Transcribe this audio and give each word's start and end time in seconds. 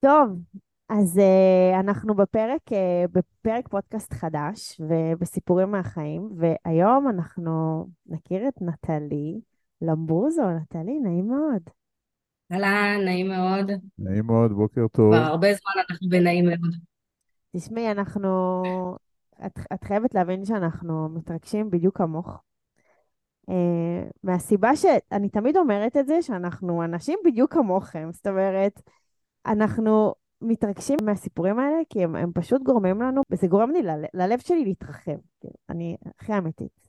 טוב, 0.00 0.38
אז 0.88 1.18
uh, 1.18 1.80
אנחנו 1.80 2.14
בפרק, 2.14 2.60
uh, 2.68 3.08
בפרק 3.12 3.68
פודקאסט 3.68 4.12
חדש 4.12 4.80
ובסיפורים 4.80 5.70
מהחיים, 5.70 6.30
והיום 6.36 7.08
אנחנו 7.08 7.86
נכיר 8.06 8.48
את 8.48 8.62
נטלי 8.62 9.40
למברוזו. 9.82 10.50
נטלי, 10.50 11.00
נעים 11.00 11.28
מאוד. 11.28 11.62
אהלן, 12.52 13.04
נעים 13.04 13.28
מאוד. 13.28 13.70
נעים 13.98 14.26
מאוד, 14.26 14.52
בוקר 14.52 14.74
כבר 14.74 14.86
טוב. 14.88 15.12
הרבה 15.12 15.48
זמן 15.54 15.82
אנחנו 15.90 16.08
בנעים 16.08 16.44
מאוד. 16.44 16.74
תשמעי, 17.56 17.90
אנחנו... 17.90 18.62
את, 19.46 19.58
את 19.74 19.84
חייבת 19.84 20.14
להבין 20.14 20.44
שאנחנו 20.44 21.08
מתרגשים 21.08 21.70
בדיוק 21.70 21.98
כמוך. 21.98 22.42
Uh, 23.50 23.52
מהסיבה 24.22 24.76
שאני 24.76 25.28
תמיד 25.28 25.56
אומרת 25.56 25.96
את 25.96 26.06
זה, 26.06 26.22
שאנחנו 26.22 26.84
אנשים 26.84 27.18
בדיוק 27.24 27.52
כמוכם. 27.52 28.08
זאת 28.12 28.26
אומרת, 28.26 28.80
אנחנו 29.46 30.14
מתרגשים 30.40 30.96
מהסיפורים 31.02 31.58
האלה, 31.58 31.78
כי 31.88 32.04
הם, 32.04 32.16
הם 32.16 32.32
פשוט 32.34 32.62
גורמים 32.62 33.02
לנו, 33.02 33.22
וזה 33.30 33.46
גורם 33.46 33.70
לי, 33.70 33.82
ל, 33.82 33.90
ללב 34.14 34.38
שלי 34.38 34.64
להתרחב. 34.64 35.16
כאילו, 35.40 35.54
אני 35.68 35.96
הכי 36.18 36.38
אמיתית. 36.38 36.88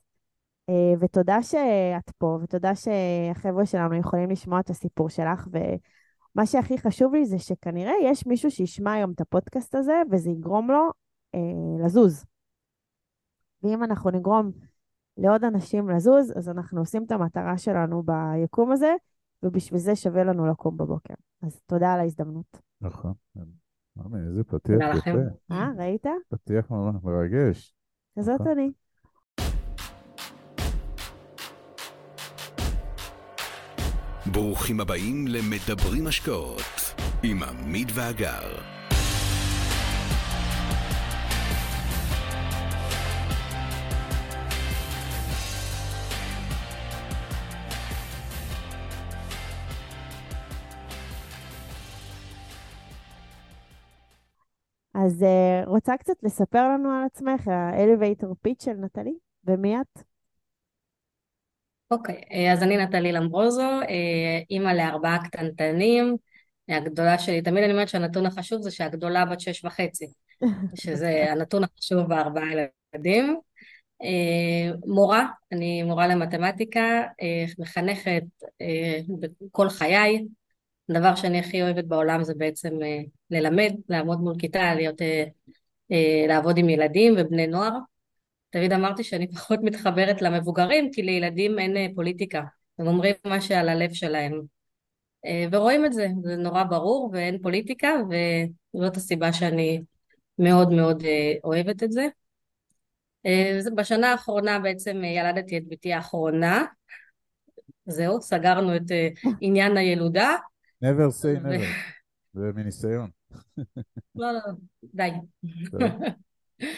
אה, 0.68 0.94
ותודה 1.00 1.42
שאת 1.42 2.10
פה, 2.18 2.38
ותודה 2.42 2.72
שהחבר'ה 2.74 3.66
שלנו 3.66 3.94
יכולים 3.94 4.30
לשמוע 4.30 4.60
את 4.60 4.70
הסיפור 4.70 5.08
שלך, 5.08 5.48
ומה 5.52 6.46
שהכי 6.46 6.78
חשוב 6.78 7.14
לי 7.14 7.26
זה 7.26 7.38
שכנראה 7.38 7.92
יש 8.02 8.26
מישהו 8.26 8.50
שישמע 8.50 8.92
היום 8.92 9.12
את 9.12 9.20
הפודקאסט 9.20 9.74
הזה, 9.74 10.02
וזה 10.10 10.30
יגרום 10.30 10.70
לו 10.70 10.90
אה, 11.34 11.84
לזוז. 11.84 12.24
ואם 13.62 13.84
אנחנו 13.84 14.10
נגרום 14.10 14.50
לעוד 15.16 15.44
אנשים 15.44 15.90
לזוז, 15.90 16.32
אז 16.36 16.48
אנחנו 16.48 16.80
עושים 16.80 17.04
את 17.04 17.12
המטרה 17.12 17.58
שלנו 17.58 18.02
ביקום 18.02 18.72
הזה, 18.72 18.94
ובשביל 19.42 19.80
זה 19.80 19.96
שווה 19.96 20.24
לנו 20.24 20.46
לקום 20.46 20.76
בבוקר. 20.76 21.14
אז 21.42 21.60
תודה 21.66 21.92
על 21.94 22.00
ההזדמנות. 22.00 22.60
נכון. 22.80 23.12
מאמי, 23.96 24.18
איזה 24.28 24.44
פתיח 24.44 24.60
תודה 24.74 24.86
יפה. 24.90 24.98
לכם. 24.98 25.18
אה, 25.52 25.70
ראית? 25.78 26.06
פתיח 26.28 26.70
ממש 26.70 26.96
מרגש. 27.04 27.74
כזאת 28.18 28.40
נכון. 28.40 28.52
אני. 28.52 28.70
ברוכים 34.32 34.80
הבאים 34.80 35.26
למדברים 35.28 36.06
השקעות 36.06 36.62
עם 37.22 37.42
עמית 37.42 37.88
ואגר. 37.94 38.71
אז 55.04 55.22
uh, 55.22 55.68
רוצה 55.68 55.96
קצת 55.96 56.22
לספר 56.22 56.68
לנו 56.68 56.90
על 56.90 57.04
עצמך, 57.06 57.48
ה-elevator 57.48 58.48
pitch 58.48 58.64
של 58.64 58.72
נטלי, 58.72 59.14
ומי 59.44 59.76
את? 59.80 60.02
אוקיי, 61.90 62.22
אה, 62.32 62.52
אז 62.52 62.62
אני 62.62 62.76
נטלי 62.76 63.12
למברוזו, 63.12 63.62
אה, 63.62 64.40
אימא 64.50 64.70
לארבעה 64.70 65.18
קטנטנים. 65.24 66.16
הגדולה 66.68 67.18
שלי, 67.18 67.42
תמיד 67.42 67.64
אני 67.64 67.72
אומרת 67.72 67.88
שהנתון 67.88 68.26
החשוב 68.26 68.62
זה 68.62 68.70
שהגדולה 68.70 69.24
בת 69.24 69.40
שש 69.40 69.64
וחצי, 69.64 70.06
שזה 70.82 71.32
הנתון 71.32 71.64
החשוב 71.64 72.02
בארבעה 72.08 72.44
ילדים. 72.94 73.36
מורה, 74.86 75.26
אני 75.52 75.82
מורה 75.82 76.06
למתמטיקה, 76.06 77.02
מחנכת 77.58 78.22
בכל 79.40 79.68
חיי. 79.68 80.24
הדבר 80.96 81.14
שאני 81.14 81.38
הכי 81.38 81.62
אוהבת 81.62 81.84
בעולם 81.84 82.24
זה 82.24 82.34
בעצם 82.34 82.82
אה, 82.82 82.98
ללמד, 83.30 83.72
לעמוד 83.88 84.20
מול 84.20 84.34
כיתה, 84.38 84.74
להיות, 84.74 85.02
אה, 85.02 85.24
אה, 85.92 86.24
לעבוד 86.28 86.58
עם 86.58 86.68
ילדים 86.68 87.14
ובני 87.18 87.46
נוער. 87.46 87.72
תמיד 88.50 88.72
אמרתי 88.72 89.04
שאני 89.04 89.28
פחות 89.34 89.58
מתחברת 89.62 90.22
למבוגרים, 90.22 90.90
כי 90.92 91.02
לילדים 91.02 91.58
אין 91.58 91.94
פוליטיקה. 91.94 92.42
הם 92.78 92.86
אומרים 92.86 93.14
מה 93.26 93.40
שעל 93.40 93.68
הלב 93.68 93.92
שלהם. 93.92 94.40
ורואים 95.52 95.86
את 95.86 95.92
זה, 95.92 96.08
זה 96.22 96.36
נורא 96.36 96.64
ברור 96.64 97.10
ואין 97.12 97.42
פוליטיקה, 97.42 97.92
וזאת 98.74 98.96
הסיבה 98.96 99.32
שאני 99.32 99.82
מאוד 100.38 100.72
מאוד 100.72 101.02
אוהבת 101.44 101.82
את 101.82 101.92
זה. 101.92 102.06
בשנה 103.76 104.10
האחרונה 104.12 104.58
בעצם 104.58 105.04
ילדתי 105.04 105.58
את 105.58 105.62
בתי 105.68 105.92
האחרונה. 105.92 106.64
זהו, 107.86 108.22
סגרנו 108.22 108.76
את 108.76 108.82
עניין 109.40 109.76
הילודה. 109.76 110.36
Never 110.82 111.10
say 111.22 111.44
never. 111.44 111.64
זה 112.34 112.50
מניסיון. 112.54 113.10
לא, 114.14 114.32
לא, 114.32 114.40
די. 114.94 115.10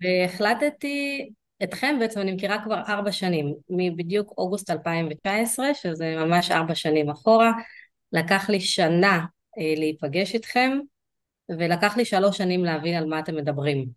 והחלטתי 0.00 1.30
אתכם 1.62 1.96
בעצם 2.00 2.20
אני 2.20 2.32
מכירה 2.32 2.64
כבר 2.64 2.82
ארבע 2.88 3.12
שנים, 3.12 3.54
מבדיוק 3.70 4.34
אוגוסט 4.38 4.70
2019, 4.70 5.74
שזה 5.74 6.14
ממש 6.16 6.50
ארבע 6.50 6.74
שנים 6.74 7.10
אחורה. 7.10 7.52
לקח 8.12 8.50
לי 8.50 8.60
שנה 8.60 9.26
אה, 9.58 9.74
להיפגש 9.76 10.34
איתכם, 10.34 10.78
ולקח 11.48 11.96
לי 11.96 12.04
שלוש 12.04 12.38
שנים 12.38 12.64
להבין 12.64 12.94
על 12.94 13.06
מה 13.06 13.18
אתם 13.18 13.36
מדברים. 13.36 13.88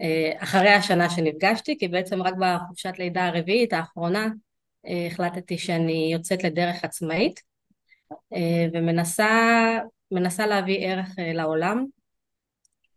אה, 0.00 0.32
אחרי 0.38 0.70
השנה 0.70 1.10
שנפגשתי, 1.10 1.78
כי 1.78 1.88
בעצם 1.88 2.22
רק 2.22 2.34
בחופשת 2.40 2.92
לידה 2.98 3.26
הרביעית 3.26 3.72
האחרונה 3.72 4.28
אה, 4.86 5.06
החלטתי 5.06 5.58
שאני 5.58 6.10
יוצאת 6.12 6.44
לדרך 6.44 6.84
עצמאית 6.84 7.40
ומנסה 8.72 9.28
מנסה 10.10 10.46
להביא 10.46 10.78
ערך 10.86 11.18
אה, 11.18 11.32
לעולם 11.32 11.84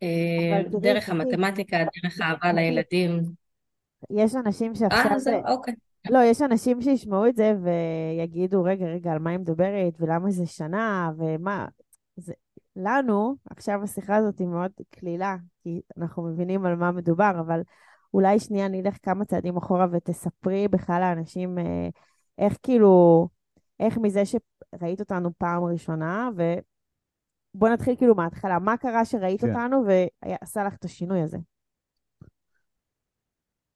אה, 0.04 0.62
דרך 0.82 1.10
המתמטיקה, 1.10 1.78
דרך 1.78 2.22
אהבה. 2.22 2.54
לילדים. 2.54 3.22
יש 4.10 4.36
אנשים 4.36 4.76
שעכשיו... 4.76 5.12
אה, 5.28 5.52
אוקיי. 5.52 5.74
לא, 6.10 6.20
יש 6.24 6.42
אנשים 6.42 6.82
שישמעו 6.82 7.28
את 7.28 7.36
זה 7.36 7.54
ויגידו, 7.64 8.64
רגע, 8.64 8.86
רגע, 8.86 9.12
על 9.12 9.20
מה 9.20 9.30
היא 9.30 9.40
מדברת, 9.40 9.94
ולמה 10.00 10.32
זה 10.32 10.46
שנה, 10.46 11.12
ומה... 11.18 11.68
זה... 12.16 12.34
לנו, 12.76 13.36
עכשיו 13.50 13.84
השיחה 13.84 14.16
הזאת 14.16 14.40
היא 14.40 14.48
מאוד 14.48 14.72
קלילה, 14.90 15.36
כי 15.64 15.82
אנחנו 15.98 16.24
מבינים 16.24 16.66
על 16.66 16.76
מה 16.76 16.92
מדובר, 16.92 17.32
אבל 17.40 17.62
אולי 18.14 18.40
שנייה 18.40 18.68
נלך 18.68 18.98
כמה 19.04 19.26
צעדים 19.26 19.58
אחורה 19.58 19.88
ותספרי 19.92 20.68
בכלל 20.68 21.02
לאנשים 21.02 21.60
אה, 21.60 21.90
איך 22.38 22.58
כאילו, 22.64 23.28
איך 23.80 23.98
מזה 23.98 24.26
שראית 24.76 25.00
אותנו 25.00 25.30
פעם 25.38 25.64
ראשונה, 25.64 26.30
ובוא 26.36 27.70
נתחיל 27.70 27.96
כאילו 27.96 28.16
מההתחלה, 28.16 28.60
מה 28.60 28.78
קרה 28.78 29.06
שראית 29.06 29.42
כן. 29.42 29.50
אותנו 29.50 29.84
ועשה 29.86 30.64
לך 30.64 30.76
את 30.76 30.86
השינוי 30.86 31.22
הזה? 31.22 31.38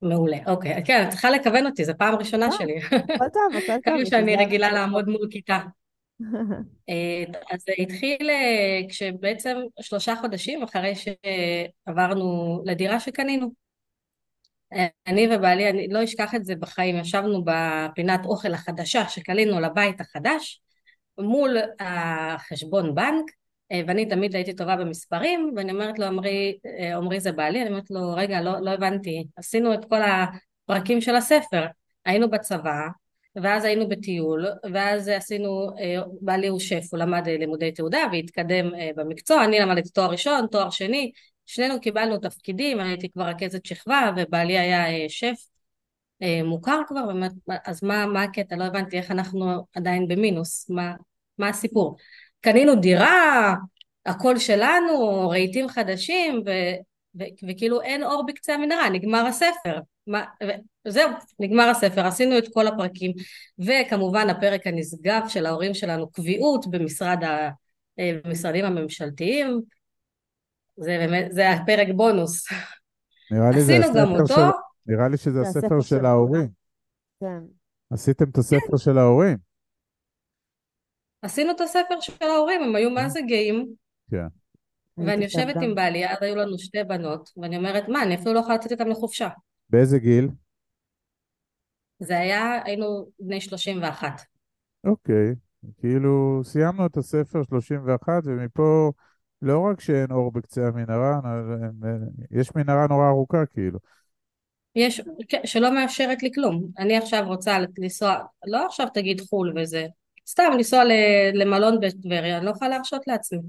מעולה, 0.01 0.37
אוקיי. 0.47 0.83
כן, 0.85 1.03
את 1.03 1.09
צריכה 1.09 1.29
לכוון 1.29 1.65
אותי, 1.65 1.85
זו 1.85 1.93
פעם 1.97 2.15
ראשונה 2.15 2.49
טוב, 2.49 2.57
שלי. 2.57 2.77
הכל 2.77 3.29
טוב, 3.33 3.55
הכל 3.57 3.67
טוב, 3.67 3.81
כמה 3.83 3.93
בשביל 3.93 4.05
שאני 4.05 4.35
רגילה. 4.35 4.71
לעמוד 4.71 5.09
מול 5.09 5.27
כיתה. 5.31 5.59
אה, 6.89 7.23
אז 7.51 7.61
זה 7.65 7.73
התחיל 7.77 8.29
אה, 8.29 8.81
כשבעצם 8.89 9.57
שלושה 9.81 10.15
חודשים 10.15 10.63
אחרי 10.63 10.93
שעברנו 10.95 12.61
לדירה 12.65 12.99
שקנינו. 12.99 13.63
אני 15.07 15.27
ובעלי, 15.35 15.69
אני 15.69 15.87
לא 15.87 16.03
אשכח 16.03 16.35
את 16.35 16.45
זה 16.45 16.55
בחיים, 16.55 16.95
ישבנו 16.95 17.43
בפינת 17.45 18.25
אוכל 18.25 18.53
החדשה 18.53 19.09
שקנינו 19.09 19.59
לבית 19.59 20.01
החדש, 20.01 20.61
מול 21.17 21.57
החשבון 21.79 22.95
בנק, 22.95 23.25
אה, 23.71 23.81
ואני 23.87 24.05
תמיד 24.05 24.35
הייתי 24.35 24.53
טובה 24.53 24.75
במספרים, 24.75 25.53
ואני 25.55 25.71
אומרת 25.71 25.99
לו, 25.99 26.05
עמרי, 26.05 26.57
אה, 26.79 26.97
עמרי 26.97 27.19
זה 27.19 27.31
בעלי, 27.31 27.61
אני 27.61 27.69
אומרת 27.69 27.91
לו, 27.91 28.13
רגע, 28.15 28.41
לא, 28.41 28.59
לא 28.61 28.71
הבנתי, 28.71 29.27
עשינו 29.35 29.73
את 29.73 29.85
כל 29.85 29.99
הפרקים 30.01 31.01
של 31.01 31.15
הספר, 31.15 31.65
היינו 32.05 32.29
בצבא, 32.29 32.87
ואז 33.35 33.65
היינו 33.65 33.89
בטיול, 33.89 34.45
ואז 34.73 35.07
עשינו, 35.07 35.69
אה, 35.79 36.01
בעלי 36.21 36.47
הוא 36.47 36.59
שף, 36.59 36.83
הוא 36.91 36.99
למד 36.99 37.27
אה, 37.27 37.37
לימודי 37.37 37.71
תעודה 37.71 37.99
והתקדם 38.11 38.75
אה, 38.75 38.89
במקצוע, 38.95 39.43
אני 39.43 39.59
למדתי 39.59 39.89
תואר 39.89 40.09
ראשון, 40.09 40.47
תואר 40.47 40.69
שני, 40.69 41.11
שנינו 41.45 41.81
קיבלנו 41.81 42.17
תפקידים, 42.17 42.79
אני 42.79 42.89
הייתי 42.89 43.09
כבר 43.09 43.23
רכזת 43.23 43.65
שכבה, 43.65 44.11
ובעלי 44.17 44.57
היה 44.57 44.89
אה, 44.89 45.05
שף 45.09 45.35
אה, 46.21 46.43
מוכר 46.43 46.81
כבר, 46.87 47.09
אז 47.65 47.83
מה, 47.83 48.05
מה 48.05 48.23
הקטע? 48.23 48.55
לא 48.55 48.63
הבנתי 48.63 48.97
איך 48.97 49.11
אנחנו 49.11 49.65
עדיין 49.75 50.07
במינוס, 50.07 50.69
מה, 50.69 50.93
מה 51.37 51.49
הסיפור? 51.49 51.97
קנינו 52.41 52.75
דירה, 52.75 53.53
הכל 54.05 54.37
שלנו, 54.37 55.29
רהיטים 55.29 55.67
חדשים, 55.67 56.43
ו, 56.45 56.49
ו, 57.19 57.23
וכאילו 57.49 57.81
אין 57.81 58.03
אור 58.03 58.25
בקצה 58.27 58.53
המנהרה, 58.53 58.89
נגמר 58.89 59.25
הספר. 59.25 59.79
מה, 60.07 60.25
וזהו, 60.87 61.09
נגמר 61.39 61.69
הספר, 61.69 62.05
עשינו 62.05 62.37
את 62.37 62.53
כל 62.53 62.67
הפרקים, 62.67 63.11
וכמובן 63.59 64.29
הפרק 64.29 64.67
הנשגב 64.67 65.21
של 65.27 65.45
ההורים 65.45 65.73
שלנו, 65.73 66.11
קביעות 66.11 66.65
במשרד 66.67 67.23
ה, 67.23 67.49
אה, 67.99 68.11
במשרדים 68.23 68.65
הממשלתיים, 68.65 69.61
זה 70.77 70.97
באמת, 70.99 71.31
זה 71.31 71.49
הפרק 71.51 71.87
בונוס. 71.95 72.45
נראה 73.31 73.51
לי 73.51 73.61
זה 73.61 73.77
עשינו 73.77 73.93
גם 73.93 74.07
הספר 74.07 74.21
אותו, 74.21 74.35
של... 74.35 74.41
נראה 74.93 75.07
לי 75.07 75.17
שזה 75.17 75.31
זה 75.31 75.41
הספר 75.41 75.59
הספר 75.59 75.81
של 75.81 75.87
של 75.87 76.05
ההורים. 76.05 76.47
כן. 77.19 77.39
עשיתם 77.91 78.29
את 78.29 78.37
הספר 78.37 78.77
של 78.77 78.97
ההורים. 78.97 79.52
עשינו 81.23 81.51
את 81.51 81.61
הספר 81.61 81.99
של 81.99 82.25
ההורים, 82.25 82.63
הם 82.63 82.75
היו 82.75 82.89
מה 82.89 83.09
זה 83.09 83.21
גאים. 83.21 83.73
כן. 84.11 84.27
ואני 84.97 85.23
יושבת. 85.23 85.55
עם 85.61 85.75
בעלי, 85.75 86.09
אז 86.09 86.17
היו 86.21 86.35
לנו 86.35 86.59
שתי 86.59 86.83
בנות, 86.83 87.29
ואני 87.37 87.57
אומרת, 87.57 87.87
מה, 87.87 88.03
אני 88.03 88.15
אפילו 88.15 88.33
לא 88.33 88.39
יכולה 88.39 88.55
לצאת 88.55 88.71
איתם 88.71 88.87
לחופשה. 88.87 89.29
באיזה 89.69 89.99
גיל? 89.99 90.29
זה 91.99 92.19
היה, 92.19 92.61
היינו 92.65 93.07
בני 93.19 93.41
31. 93.41 94.21
אוקיי. 94.83 95.35
כאילו, 95.77 96.41
סיימנו 96.43 96.85
את 96.85 96.97
הספר 96.97 97.43
31, 97.43 98.13
ומפה 98.25 98.91
לא 99.41 99.59
רק 99.59 99.81
שאין 99.81 100.11
אור 100.11 100.31
בקצה 100.31 100.67
המנהרה, 100.67 101.19
יש 102.31 102.55
מנהרה 102.55 102.87
נורא 102.89 103.07
ארוכה, 103.09 103.45
כאילו. 103.45 103.79
יש, 104.75 105.01
כן, 105.29 105.41
שלא 105.45 105.73
מאפשרת 105.73 106.23
לי 106.23 106.31
כלום. 106.33 106.67
אני 106.77 106.97
עכשיו 106.97 107.23
רוצה 107.27 107.57
לנסוע, 107.77 108.15
לא 108.45 108.65
עכשיו 108.65 108.87
תגיד 108.93 109.21
חו"ל 109.21 109.53
וזה, 109.59 109.87
סתם 110.27 110.43
לנסוע 110.53 110.83
למלון 111.33 111.79
בטבריה, 111.79 112.37
אני 112.37 112.45
לא 112.45 112.51
יכולה 112.51 112.69
להרשות 112.69 113.07
לעצמי. 113.07 113.39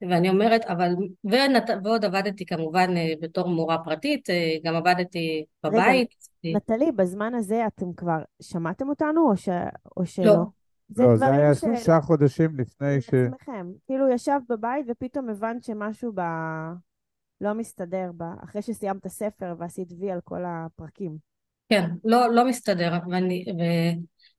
ואני 0.00 0.28
אומרת, 0.28 0.64
אבל, 0.64 0.94
ונת, 1.24 1.70
ועוד 1.84 2.04
עבדתי 2.04 2.46
כמובן 2.46 2.96
אה, 2.96 3.12
בתור 3.20 3.48
מורה 3.48 3.78
פרטית, 3.84 4.30
אה, 4.30 4.56
גם 4.64 4.74
עבדתי 4.74 5.44
רגע, 5.64 5.74
בבית. 5.74 6.14
נטלי, 6.44 6.92
בזמן 6.92 7.34
הזה 7.34 7.66
אתם 7.66 7.92
כבר 7.92 8.18
שמעתם 8.42 8.88
אותנו 8.88 9.30
או, 9.30 9.36
ש... 9.36 9.48
או 9.96 10.06
שלא? 10.06 10.24
לא. 10.24 10.44
זה 10.88 11.02
לא, 11.02 11.16
זה 11.16 11.26
היה 11.26 11.54
ש... 11.54 11.60
שלושה 11.60 12.00
חודשים 12.00 12.50
לפני 12.58 13.00
ש... 13.00 13.14
לעצמכם. 13.14 13.66
כאילו 13.86 14.08
ישבת 14.08 14.42
בבית 14.48 14.86
ופתאום 14.88 15.28
הבנת 15.28 15.64
שמשהו 15.64 16.12
ב... 16.14 16.20
לא 17.40 17.54
מסתדר 17.54 18.10
ב... 18.16 18.22
אחרי 18.44 18.62
שסיימת 18.62 19.08
ספר 19.08 19.54
ועשית 19.58 19.92
וי 20.00 20.10
על 20.10 20.20
כל 20.24 20.42
הפרקים. 20.46 21.16
כן, 21.68 21.90
לא, 22.04 22.34
לא 22.34 22.48
מסתדר, 22.48 22.92
ואני, 23.10 23.44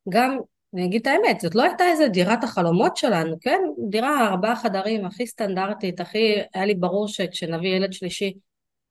וגם, 0.07 0.37
אני 0.75 0.85
אגיד 0.85 1.01
את 1.01 1.07
האמת, 1.07 1.41
זאת 1.41 1.55
לא 1.55 1.63
הייתה 1.63 1.83
איזה 1.83 2.07
דירת 2.07 2.43
החלומות 2.43 2.97
שלנו, 2.97 3.35
כן? 3.41 3.59
דירה 3.89 4.27
ארבעה 4.27 4.55
חדרים, 4.55 5.05
הכי 5.05 5.27
סטנדרטית, 5.27 5.99
הכי, 5.99 6.35
היה 6.53 6.65
לי 6.65 6.75
ברור 6.75 7.07
שכשנביא 7.07 7.69
ילד 7.69 7.93
שלישי 7.93 8.33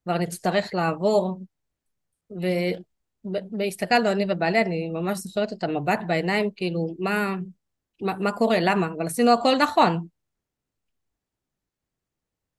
כבר 0.05 0.19
נצטרך 0.19 0.75
לעבור, 0.75 1.41
והסתכלנו 3.59 4.13
אני 4.13 4.25
ובעלי, 4.29 4.61
אני 4.61 4.89
ממש 4.91 5.19
זוכרת 5.19 5.53
את 5.53 5.65
המבט 5.65 5.99
בעיניים, 6.07 6.51
כאילו, 6.57 6.87
מה, 6.99 7.37
מה, 8.03 8.15
מה 8.19 8.33
קורה, 8.33 8.57
למה? 8.61 8.87
אבל 8.97 9.07
עשינו 9.07 9.33
הכל 9.33 9.57
נכון. 9.57 10.07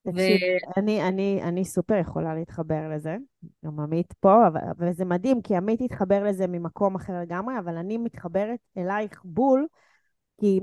תקשיב, 0.06 0.40
אני, 0.78 1.07
אני, 1.07 1.40
אני 1.44 1.66
סופר 1.66 1.96
יכולה 1.96 2.36
להתחבר 2.36 2.90
לזה, 2.96 3.18
גם 3.66 3.80
עמית 3.80 4.13
פה, 4.13 4.48
אבל, 4.48 4.62
וזה 4.78 5.06
מדהים, 5.06 5.42
כי 5.42 5.56
עמית 5.56 5.81
התחבר 5.81 6.24
לזה 6.24 6.48
ממקום 6.48 6.96
אחר 6.96 7.13
לגמרי, 7.22 7.60
אבל 7.60 7.78
אני 7.78 7.98
מתחברת 7.98 8.60
אלייך 8.78 9.22
בול, 9.24 9.68
כי 10.40 10.60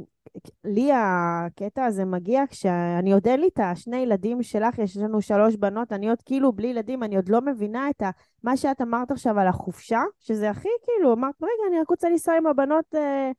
לי 0.64 0.90
הקטע 0.94 1.84
הזה 1.84 2.04
מגיע 2.04 2.42
כשאני 2.50 3.12
עוד 3.12 3.26
אין 3.26 3.40
לי 3.40 3.48
את 3.48 3.60
השני 3.62 3.96
ילדים 3.96 4.42
שלך, 4.42 4.78
יש 4.78 4.96
לנו 4.96 5.22
שלוש 5.22 5.56
בנות, 5.56 5.92
אני 5.92 6.08
עוד 6.08 6.22
כאילו 6.24 6.52
בלי 6.52 6.68
ילדים, 6.68 7.02
אני 7.02 7.16
עוד 7.16 7.28
לא 7.28 7.40
מבינה 7.40 7.90
את 7.90 8.02
ה, 8.02 8.10
מה 8.42 8.56
שאת 8.56 8.80
אמרת 8.80 9.10
עכשיו 9.10 9.38
על 9.38 9.48
החופשה, 9.48 10.00
שזה 10.20 10.50
הכי 10.50 10.68
כאילו, 10.82 11.12
אמרת, 11.12 11.34
רגע, 11.42 11.68
אני 11.68 11.80
רק 11.80 11.90
רוצה 11.90 12.08
לנסוע 12.08 12.36
עם 12.36 12.46
הבנות 12.46 12.94
אה, 12.94 13.30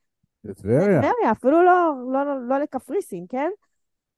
לטבריה. 0.43 0.97
לטבריה, 0.97 1.31
אפילו 1.31 1.63
לא, 1.63 1.93
לא, 2.11 2.25
לא, 2.25 2.47
לא 2.47 2.59
לקפריסין, 2.59 3.25
כן? 3.29 3.49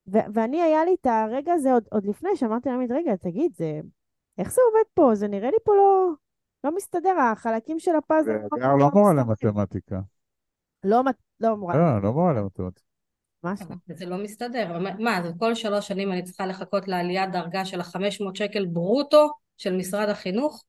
ו- 0.07 0.33
ואני, 0.33 0.61
היה 0.61 0.85
לי 0.85 0.95
את 1.01 1.05
הרגע 1.05 1.53
הזה 1.53 1.73
עוד, 1.73 1.83
עוד 1.91 2.05
לפני, 2.05 2.29
שאמרתי 2.35 2.69
לעמית, 2.69 2.91
רגע, 2.91 3.15
תגיד, 3.15 3.51
זה... 3.55 3.81
איך 4.37 4.51
זה 4.51 4.61
עובד 4.71 4.89
פה? 4.93 5.15
זה 5.15 5.27
נראה 5.27 5.51
לי 5.51 5.57
פה 5.63 5.75
לא, 5.75 6.11
לא 6.63 6.75
מסתדר, 6.75 7.19
החלקים 7.19 7.79
של 7.79 7.95
הפאזל. 7.95 8.31
והגר 8.31 8.75
לא 8.75 8.89
מורה 8.93 9.13
למתמטיקה. 9.13 9.99
לא, 10.83 11.03
מת- 11.03 11.15
לא 11.39 11.55
מורה. 11.57 11.77
לא, 11.77 12.03
לא 12.03 12.13
מורה 12.13 12.33
למתמטיקה. 12.33 12.85
לא. 13.43 13.95
זה 13.95 14.05
לא 14.05 14.17
מסתדר. 14.23 14.79
מה, 14.99 15.23
זה 15.23 15.29
כל 15.39 15.55
שלוש 15.55 15.87
שנים 15.87 16.11
אני 16.11 16.23
צריכה 16.23 16.45
לחכות 16.45 16.87
לעליית 16.87 17.31
דרגה 17.31 17.65
של 17.65 17.81
ה-500 17.81 18.31
שקל 18.33 18.65
ברוטו 18.65 19.29
של 19.57 19.77
משרד 19.77 20.09
החינוך? 20.09 20.65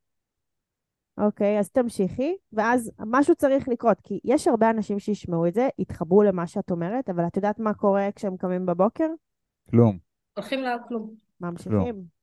אוקיי, 1.19 1.59
אז 1.59 1.71
תמשיכי, 1.71 2.37
ואז 2.53 2.91
משהו 3.07 3.35
צריך 3.35 3.69
לקרות, 3.69 4.01
כי 4.03 4.21
יש 4.25 4.49
הרבה 4.49 4.71
אנשים 4.71 4.99
שישמעו 4.99 5.47
את 5.47 5.55
זה, 5.55 5.69
יתחברו 5.79 6.23
למה 6.23 6.47
שאת 6.47 6.71
אומרת, 6.71 7.11
אבל 7.11 7.27
את 7.27 7.37
יודעת 7.37 7.59
מה 7.59 7.75
קורה 7.75 8.09
כשהם 8.15 8.37
קמים 8.37 8.67
בבוקר? 8.67 9.09
כלום. 9.71 9.99
הולכים 10.35 10.61
לכלום. 10.63 11.15
ממשיכים. 11.41 12.17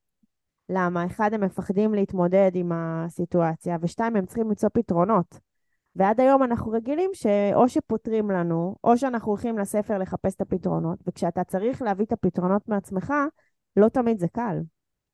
למה? 0.69 1.05
אחד, 1.05 1.33
הם 1.33 1.43
מפחדים 1.43 1.93
להתמודד 1.93 2.51
עם 2.53 2.71
הסיטואציה, 2.71 3.77
ושתיים, 3.81 4.15
הם 4.15 4.25
צריכים 4.25 4.47
למצוא 4.47 4.69
פתרונות. 4.73 5.39
ועד 5.95 6.19
היום 6.19 6.43
אנחנו 6.43 6.71
רגילים 6.71 7.09
שאו 7.13 7.69
שפותרים 7.69 8.31
לנו, 8.31 8.75
או 8.83 8.97
שאנחנו 8.97 9.31
הולכים 9.31 9.57
לספר 9.57 9.97
לחפש 9.97 10.35
את 10.35 10.41
הפתרונות, 10.41 10.99
וכשאתה 11.07 11.43
צריך 11.43 11.81
להביא 11.81 12.05
את 12.05 12.11
הפתרונות 12.11 12.69
מעצמך, 12.69 13.13
לא 13.77 13.89
תמיד 13.89 14.19
זה 14.19 14.27
קל. 14.27 14.57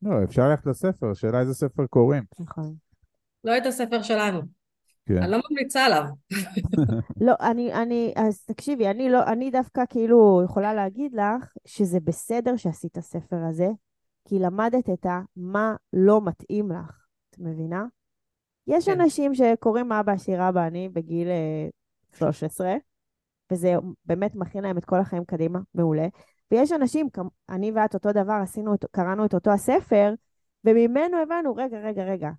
לא, 0.02 0.24
אפשר 0.24 0.50
ללכת 0.50 0.66
לספר, 0.66 1.12
השאלה 1.12 1.40
איזה 1.40 1.54
ספר 1.54 1.86
קוראים. 1.88 2.24
נכון. 2.40 2.74
לא 3.44 3.58
את 3.58 3.66
הספר 3.66 4.02
שלנו. 4.02 4.59
כן. 5.06 5.24
אני 5.24 5.31
לא 5.31 5.40
ממליצה 5.51 5.86
עליו. 5.86 6.04
לא, 7.22 7.34
אני, 7.42 7.74
אני, 7.74 8.13
אז 8.16 8.46
תקשיבי, 8.46 8.88
אני 8.88 9.10
לא, 9.10 9.24
אני 9.24 9.51
דווקא 9.51 9.81
כאילו 9.90 10.42
יכולה 10.46 10.74
להגיד 10.74 11.13
לך 11.13 11.54
שזה 11.66 12.00
בסדר 12.00 12.56
שעשית 12.56 12.98
הספר 12.98 13.38
הזה, 13.50 13.69
כי 14.25 14.40
למדת 14.40 14.90
את 14.90 15.06
ה- 15.06 15.22
מה 15.36 15.75
לא 15.94 16.22
מתאים 16.25 16.72
לך, 16.72 17.06
את 17.30 17.40
מבינה? 17.40 17.86
יש 18.68 18.86
כן. 18.90 19.01
אנשים 19.01 19.36
שקוראים 19.36 19.92
אבא 19.92 20.12
עשיר 20.12 20.50
אבא 20.50 20.68
אני 20.68 20.90
בגיל 20.90 21.28
אה, 21.28 21.68
13, 22.13 22.75
וזה 23.52 23.74
באמת 24.06 24.36
מכין 24.36 24.63
להם 24.63 24.78
את 24.78 24.86
כל 24.86 25.00
החיים 25.00 25.25
קדימה, 25.25 25.60
מעולה. 25.74 26.07
ויש 26.52 26.72
אנשים, 26.72 27.10
אני 27.50 27.72
ואת 27.72 27.94
אותו 27.94 28.12
דבר, 28.12 28.40
עשינו, 28.44 28.74
את- 28.74 28.86
קראנו 28.92 29.25
את 29.25 29.34
אותו 29.34 29.52
הספר, 29.52 30.13
וממנו 30.66 31.18
הבנו, 31.24 31.56
רגע, 31.56 31.80
רגע, 31.80 32.04
רגע, 32.04 32.30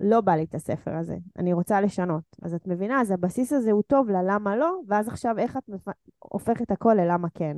לא 0.00 0.20
בא 0.20 0.32
לי 0.32 0.44
את 0.44 0.54
הספר 0.54 0.94
הזה, 0.94 1.16
אני 1.38 1.52
רוצה 1.52 1.80
לשנות. 1.80 2.22
אז 2.42 2.54
את 2.54 2.66
מבינה, 2.66 3.00
אז 3.00 3.10
הבסיס 3.10 3.52
הזה 3.52 3.70
הוא 3.70 3.82
טוב 3.86 4.08
ללמה 4.10 4.56
לא, 4.56 4.80
ואז 4.88 5.08
עכשיו 5.08 5.38
איך 5.38 5.56
את 5.56 5.68
מפ... 5.68 5.88
הופכת 6.18 6.70
הכל 6.70 6.94
ללמה 6.98 7.28
כן. 7.34 7.56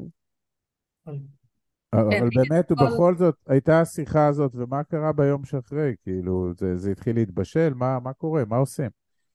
אבל 1.92 2.10
כן, 2.10 2.28
באמת, 2.34 2.68
כל- 2.68 2.74
ובכל 2.84 3.16
זאת, 3.16 3.34
הייתה 3.46 3.80
השיחה 3.80 4.26
הזאת, 4.26 4.52
ומה 4.54 4.84
קרה 4.84 5.12
ביום 5.12 5.44
שאחרי? 5.44 5.94
כאילו, 6.02 6.52
זה, 6.58 6.76
זה 6.76 6.90
התחיל 6.90 7.16
להתבשל? 7.16 7.72
מה, 7.74 7.98
מה 8.00 8.12
קורה? 8.12 8.42
מה 8.48 8.56
עושים? 8.56 8.90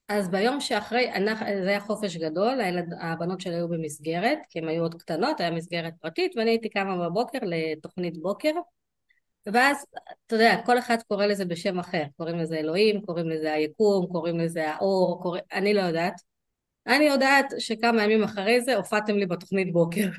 אז 0.10 0.30
ביום 0.30 0.60
שאחרי, 0.60 1.14
אנחנו- 1.14 1.46
זה 1.64 1.70
היה 1.70 1.80
חופש 1.80 2.18
גדול, 2.18 2.62
הילד, 2.62 2.94
הבנות 3.02 3.42
שלי 3.42 3.56
היו 3.56 3.68
במסגרת, 3.70 4.40
כי 4.50 4.60
הן 4.60 4.68
היו 4.68 4.82
עוד 4.84 4.96
קטנות, 4.96 5.40
היה 5.40 5.52
מסגרת 5.52 5.94
פרטית, 6.02 6.38
ואני 6.38 6.50
הייתי 6.50 6.70
קמה 6.70 7.10
בבוקר 7.10 7.40
לתוכנית 7.42 8.22
בוקר, 8.22 8.52
ואז, 9.54 9.86
אתה 10.26 10.36
יודע, 10.36 10.62
כל 10.66 10.80
אחד 10.80 10.98
קורא 11.08 11.26
לזה 11.26 11.46
בשם 11.46 11.80
אחר, 11.80 12.04
קוראים 12.18 12.38
לזה 12.38 12.58
אלוהים, 12.58 13.02
קוראים 13.02 13.30
לזה 13.30 13.54
היקום, 13.54 14.08
קוראים 14.12 14.40
לזה 14.40 14.70
האור, 14.72 15.22
קורא... 15.22 15.40
אני 15.54 15.74
לא 15.74 15.82
יודעת. 15.82 16.22
אני 16.88 17.06
יודעת 17.06 17.46
שכמה 17.60 18.04
ימים 18.04 18.24
אחרי 18.24 18.62
זה 18.62 18.76
הופעתם 18.76 19.18
לי 19.18 19.26
בתוכנית 19.26 19.74
בוקר. 19.74 20.10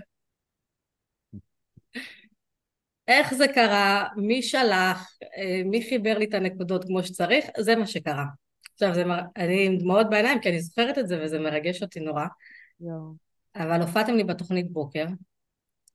איך 3.09 3.35
זה 3.35 3.49
קרה, 3.49 4.05
מי 4.17 4.43
שלח, 4.43 5.11
אה, 5.37 5.63
מי 5.65 5.83
חיבר 5.89 6.19
לי 6.19 6.25
את 6.25 6.35
הנקודות 6.35 6.85
כמו 6.85 7.03
שצריך, 7.03 7.47
זה 7.59 7.77
מה 7.77 7.87
שקרה. 7.87 8.25
עכשיו, 8.75 8.95
זה 8.95 9.05
מר... 9.05 9.21
אני 9.37 9.67
עם 9.67 9.79
דמעות 9.79 10.11
בעיניים, 10.11 10.41
כי 10.41 10.49
אני 10.49 10.61
זוכרת 10.61 10.99
את 10.99 11.09
זה 11.09 11.23
וזה 11.23 11.39
מרגש 11.39 11.83
אותי 11.83 12.01
נורא, 12.01 12.25
יואו. 12.81 13.15
אבל 13.57 13.81
הופעתם 13.81 14.15
לי 14.15 14.25
בתוכנית 14.25 14.73
בוקר, 14.73 15.05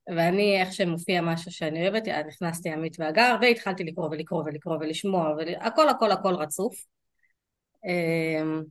ואני, 0.08 0.62
איך 0.62 0.74
שמופיע 0.74 1.22
משהו 1.22 1.52
שאני 1.52 1.82
אוהבת, 1.82 2.08
נכנסתי 2.28 2.70
עמית 2.70 2.96
והגר, 3.00 3.36
והתחלתי 3.42 3.84
לקרוא 3.84 4.10
ולקרוא 4.12 4.44
ולקרוא 4.46 4.78
ולשמוע, 4.80 5.34
והכל 5.38 5.90
הכל 5.90 6.12
הכל 6.12 6.36
רצוף. 6.36 6.76
אמ, 7.86 8.64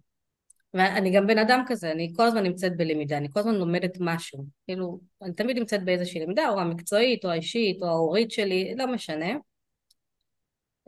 ואני 0.74 1.10
גם 1.16 1.26
בן 1.26 1.38
אדם 1.38 1.62
כזה, 1.66 1.90
אני 1.90 2.12
כל 2.16 2.26
הזמן 2.26 2.42
נמצאת 2.42 2.76
בלמידה, 2.76 3.16
אני 3.16 3.28
כל 3.32 3.40
הזמן 3.40 3.54
לומדת 3.54 3.96
משהו. 4.00 4.44
כאילו, 4.66 5.00
אני 5.22 5.32
תמיד 5.32 5.58
נמצאת 5.58 5.84
באיזושהי 5.84 6.20
למידה, 6.20 6.48
או 6.48 6.60
המקצועית, 6.60 7.24
או 7.24 7.30
האישית, 7.30 7.82
או 7.82 7.86
ההורית 7.86 8.30
שלי, 8.30 8.74
לא 8.76 8.86
משנה. 8.86 9.30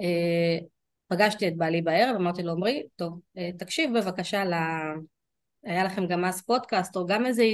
אה, 0.01 0.59
פגשתי 1.09 1.49
את 1.49 1.57
בעלי 1.57 1.83
בערב, 1.83 2.17
אמרתי 2.17 2.43
לו, 2.43 2.53
עמרי, 2.53 2.83
טוב, 2.97 3.21
אה, 3.39 3.51
תקשיב 3.59 3.99
בבקשה 3.99 4.45
ל... 4.45 4.53
היה 5.65 5.85
לכם 5.85 6.07
גם 6.07 6.25
אז 6.25 6.43
פודקאסט, 6.43 6.97
או 6.97 7.07
גם 7.07 7.27
איזה... 7.27 7.45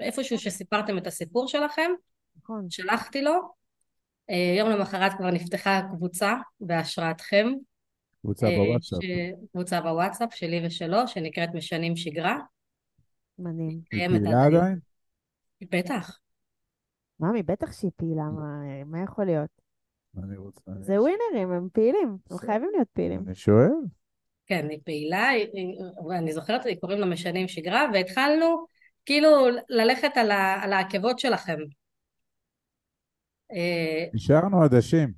איפשהו 0.00 0.38
שסיפרתם 0.38 0.98
את 0.98 1.06
הסיפור 1.06 1.48
שלכם, 1.48 1.90
נכון. 2.36 2.66
שלחתי 2.70 3.22
לו. 3.22 3.34
אה, 4.30 4.54
יום 4.58 4.70
למחרת 4.70 5.12
כבר 5.18 5.30
נפתחה 5.30 5.80
קבוצה 5.90 6.34
בהשראתכם. 6.60 7.46
קבוצה 8.22 8.46
אה, 8.46 8.56
בוואטסאפ. 8.56 9.02
ש- 9.02 9.46
קבוצה 9.52 9.80
בוואטסאפ 9.80 10.34
שלי 10.34 10.66
ושלו, 10.66 11.08
שנקראת 11.08 11.48
משנים 11.54 11.96
שגרה. 11.96 12.38
מדהים. 13.38 13.80
היא 13.92 14.08
פעילה. 14.08 14.46
עדיין? 14.46 14.78
בטח. 15.70 16.18
ממי, 17.20 17.42
בטח 17.42 17.72
שהיא 17.72 17.90
פעילה, 17.96 18.22
מה, 18.24 18.84
מה 18.84 19.02
יכול 19.02 19.24
להיות? 19.24 19.50
אני 20.24 20.36
רוצה... 20.36 20.60
זה 20.80 21.00
ווינרים, 21.00 21.52
הם 21.52 21.68
פעילים, 21.72 22.16
הם 22.30 22.38
חייבים 22.38 22.68
להיות 22.74 22.88
פעילים. 22.92 23.24
אני 23.26 23.34
שואל. 23.34 23.70
כן, 24.46 24.68
היא 24.70 24.78
פעילה, 24.84 25.28
היא- 25.28 25.48
ואני 26.08 26.32
זוכרת, 26.32 26.66
היא 26.66 26.76
קוראים 26.80 26.98
לה 26.98 27.06
משנים 27.06 27.48
שגרה, 27.48 27.86
והתחלנו 27.92 28.66
כאילו 29.06 29.46
ללכת 29.68 30.16
על, 30.16 30.30
ה, 30.30 30.62
על 30.62 30.72
העקבות 30.72 31.18
שלכם. 31.18 31.58
אה, 33.52 34.04
נשארנו 34.14 34.62
עדשים. 34.62 35.12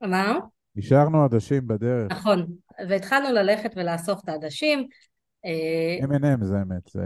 מה? 0.00 0.32
נשארנו 0.76 1.24
עדשים 1.24 1.66
בדרך. 1.66 2.12
נכון. 2.12 2.46
והתחלנו 2.88 3.32
ללכת 3.32 3.72
ולאסוף 3.76 4.20
את 4.24 4.28
העדשים. 4.28 4.86
M&M 6.02 6.44
זה 6.44 6.58
האמת, 6.58 6.88
זה... 6.88 7.02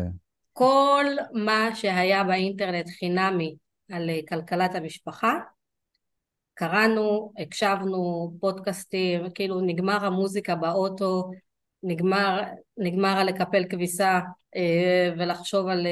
כל 0.52 1.04
מה 1.32 1.74
שהיה 1.74 2.24
באינטרנט 2.24 2.88
חינמי 2.98 3.56
על 3.92 4.10
אה, 4.10 4.20
כלכלת 4.28 4.74
המשפחה, 4.74 5.34
קראנו, 6.54 7.32
הקשבנו, 7.38 8.32
פודקאסטים, 8.40 9.30
כאילו 9.34 9.60
נגמר 9.60 10.04
המוזיקה 10.04 10.54
באוטו, 10.54 11.30
נגמר, 11.84 12.42
נגמר 12.76 13.18
על 13.18 13.26
לקפל 13.26 13.64
כביסה 13.70 14.20
אה, 14.56 15.14
ולחשוב 15.18 15.66
על 15.66 15.86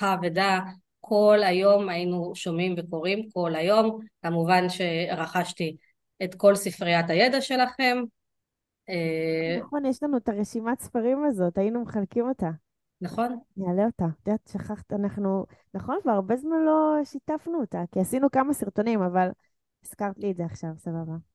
הא 0.00 0.16
ודא, 0.22 0.58
כל 1.00 1.38
היום 1.42 1.88
היינו 1.88 2.32
שומעים 2.34 2.74
וקוראים, 2.78 3.30
כל 3.32 3.54
היום, 3.54 3.98
כמובן 4.22 4.64
שרכשתי 4.68 5.76
את 6.24 6.34
כל 6.34 6.54
ספריית 6.54 7.10
הידע 7.10 7.40
שלכם. 7.40 7.98
אה, 8.88 9.58
נכון, 9.60 9.86
יש 9.86 10.02
לנו 10.02 10.16
את 10.16 10.28
הרשימת 10.28 10.80
ספרים 10.80 11.24
הזאת, 11.24 11.58
היינו 11.58 11.82
מחלקים 11.82 12.28
אותה. 12.28 12.50
נכון? 13.00 13.38
נעלה 13.56 13.86
אותה. 13.86 14.04
את 14.04 14.26
יודעת, 14.26 14.50
שכחת, 14.52 14.92
אנחנו, 14.92 15.46
נכון, 15.74 15.98
כבר 16.02 16.12
הרבה 16.12 16.36
זמן 16.36 16.64
לא 16.66 17.04
שיתפנו 17.04 17.60
אותה, 17.60 17.82
כי 17.92 18.00
עשינו 18.00 18.30
כמה 18.30 18.54
סרטונים, 18.54 19.02
אבל 19.02 19.28
הזכרת 19.84 20.18
לי 20.18 20.30
את 20.30 20.36
זה 20.36 20.44
עכשיו, 20.44 20.70
סבבה. 20.76 21.29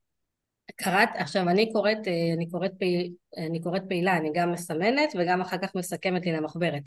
קראת, 0.75 1.09
עכשיו 1.15 1.49
אני 1.49 1.73
קוראת, 1.73 2.07
אה, 2.07 2.33
אני 2.35 2.49
קוראת, 2.49 2.71
פעיל, 2.79 3.13
אני 3.37 3.61
קוראת 3.61 3.81
פעילה, 3.87 4.17
אני 4.17 4.31
גם 4.33 4.51
מסמנת 4.51 5.13
וגם 5.19 5.41
אחר 5.41 5.57
כך 5.57 5.75
מסכמת 5.75 6.25
לי 6.25 6.31
למחברת. 6.31 6.83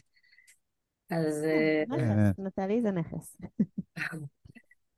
אז... 1.10 1.44
אה, 1.44 1.82
נכס, 1.88 2.38
נטלי 2.38 2.82
זה 2.82 2.90
נכס. 2.90 3.36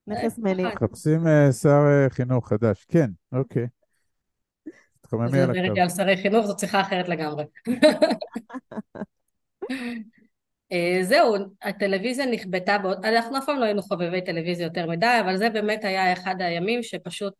נכס 0.07 0.39
מניב. 0.39 0.67
מחפשים 0.67 1.27
אה, 1.27 1.53
שר 1.53 1.83
אה, 1.87 2.11
חינוך 2.11 2.49
חדש. 2.49 2.87
כן, 2.89 3.11
אוקיי. 3.33 3.67
תתחממי 5.01 5.41
על 5.41 5.51
הקו. 5.51 5.81
על 5.81 5.89
שרי 5.89 6.17
חינוך, 6.17 6.47
זאת 6.47 6.59
שיחה 6.59 6.81
אחרת 6.81 7.09
לגמרי. 7.09 7.45
אה, 10.73 10.99
זהו, 11.03 11.35
הטלוויזיה 11.63 12.27
נכבתה, 12.27 12.79
בעוד- 12.79 13.05
אנחנו 13.05 13.39
אף 13.39 13.47
פעם 13.47 13.59
לא 13.59 13.65
היינו 13.65 13.83
חובבי 13.83 14.25
טלוויזיה 14.25 14.65
יותר 14.65 14.87
מדי, 14.87 15.19
אבל 15.25 15.37
זה 15.37 15.51
באמת 15.51 15.85
היה 15.85 16.13
אחד 16.13 16.35
הימים 16.39 16.83
שפשוט, 16.83 17.35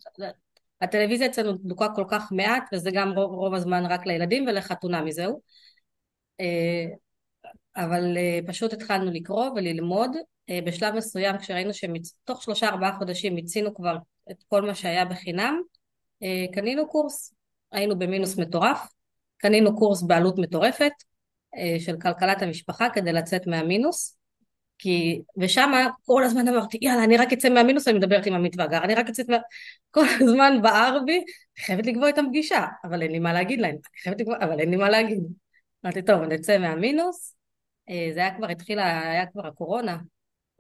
הטלוויזיה 0.81 1.27
אצלנו 1.27 1.53
דלוקה 1.53 1.87
כל 1.95 2.05
כך 2.09 2.33
מעט, 2.33 2.69
וזה 2.73 2.91
גם 2.93 3.13
רוב, 3.13 3.33
רוב 3.33 3.55
הזמן 3.55 3.87
רק 3.87 4.07
לילדים 4.07 4.47
ולחתונה 4.49 5.03
מזהו. 5.03 5.41
אה, 6.41 6.85
אבל 7.77 8.17
אה, 8.17 8.39
פשוט 8.47 8.73
התחלנו 8.73 9.11
לקרוא 9.11 9.51
וללמוד. 9.51 10.11
אה, 10.51 10.59
בשלב 10.67 10.95
מסוים 10.95 11.39
כשראינו 11.39 11.71
שתוך 11.75 12.43
שלושה 12.43 12.69
ארבעה 12.69 12.99
חודשים 12.99 13.35
מיצינו 13.35 13.75
כבר 13.75 13.97
את 14.31 14.43
כל 14.49 14.63
מה 14.63 14.75
שהיה 14.75 15.05
בחינם, 15.05 15.61
קנינו 16.53 16.89
קורס, 16.89 17.35
היינו 17.73 17.99
במינוס 17.99 18.39
מטורף, 18.39 18.89
קנינו 19.37 19.77
קורס 19.77 20.03
בעלות 20.03 20.39
מטורפת 20.39 20.93
של 21.79 21.97
כלכלת 22.03 22.43
המשפחה 22.43 22.89
כדי 22.95 23.13
לצאת 23.13 23.47
מהמינוס, 23.47 24.20
כי, 24.81 25.23
ושמה 25.37 25.87
כל 26.07 26.25
הזמן 26.25 26.49
אמרתי, 26.49 26.79
יאללה, 26.83 27.05
אני 27.05 27.17
רק 27.17 27.33
אצא 27.33 27.49
מהמינוס, 27.49 27.89
אני 27.89 27.99
מדברת 27.99 28.27
עם 28.27 28.35
עמית 28.35 28.55
ואגר, 28.59 28.79
אני 28.85 28.95
רק 28.95 29.09
אצא 29.09 29.23
מה... 29.29 29.37
כל 29.91 30.05
הזמן 30.21 30.63
בער 30.63 30.99
בי, 31.07 31.17
אני 31.17 31.65
חייבת 31.65 31.87
לקבוע 31.87 32.09
איתם 32.09 32.25
פגישה, 32.29 32.67
אבל 32.85 33.03
אין 33.03 33.11
לי 33.11 33.19
מה 33.19 33.33
להגיד 33.33 33.61
להם, 33.61 33.71
אני 33.75 34.01
חייבת 34.03 34.21
לקבוע, 34.21 34.37
אבל 34.41 34.61
אין 34.61 34.71
לי 34.71 34.77
מה 34.77 34.91
להגיד. 34.91 35.23
אמרתי, 35.85 36.03
טוב, 36.03 36.21
נצא 36.23 36.59
מהמינוס, 36.59 37.37
אה, 37.91 38.11
זה 38.15 38.21
היה 38.21 38.37
כבר 38.37 38.49
התחילה, 38.49 39.11
היה 39.11 39.27
כבר 39.27 39.47
הקורונה, 39.47 39.99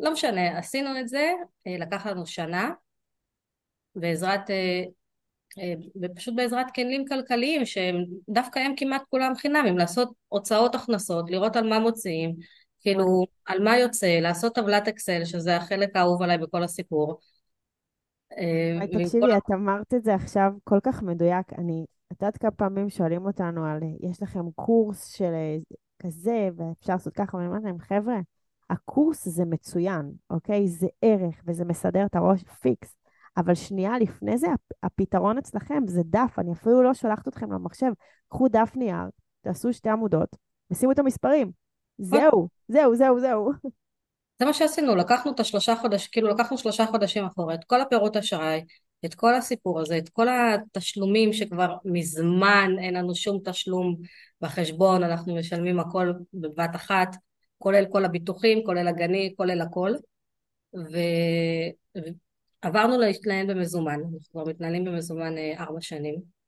לא 0.00 0.12
משנה, 0.12 0.58
עשינו 0.58 1.00
את 1.00 1.08
זה, 1.08 1.32
אה, 1.66 1.76
לקח 1.78 2.06
לנו 2.06 2.26
שנה, 2.26 2.70
בעזרת, 3.94 4.50
אה, 4.50 4.84
ופשוט 6.02 6.34
בעזרת 6.36 6.66
כלים 6.74 7.04
כלכליים 7.08 7.66
שהם 7.66 8.04
דווקא 8.28 8.58
הם 8.58 8.72
כמעט 8.76 9.02
כולם 9.10 9.34
חינמים, 9.34 9.78
לעשות 9.78 10.08
הוצאות 10.28 10.74
הכנסות, 10.74 11.30
לראות 11.30 11.56
על 11.56 11.68
מה 11.68 11.78
מוציאים, 11.78 12.34
כאילו 12.80 13.26
על 13.46 13.62
מה 13.64 13.78
יוצא, 13.78 14.06
לעשות 14.06 14.54
טבלת 14.54 14.88
אקסל 14.88 15.24
שזה 15.24 15.56
החלק 15.56 15.96
האהוב 15.96 16.22
עליי 16.22 16.38
בכל 16.38 16.62
הסיפור. 16.62 17.20
אה, 18.38 18.86
תקשיבי, 18.86 19.36
את 19.36 19.50
אמרת 19.54 19.94
את 19.94 20.04
זה 20.04 20.14
עכשיו 20.14 20.52
כל 20.64 20.78
כך 20.82 21.02
מדויק. 21.02 21.52
אני, 21.52 21.84
את 22.12 22.22
יודעת 22.22 22.38
כמה 22.38 22.50
פעמים 22.50 22.90
שואלים 22.90 23.26
אותנו 23.26 23.64
על, 23.64 23.78
יש 24.00 24.22
לכם 24.22 24.50
קורס 24.54 25.06
של 25.06 25.32
אה, 25.32 25.56
כזה, 26.02 26.48
ואפשר 26.56 26.92
לעשות 26.92 27.14
ככה, 27.14 27.36
ואני 27.36 27.48
אומרת 27.48 27.64
להם, 27.64 27.78
חבר'ה, 27.78 28.20
הקורס 28.70 29.28
זה 29.28 29.44
מצוין, 29.44 30.12
אוקיי? 30.30 30.68
זה 30.68 30.86
ערך, 31.02 31.42
וזה 31.46 31.64
מסדר 31.64 32.06
את 32.06 32.16
הראש 32.16 32.42
פיקס. 32.42 32.96
אבל 33.36 33.54
שנייה 33.54 33.98
לפני 33.98 34.38
זה, 34.38 34.46
הפ- 34.52 34.78
הפתרון 34.82 35.38
אצלכם 35.38 35.82
זה 35.86 36.02
דף, 36.04 36.34
אני 36.38 36.52
אפילו 36.52 36.82
לא 36.82 36.94
שולחת 36.94 37.28
אתכם 37.28 37.52
למחשב. 37.52 37.92
קחו 38.28 38.48
דף 38.48 38.72
נייר, 38.76 39.08
תעשו 39.40 39.72
שתי 39.72 39.88
עמודות, 39.88 40.36
ושימו 40.70 40.92
את 40.92 40.98
המספרים. 40.98 41.59
זהו, 42.00 42.48
זהו, 42.68 42.96
זהו, 42.96 43.20
זהו. 43.20 43.50
זה 44.38 44.46
מה 44.46 44.52
שעשינו, 44.52 44.96
לקחנו 44.96 45.32
את 45.32 45.40
השלושה 45.40 45.76
חודשים, 45.76 46.08
כאילו 46.12 46.28
לקחנו 46.28 46.58
שלושה 46.58 46.86
חודשים 46.86 47.24
אחורה, 47.24 47.54
את 47.54 47.64
כל 47.64 47.80
הפירוט 47.80 48.16
אשראי, 48.16 48.64
את 49.04 49.14
כל 49.14 49.34
הסיפור 49.34 49.80
הזה, 49.80 49.98
את 49.98 50.08
כל 50.08 50.26
התשלומים 50.28 51.32
שכבר 51.32 51.76
מזמן 51.84 52.70
אין 52.78 52.94
לנו 52.94 53.14
שום 53.14 53.38
תשלום 53.44 53.96
בחשבון, 54.40 55.02
אנחנו 55.02 55.36
משלמים 55.36 55.80
הכל 55.80 56.12
בבת 56.34 56.74
אחת, 56.74 57.16
כולל 57.58 57.84
כל 57.92 58.04
הביטוחים, 58.04 58.64
כולל 58.64 58.88
הגני, 58.88 59.34
כולל 59.36 59.60
הכל, 59.60 59.92
ועברנו 62.64 62.98
להתנהל 62.98 63.54
במזומן, 63.54 64.00
אנחנו 64.00 64.18
כבר 64.32 64.44
מתנהלים 64.44 64.84
במזומן 64.84 65.38
אה, 65.38 65.54
ארבע 65.58 65.80
שנים, 65.80 66.39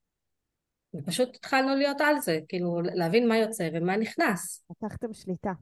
ופשוט 0.95 1.37
התחלנו 1.37 1.75
להיות 1.75 2.01
על 2.01 2.21
זה, 2.21 2.39
כאילו 2.49 2.81
להבין 2.83 3.29
מה 3.29 3.39
יוצא 3.39 3.69
ומה 3.73 3.97
נכנס, 3.97 4.65
לקחתם 4.71 5.13
שליטה, 5.13 5.53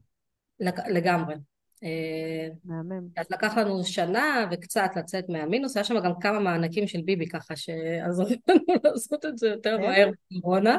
לג- 0.59 0.87
לגמרי. 0.89 1.35
אה, 1.83 2.47
מהמם. 2.65 3.07
אז 3.17 3.25
לקח 3.31 3.57
לנו 3.57 3.83
שנה 3.83 4.47
וקצת 4.51 4.89
לצאת 4.95 5.29
מהמינוס, 5.29 5.77
היה 5.77 5.83
שם 5.83 5.99
גם 6.03 6.11
כמה 6.19 6.39
מענקים 6.39 6.87
של 6.87 7.01
ביבי 7.01 7.27
ככה 7.29 7.55
שעזרו 7.55 8.25
לנו 8.47 8.59
לעשות 8.83 9.25
את 9.25 9.37
זה 9.37 9.47
יותר. 9.47 9.77
מהר 9.77 10.09
בקורונה. 10.31 10.77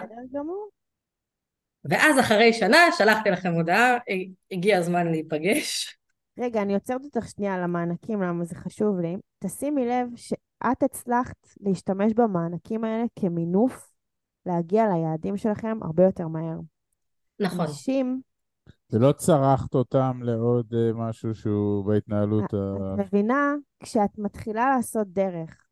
ואז 1.85 2.19
אחרי 2.21 2.53
שנה 2.53 2.79
שלחתי 2.99 3.31
לכם 3.31 3.53
הודעה, 3.53 3.99
הגיע 4.53 4.79
הזמן 4.79 5.07
להיפגש. 5.07 5.97
רגע, 6.39 6.63
אני 6.63 6.75
עוצרת 6.75 7.01
אותך 7.05 7.29
שנייה 7.29 7.55
על 7.55 7.63
המענקים, 7.63 8.23
למה 8.23 8.45
זה 8.45 8.55
חשוב 8.55 9.01
לי. 9.01 9.17
תשימי 9.39 9.87
לב 9.87 10.09
שאת 10.17 10.83
הצלחת 10.83 11.37
להשתמש 11.61 12.13
במענקים 12.13 12.85
האלה 12.85 13.05
כמינוף 13.21 13.92
להגיע 14.47 14.87
ליעדים 14.89 15.37
שלכם 15.37 15.79
הרבה 15.83 16.05
יותר 16.05 16.29
מהר. 16.29 16.59
נכון, 17.41 17.61
אנשים, 17.61 18.23
ולא 18.93 19.13
צרחת 19.13 19.75
אותם 19.75 20.21
לעוד 20.23 20.75
אה, 20.75 20.93
משהו 20.95 21.35
שהוא 21.35 21.85
בהתנהלות 21.85 22.55
ה... 22.55 22.57
את 22.57 23.07
מבינה, 23.07 23.55
כשאת 23.81 24.19
מתחילה 24.19 24.77
לעשות 24.77 25.09
דרך 25.09 25.67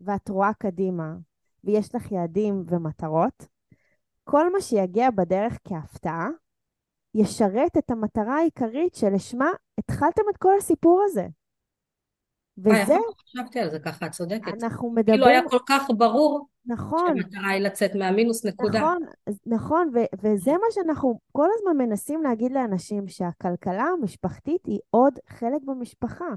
ואת 0.00 0.28
רואה 0.28 0.54
קדימה 0.54 1.14
ויש 1.64 1.94
לך 1.94 2.12
יעדים 2.12 2.64
ומטרות, 2.66 3.46
כל 4.24 4.52
מה 4.52 4.60
שיגיע 4.60 5.10
בדרך 5.10 5.58
כהפתעה 5.64 6.28
ישרת 7.14 7.76
את 7.78 7.90
המטרה 7.90 8.36
העיקרית 8.36 8.94
שלשמה 8.94 9.48
התחלתם 9.78 10.22
את 10.30 10.36
כל 10.36 10.52
הסיפור 10.58 11.02
הזה. 11.04 11.26
אה, 12.58 12.82
וזה, 12.82 12.94
להיות, 12.94 13.20
חשבתי 13.20 13.60
על 13.60 13.70
זה 13.70 13.78
ככה, 13.78 14.06
את 14.06 14.10
צודקת. 14.10 14.48
אנחנו 14.62 14.78
כאילו 14.78 14.90
מדברים, 14.90 15.22
היה 15.22 15.48
כל 15.48 15.58
כך 15.68 15.82
ברור 15.96 16.46
נכון, 16.66 17.06
שהמטרה 17.06 17.48
היא 17.48 17.60
לצאת 17.60 17.94
מהמינוס 17.94 18.46
נקודה. 18.46 18.78
נכון, 18.78 19.02
נכון, 19.46 19.90
ו- 19.94 20.16
וזה 20.22 20.52
מה 20.52 20.66
שאנחנו 20.70 21.18
כל 21.32 21.48
הזמן 21.58 21.86
מנסים 21.86 22.22
להגיד 22.22 22.52
לאנשים, 22.52 23.08
שהכלכלה 23.08 23.84
המשפחתית 23.84 24.66
היא 24.66 24.78
עוד 24.90 25.18
חלק 25.28 25.62
במשפחה. 25.64 26.28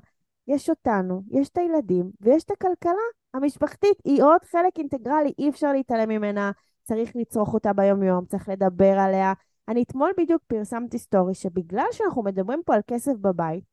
יש 0.48 0.70
אותנו, 0.70 1.22
יש 1.30 1.50
את 1.50 1.58
הילדים, 1.58 2.12
ויש 2.22 2.44
את 2.44 2.52
הכלכלה 2.52 2.92
המשפחתית, 3.34 3.98
היא 4.06 4.24
עוד 4.24 4.44
חלק 4.52 4.78
אינטגרלי, 4.78 5.34
אי 5.40 5.50
אפשר 5.50 5.72
להתעלם 5.72 6.10
ממנה, 6.10 6.52
צריך 6.84 7.12
לצרוך 7.16 7.54
אותה 7.54 7.74
ביום-יום, 7.74 8.26
צריך 8.26 8.50
לדבר 8.50 9.00
עליה. 9.00 9.34
אני 9.68 9.84
אתמול 9.84 10.12
בדיוק 10.18 10.42
פרסמתי 10.48 11.00
סטורי 11.00 11.34
שבגלל 11.34 11.86
שאנחנו 11.92 12.24
מדברים 12.24 12.62
פה 12.66 12.76
על 12.76 12.82
כסף 12.88 13.14
בבית, 13.22 13.64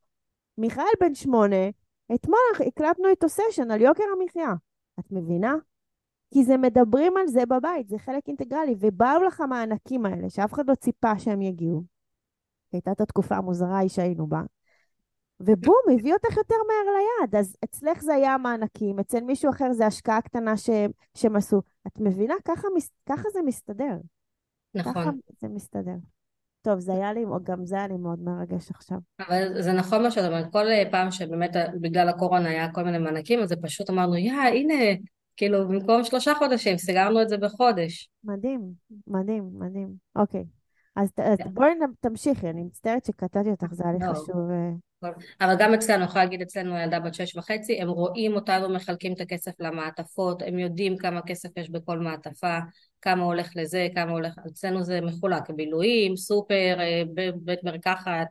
מיכאל 0.59 0.85
בן 1.01 1.15
שמונה, 1.15 1.71
אתמול 2.15 2.67
הקלטנו 2.67 3.09
איתו 3.09 3.29
סשן 3.29 3.71
על 3.71 3.81
יוקר 3.81 4.05
המחיה. 4.21 4.55
את 5.01 5.05
מבינה? 5.11 5.55
כי 6.35 6.45
זה 6.45 6.57
מדברים 6.57 7.17
על 7.17 7.27
זה 7.27 7.47
בבית, 7.47 7.89
זה 7.89 7.99
חלק 7.99 8.29
אינטגרלי, 8.29 8.75
ובאו 8.79 9.23
לך 9.27 9.41
המענקים 9.41 10.07
האלה, 10.07 10.31
שאף 10.31 10.53
אחד 10.53 10.69
לא 10.69 10.75
ציפה 10.75 11.19
שהם 11.19 11.43
יגיעו. 11.43 11.83
הייתה 12.73 12.93
את 12.93 13.01
התקופה 13.01 13.37
המוזרה 13.37 13.77
ההיא 13.77 13.89
שהיינו 13.89 14.27
בה. 14.27 14.43
ובום, 15.41 15.83
הביא 15.95 16.15
אותך 16.15 16.37
יותר 16.37 16.55
מהר 16.69 16.95
ליעד. 16.95 17.35
אז 17.37 17.57
אצלך 17.65 18.03
זה 18.03 18.15
היה 18.15 18.35
המענקים, 18.35 18.99
אצל 18.99 19.21
מישהו 19.21 19.51
אחר 19.51 19.73
זה 19.73 19.87
השקעה 19.87 20.23
קטנה 20.23 20.57
שהם, 20.57 20.91
שהם 21.15 21.37
עשו. 21.37 21.63
את 21.87 22.01
מבינה? 22.01 22.35
ככה, 22.45 22.69
ככה 23.09 23.31
זה 23.33 23.43
מסתדר. 23.43 23.97
ככה 24.79 24.91
נכון. 24.91 25.19
זה 25.41 25.49
מסתדר. 25.49 25.97
טוב, 26.65 26.79
זה 26.81 26.93
היה 26.93 27.13
לי, 27.13 27.25
גם 27.43 27.67
זה 27.67 27.77
היה 27.77 27.89
לי 27.89 27.97
מאוד 27.97 28.21
מרגש 28.21 28.71
עכשיו. 28.71 28.99
אבל 29.29 29.63
זה 29.63 29.73
נכון 29.73 30.03
מה 30.03 30.11
שאת 30.11 30.25
אומרת, 30.25 30.53
כל 30.53 30.65
פעם 30.91 31.11
שבאמת 31.11 31.51
בגלל 31.81 32.09
הקורונה 32.09 32.49
היה 32.49 32.73
כל 32.73 32.83
מיני 32.83 32.99
מענקים, 32.99 33.41
אז 33.41 33.49
זה 33.49 33.57
פשוט 33.57 33.91
אמרנו, 33.91 34.17
יא, 34.17 34.33
הנה, 34.33 34.75
כאילו 35.37 35.69
במקום 35.69 36.05
שלושה 36.05 36.35
חודשים, 36.35 36.79
סגרנו 36.79 37.23
את 37.23 37.29
זה 37.29 37.37
בחודש. 37.37 38.09
מדהים, 38.25 38.61
מדהים, 39.07 39.51
מדהים. 39.59 39.89
אוקיי. 40.17 40.45
אז, 40.97 41.09
אז 41.19 41.39
בואי 41.53 41.75
נ- 41.75 41.95
תמשיכי, 42.01 42.51
אני 42.51 42.63
מצטערת 42.63 43.05
שקטעתי 43.05 43.51
אותך, 43.51 43.67
זה 43.73 43.85
היה 43.85 43.93
לי 43.93 43.99
לא. 44.07 44.13
חשוב. 44.13 44.51
אה, 44.51 44.71
אבל 45.41 45.55
גם 45.59 45.75
אצלנו, 45.75 46.03
אני 46.03 46.05
יכולה 46.05 46.25
להגיד 46.25 46.43
אצלנו 46.43 46.79
ילדה 46.79 47.01
בת 47.01 47.15
שש 47.15 47.37
וחצי, 47.37 47.81
הם 47.81 47.89
רואים 47.89 48.35
אותנו 48.35 48.69
מחלקים 48.75 49.13
את 49.13 49.21
הכסף 49.21 49.53
למעטפות, 49.61 50.43
הם 50.43 50.59
יודעים 50.59 50.97
כמה 50.97 51.23
כסף 51.23 51.57
יש 51.57 51.71
בכל 51.71 51.99
מעטפה, 51.99 52.59
כמה 53.05 53.23
הולך 53.23 53.51
לזה, 53.57 53.89
כמה 53.95 54.11
הולך, 54.11 54.35
אצלנו 54.47 54.83
זה 54.83 55.01
מחולק, 55.01 55.51
בילויים, 55.51 56.17
סופר, 56.17 56.77
אה, 56.81 57.03
בית 57.35 57.65
מרקחת, 57.65 58.27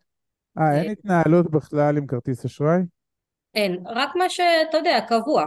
אה, 0.58 0.82
אין 0.82 0.92
התנהלות 0.92 1.52
בכלל 1.52 1.98
עם 1.98 2.08
כרטיס 2.08 2.46
אשראי? 2.46 2.82
אין, 3.56 3.84
רק 3.86 4.10
מה 4.16 4.30
שאתה 4.30 4.78
יודע, 4.78 5.00
קבוע, 5.08 5.46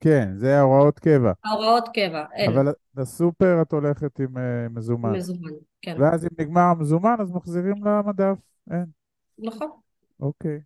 כן, 0.00 0.28
זה 0.36 0.60
הוראות 0.60 0.98
קבע. 0.98 1.32
ההוראות 1.44 1.88
קבע, 1.94 2.24
אין, 2.34 2.52
אבל 2.52 2.72
לסופר 2.96 3.62
את 3.62 3.72
הולכת 3.72 4.20
עם 4.20 4.38
אה, 4.38 4.68
מזומן. 4.70 5.12
מזומן, 5.12 5.50
כן, 5.82 5.96
ואז 6.00 6.24
אם 6.24 6.30
נגמר 6.38 6.60
המזומן, 6.60 7.16
אז 7.20 7.32
מחזירים 7.32 7.84
למדף. 7.84 8.38
אין. 8.70 8.84
נכון. 9.38 9.70
אוקיי. 10.20 10.60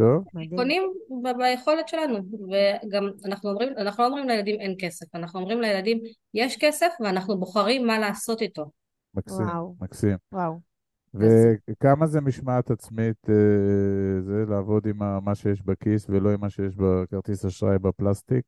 טוב. 0.00 0.24
קונים 0.56 0.82
ב- 1.24 1.38
ביכולת 1.38 1.88
שלנו, 1.88 2.18
וגם 2.18 3.08
אנחנו 3.24 3.50
אומרים, 3.50 3.68
אנחנו 3.76 4.02
לא 4.02 4.08
אומרים 4.08 4.28
לילדים 4.28 4.60
אין 4.60 4.74
כסף, 4.78 5.14
אנחנו 5.14 5.40
אומרים 5.40 5.60
לילדים 5.60 6.00
יש 6.34 6.56
כסף 6.60 6.88
ואנחנו 7.00 7.38
בוחרים 7.38 7.86
מה 7.86 7.98
לעשות 7.98 8.42
איתו. 8.42 8.70
מקסים, 9.14 9.46
וואו. 9.46 9.74
מקסים. 9.80 10.16
וואו. 10.32 10.70
וכמה 11.14 12.06
זה 12.06 12.20
משמעת 12.20 12.70
עצמית, 12.70 13.16
אה, 13.28 14.22
זה 14.22 14.44
לעבוד 14.48 14.86
עם 14.86 15.24
מה 15.24 15.34
שיש 15.34 15.62
בכיס 15.62 16.06
ולא 16.08 16.30
עם 16.30 16.40
מה 16.40 16.50
שיש 16.50 16.76
בכרטיס 16.76 17.44
אשראי 17.44 17.78
בפלסטיק? 17.78 18.44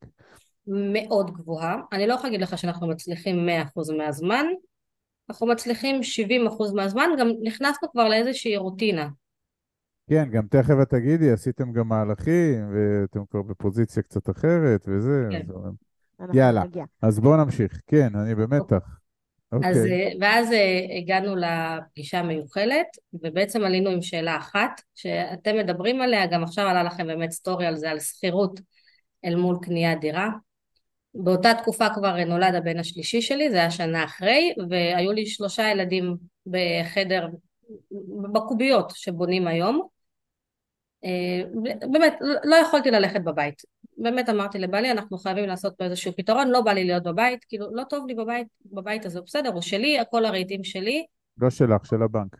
מאוד 0.67 1.31
גבוהה. 1.31 1.77
אני 1.93 2.07
לא 2.07 2.13
יכולה 2.13 2.29
להגיד 2.31 2.43
לך 2.43 2.59
שאנחנו 2.59 2.89
מצליחים 2.89 3.47
100% 3.47 3.97
מהזמן, 3.97 4.47
אנחנו 5.31 5.47
מצליחים 5.47 6.01
70% 6.03 6.75
מהזמן, 6.75 7.11
גם 7.19 7.29
נכנסנו 7.43 7.91
כבר 7.93 8.09
לאיזושהי 8.09 8.57
רוטינה. 8.57 9.09
כן, 10.11 10.29
גם 10.31 10.47
תכף 10.51 10.75
את 10.83 10.89
תגידי, 10.89 11.31
עשיתם 11.31 11.73
גם 11.73 11.89
מהלכים, 11.89 12.71
ואתם 12.75 13.21
כבר 13.31 13.43
בפוזיציה 13.43 14.03
קצת 14.03 14.31
אחרת 14.31 14.85
וזה. 14.89 15.29
כן. 15.31 15.47
אז- 16.19 16.37
יאללה. 16.37 16.65
נגיע. 16.65 16.85
אז 17.03 17.21
בואו 17.21 17.37
נמשיך. 17.37 17.81
כן, 17.87 18.17
אני 18.17 18.35
במתח. 18.35 18.99
אז, 19.53 19.59
אוקיי. 19.59 19.93
אה, 19.93 20.13
ואז 20.21 20.53
אה, 20.53 20.99
הגענו 20.99 21.35
לפגישה 21.37 22.19
המיוחלת, 22.19 22.87
ובעצם 23.13 23.63
עלינו 23.65 23.91
עם 23.91 24.03
שאלה 24.03 24.37
אחת, 24.37 24.81
שאתם 24.95 25.57
מדברים 25.57 26.01
עליה, 26.01 26.27
גם 26.27 26.43
עכשיו 26.43 26.69
עלה 26.69 26.83
לכם 26.83 27.07
באמת 27.07 27.31
סטורי 27.31 27.67
על 27.67 27.77
זה, 27.77 27.91
על 27.91 28.01
שכירות 28.01 28.61
אל 29.25 29.35
מול 29.37 29.57
קניית 29.63 30.01
דירה. 30.01 30.29
באותה 31.15 31.51
תקופה 31.59 31.87
כבר 31.95 32.25
נולד 32.25 32.55
הבן 32.55 32.79
השלישי 32.79 33.23
שלי, 33.23 33.51
זה 33.51 33.57
היה 33.57 33.71
שנה 33.71 34.05
אחרי, 34.05 34.55
והיו 34.71 35.13
לי 35.13 35.27
שלושה 35.27 35.71
ילדים 35.71 36.17
בחדר, 36.47 37.29
בקוביות 38.33 38.93
שבונים 38.95 39.47
היום. 39.47 39.89
אה, 41.05 41.43
באמת, 41.93 42.15
לא 42.45 42.57
יכולתי 42.57 42.91
ללכת 42.91 43.21
בבית. 43.21 43.63
באמת 43.99 44.29
אמרתי 44.29 44.59
לבעלי, 44.59 44.91
אנחנו 44.91 45.19
חייבים 45.19 45.45
לעשות 45.45 45.75
פה 45.79 45.85
איזשהו 45.85 46.13
פתרון, 46.17 46.49
לא 46.49 46.61
בא 46.61 46.73
לי 46.73 46.85
להיות 46.85 47.03
בבית, 47.03 47.45
כאילו, 47.45 47.75
לא 47.75 47.85
טוב 47.85 48.07
לי 48.07 48.15
בבית, 48.15 48.47
בבית 48.73 49.07
הזה, 49.07 49.21
בסדר, 49.21 49.53
הוא 49.53 49.61
שלי, 49.61 49.99
הכל 49.99 50.25
הרהיטים 50.25 50.65
שלי, 50.65 51.07
לא 51.39 51.51
שלך, 51.51 51.87
של 51.87 52.03
הבנק. 52.03 52.37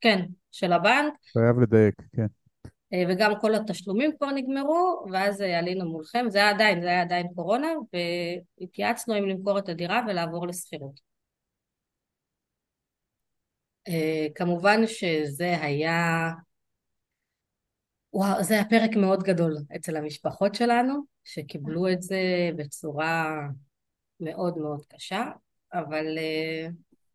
כן, 0.00 0.20
של 0.52 0.72
הבנק, 0.72 1.14
חייב 1.32 1.60
לדייק, 1.60 1.94
כן. 2.12 2.26
אה, 2.92 3.02
וגם 3.08 3.32
כל 3.40 3.54
התשלומים 3.54 4.10
כבר 4.16 4.30
נגמרו, 4.30 5.04
ואז 5.12 5.42
אה, 5.42 5.58
עלינו 5.58 5.90
מולכם, 5.90 6.26
זה 6.28 6.38
היה 6.38 6.50
עדיין, 6.50 6.80
זה 6.80 6.88
היה 6.88 7.02
עדיין 7.02 7.26
קורונה, 7.34 7.68
והתייעצנו 8.60 9.18
אם 9.18 9.28
למכור 9.28 9.58
את 9.58 9.68
הדירה 9.68 10.00
ולעבור 10.08 10.46
לשכירות. 10.46 11.13
אה, 13.88 14.26
כמובן 14.34 14.86
שזה 14.86 15.56
היה, 15.60 16.30
וואו, 18.12 18.42
זה 18.42 18.54
היה 18.54 18.64
פרק 18.64 18.96
מאוד 18.96 19.22
גדול 19.22 19.56
אצל 19.76 19.96
המשפחות 19.96 20.54
שלנו, 20.54 21.02
שקיבלו 21.24 21.92
את 21.92 22.02
זה 22.02 22.50
בצורה 22.56 23.40
מאוד 24.20 24.58
מאוד 24.58 24.82
קשה, 24.88 25.24
אבל 25.72 26.18
אה, 26.18 26.68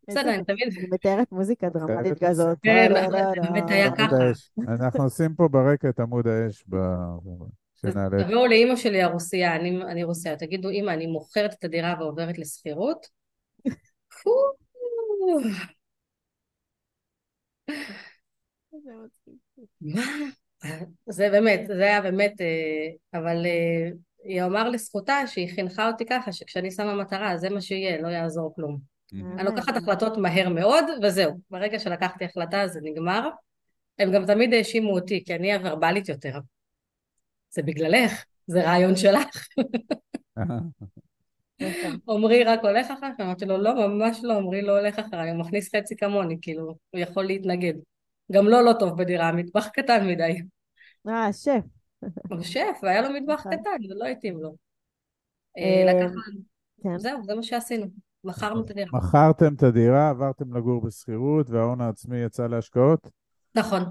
בסדר, 0.08 0.34
אני 0.34 0.44
תמיד, 0.44 0.68
אני 0.78 0.88
מתארת 0.92 1.32
מוזיקה 1.32 1.70
דרמטית 1.70 2.04
חייבת 2.04 2.24
כזאת. 2.24 2.58
כן, 2.62 2.92
לא, 2.92 3.02
לא, 3.02 3.32
באמת 3.42 3.70
לא. 3.70 3.76
היה 3.76 3.96
ככה. 3.96 4.16
אנחנו 4.68 5.04
עושים 5.04 5.36
פה 5.36 5.48
ברקע 5.48 5.90
את 5.90 6.00
עמוד 6.00 6.28
האש 6.28 6.64
ב-. 6.70 6.78
תבואו 7.82 8.48
לאימא 8.48 8.76
שלי 8.76 9.02
הרוסיה, 9.02 9.56
אני, 9.56 9.84
אני 9.84 10.04
רוסיה, 10.04 10.36
תגידו 10.36 10.70
אימא, 10.70 10.92
אני 10.92 11.08
מוכרת 11.08 11.54
את 11.54 11.64
הדירה 11.64 11.96
ועוברת 12.00 12.38
לשכירות? 12.38 13.08
זה 18.72 18.92
מצחיק. 19.06 19.68
מה? 19.82 20.02
זה 21.10 21.30
באמת, 21.30 21.68
זה 21.68 21.84
היה 21.84 22.02
באמת, 22.02 22.42
אה, 22.42 23.20
אבל 23.20 23.46
אה, 23.46 23.90
היא 24.24 24.44
אמר 24.44 24.70
לזכותה 24.70 25.28
שהיא 25.28 25.54
חינכה 25.56 25.88
אותי 25.88 26.06
ככה, 26.06 26.32
שכשאני 26.32 26.72
שמה 26.72 26.96
מטרה, 26.96 27.38
זה 27.38 27.50
מה 27.50 27.62
שיהיה, 27.62 28.02
לא 28.02 28.08
יעזור 28.08 28.56
כלום. 28.56 28.80
אני 29.14 29.44
לוקחת 29.44 29.76
החלטות 29.76 30.18
מהר 30.18 30.50
מאוד, 30.50 30.86
וזהו. 31.04 31.40
ברגע 31.50 31.80
שלקחתי 31.80 32.26
החלטה 32.26 32.68
זה 32.68 32.80
נגמר. 32.84 33.30
הם 34.00 34.12
גם 34.12 34.26
תמיד 34.26 34.54
האשימו 34.54 34.92
אותי, 34.92 35.24
כי 35.26 35.36
אני 35.36 35.54
הוורבלית 35.54 36.10
יותר. 36.10 36.40
זה 37.50 37.64
בגללך, 37.64 38.26
זה 38.48 38.64
רעיון 38.64 38.96
שלך. 38.96 39.48
עמרי 42.10 42.43
רק 42.43 42.60
הולך 42.63 42.91
אחריך, 42.91 43.19
אמרתי 43.19 43.45
לו, 43.45 43.58
לא, 43.58 43.88
ממש 43.88 44.19
לא, 44.24 44.38
עמרי 44.38 44.62
לא 44.62 44.80
הולך 44.80 45.00
אחריי, 45.00 45.30
הוא 45.30 45.39
מכניס 45.39 45.76
חצי 45.76 45.98
כמוני, 45.98 46.38
כאילו, 46.41 46.76
הוא 46.89 47.00
יכול 47.00 47.26
להתנגד. 47.26 47.74
גם 48.32 48.45
לו 48.45 48.62
לא 48.62 48.74
טוב 48.80 48.98
בדירה, 48.98 49.28
המטבח 49.28 49.67
קטן 49.67 50.08
מדי. 50.08 50.41
אה, 51.08 51.34
שף. 51.34 51.62
הוא 52.30 52.41
שף, 52.41 52.80
והיה 52.84 53.02
לו 53.02 53.10
מטבח 53.13 53.39
נכון. 53.39 53.52
קטן, 53.52 53.88
זה 53.88 53.95
לא 53.95 54.06
התאים 54.06 54.38
לו. 54.38 54.56
אה, 55.58 55.63
אה, 55.63 55.93
לקחנו, 55.93 56.22
כן. 56.84 56.98
זהו, 56.98 57.24
זה 57.24 57.36
מה 57.36 57.43
שעשינו. 57.43 57.86
מכרנו 58.24 58.62
את 58.65 58.69
הדירה. 58.69 58.89
מכרתם 58.93 59.54
את 59.54 59.63
הדירה, 59.63 60.10
עברתם 60.10 60.58
לגור 60.58 60.82
בשכירות, 60.82 61.50
וההון 61.50 61.82
העצמי 61.82 62.17
יצא 62.17 62.48
להשקעות? 62.48 63.10
נכון, 63.56 63.84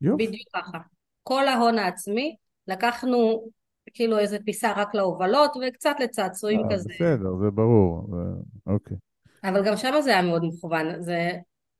יופי. 0.00 0.26
בדיוק 0.26 0.48
ככה. 0.54 0.78
כל 1.22 1.48
ההון 1.48 1.78
העצמי, 1.78 2.36
לקחנו 2.68 3.48
כאילו 3.94 4.18
איזה 4.18 4.38
פיסה 4.44 4.72
רק 4.76 4.94
להובלות 4.94 5.56
וקצת 5.56 5.96
לצעצועים 6.00 6.60
אה, 6.64 6.74
כזה. 6.74 6.90
בסדר, 6.94 7.36
זה 7.36 7.50
ברור. 7.50 8.08
אוקיי. 8.66 8.96
אבל 9.44 9.64
גם 9.64 9.76
שם 9.76 9.92
זה 10.00 10.10
היה 10.10 10.22
מאוד 10.22 10.44
מכוון. 10.44 11.02
זה, 11.02 11.30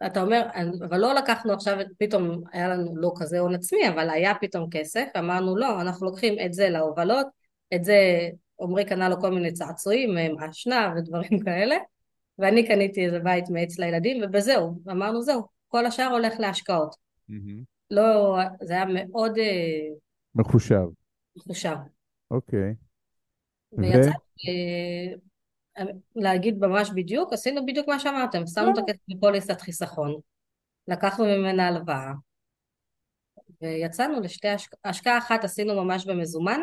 אתה 0.06 0.22
אומר, 0.22 0.46
אבל 0.88 0.98
לא 0.98 1.14
לקחנו 1.14 1.52
עכשיו, 1.52 1.76
פתאום 1.98 2.42
היה 2.52 2.68
לנו 2.68 2.96
לא 2.96 3.12
כזה 3.16 3.38
הון 3.38 3.54
עצמי, 3.54 3.88
אבל 3.88 4.10
היה 4.10 4.32
פתאום 4.40 4.70
כסף, 4.70 5.06
אמרנו 5.18 5.56
לא, 5.56 5.80
אנחנו 5.80 6.06
לוקחים 6.06 6.34
את 6.46 6.52
זה 6.52 6.68
להובלות, 6.68 7.26
את 7.74 7.84
זה, 7.84 8.28
עמרי 8.60 8.84
קנה 8.84 9.08
לו 9.08 9.20
כל 9.20 9.30
מיני 9.30 9.52
צעצועים, 9.52 10.14
מעשנה 10.36 10.94
ודברים 10.96 11.40
כאלה, 11.44 11.76
ואני 12.38 12.66
קניתי 12.66 13.06
איזה 13.06 13.18
בית 13.18 13.50
מעץ 13.50 13.78
לילדים, 13.78 14.22
ובזהו, 14.22 14.82
אמרנו 14.90 15.22
זהו, 15.22 15.42
כל 15.68 15.86
השאר 15.86 16.12
הולך 16.12 16.40
להשקעות. 16.40 16.94
לא, 17.90 18.38
זה 18.62 18.72
היה 18.72 18.84
מאוד 18.84 19.38
אה, 19.38 19.88
מחושב. 21.36 21.76
אוקיי. 22.30 22.74
ויצא, 23.72 24.10
אה, 25.78 25.84
להגיד 26.16 26.58
ממש 26.58 26.90
בדיוק, 26.94 27.32
עשינו 27.32 27.66
בדיוק 27.66 27.88
מה 27.88 27.98
שאמרתם, 27.98 28.46
שמנו 28.46 28.72
את 28.72 28.78
הכסף 28.78 29.00
בפוליסת 29.08 29.60
חיסכון, 29.60 30.20
לקחנו 30.88 31.24
ממנה 31.24 31.68
הלוואה, 31.68 32.12
ויצאנו 33.62 34.20
לשתי 34.20 34.48
השקעה, 34.48 34.78
השקעה 34.84 35.18
אחת 35.18 35.44
עשינו 35.44 35.84
ממש 35.84 36.06
במזומן. 36.06 36.60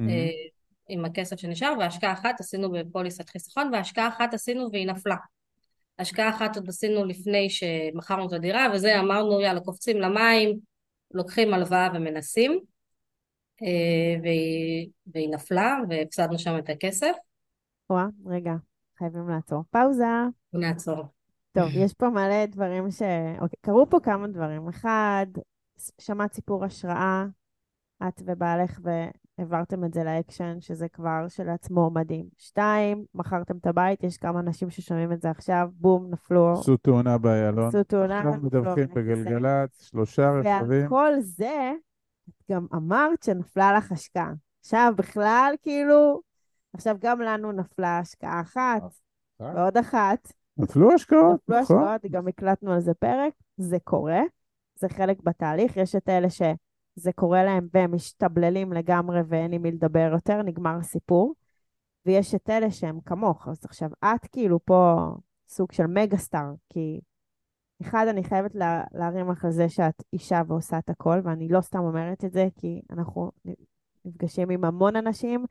אה, 0.00 0.50
עם 0.88 1.04
הכסף 1.04 1.36
שנשאר, 1.36 1.72
והשקעה 1.78 2.12
אחת 2.12 2.40
עשינו 2.40 2.72
בפוליסת 2.72 3.28
חיסכון, 3.28 3.70
והשקעה 3.72 4.08
אחת 4.08 4.34
עשינו 4.34 4.68
והיא 4.72 4.86
נפלה. 4.86 5.16
השקעה 5.98 6.30
אחת 6.30 6.56
עוד 6.56 6.68
עשינו 6.68 7.04
לפני 7.04 7.50
שמכרנו 7.50 8.26
את 8.26 8.32
הדירה, 8.32 8.66
וזה 8.74 9.00
אמרנו 9.00 9.40
יאללה 9.40 9.60
קופצים 9.60 9.96
למים, 9.96 10.58
לוקחים 11.14 11.54
הלוואה 11.54 11.88
ומנסים, 11.94 12.60
והיא, 14.22 14.88
והיא 15.14 15.30
נפלה 15.30 15.78
והפסדנו 15.88 16.38
שם 16.38 16.58
את 16.58 16.68
הכסף, 16.70 17.12
וואה, 17.90 18.06
רגע, 18.26 18.54
חייבים 18.98 19.28
לעצור. 19.28 19.62
פאוזה. 19.70 20.04
ונעצור. 20.54 21.04
טוב, 21.52 21.68
יש 21.74 21.94
פה 21.94 22.10
מלא 22.10 22.46
דברים 22.46 22.90
ש... 22.90 23.02
אוקיי, 23.40 23.56
קרו 23.60 23.86
פה 23.90 24.00
כמה 24.02 24.28
דברים. 24.28 24.68
אחד, 24.68 25.26
שמעת 26.00 26.32
סיפור 26.32 26.64
השראה, 26.64 27.24
את 28.08 28.22
ובעלך, 28.26 28.80
העברתם 29.38 29.84
את 29.84 29.94
זה 29.94 30.04
לאקשן, 30.04 30.56
שזה 30.60 30.88
כבר 30.88 31.28
שלעצמו 31.28 31.90
מדהים. 31.90 32.26
שתיים, 32.38 33.04
מכרתם 33.14 33.56
את 33.56 33.66
הבית, 33.66 34.04
יש 34.04 34.16
כמה 34.16 34.40
אנשים 34.40 34.70
ששומעים 34.70 35.12
את 35.12 35.20
זה 35.20 35.30
עכשיו, 35.30 35.68
בום, 35.72 36.10
נפלו, 36.10 36.52
עשו 36.52 36.76
תאונה 36.76 37.18
באיילון. 37.18 37.68
עשו 37.68 37.84
תאונה, 37.84 38.18
עכשיו 38.18 38.32
נפלו 38.32 38.46
מדווחים. 38.46 38.86
בגלגלצ, 38.94 39.82
שלושה 39.82 40.30
רכבים. 40.30 40.80
ועל 40.80 40.88
כל 40.88 41.12
זה, 41.20 41.72
גם 42.50 42.66
אמרת 42.74 43.22
שנפלה 43.22 43.72
לך 43.72 43.92
השקעה. 43.92 44.32
עכשיו 44.60 44.92
בכלל, 44.96 45.54
כאילו, 45.62 46.20
עכשיו 46.74 46.96
גם 47.00 47.20
לנו 47.20 47.52
נפלה 47.52 47.98
השקעה 47.98 48.40
אחת, 48.40 48.82
אחת? 48.82 48.90
ועוד 49.40 49.76
אחת. 49.76 50.32
נפלו 50.56 50.92
השקעות, 50.92 51.40
נפלו 51.42 51.60
נכון. 51.60 51.82
השקעות, 51.82 52.12
גם 52.12 52.28
הקלטנו 52.28 52.72
על 52.72 52.80
זה 52.80 52.94
פרק, 52.94 53.32
זה 53.56 53.78
קורה, 53.84 54.20
זה 54.74 54.88
חלק 54.88 55.22
בתהליך. 55.22 55.76
יש 55.76 55.94
את 55.94 56.08
אלה 56.08 56.30
שזה 56.30 57.12
קורה 57.14 57.44
להם 57.44 57.68
והם 57.74 57.94
משתבללים 57.94 58.72
לגמרי 58.72 59.20
ואין 59.28 59.52
עם 59.52 59.62
מי 59.62 59.70
לדבר 59.70 60.10
יותר, 60.12 60.42
נגמר 60.42 60.76
הסיפור. 60.80 61.34
ויש 62.06 62.34
את 62.34 62.50
אלה 62.50 62.70
שהם 62.70 63.00
כמוך. 63.06 63.48
אז 63.48 63.64
עכשיו, 63.64 63.90
את 64.04 64.26
כאילו 64.32 64.64
פה 64.64 65.10
סוג 65.48 65.72
של 65.72 65.86
מגה 65.86 66.16
סטאר, 66.16 66.52
כי 66.68 67.00
אחד, 67.82 68.06
אני 68.08 68.24
חייבת 68.24 68.54
לה, 68.54 68.84
להרים 68.92 69.30
לך 69.30 69.44
על 69.44 69.50
זה 69.50 69.68
שאת 69.68 70.02
אישה 70.12 70.42
ועושה 70.46 70.78
את 70.78 70.90
הכל, 70.90 71.20
ואני 71.24 71.48
לא 71.48 71.60
סתם 71.60 71.78
אומרת 71.78 72.24
את 72.24 72.32
זה, 72.32 72.48
כי 72.56 72.80
אנחנו 72.90 73.30
נפגשים 74.04 74.50
עם 74.50 74.64
המון 74.64 74.96
אנשים, 74.96 75.44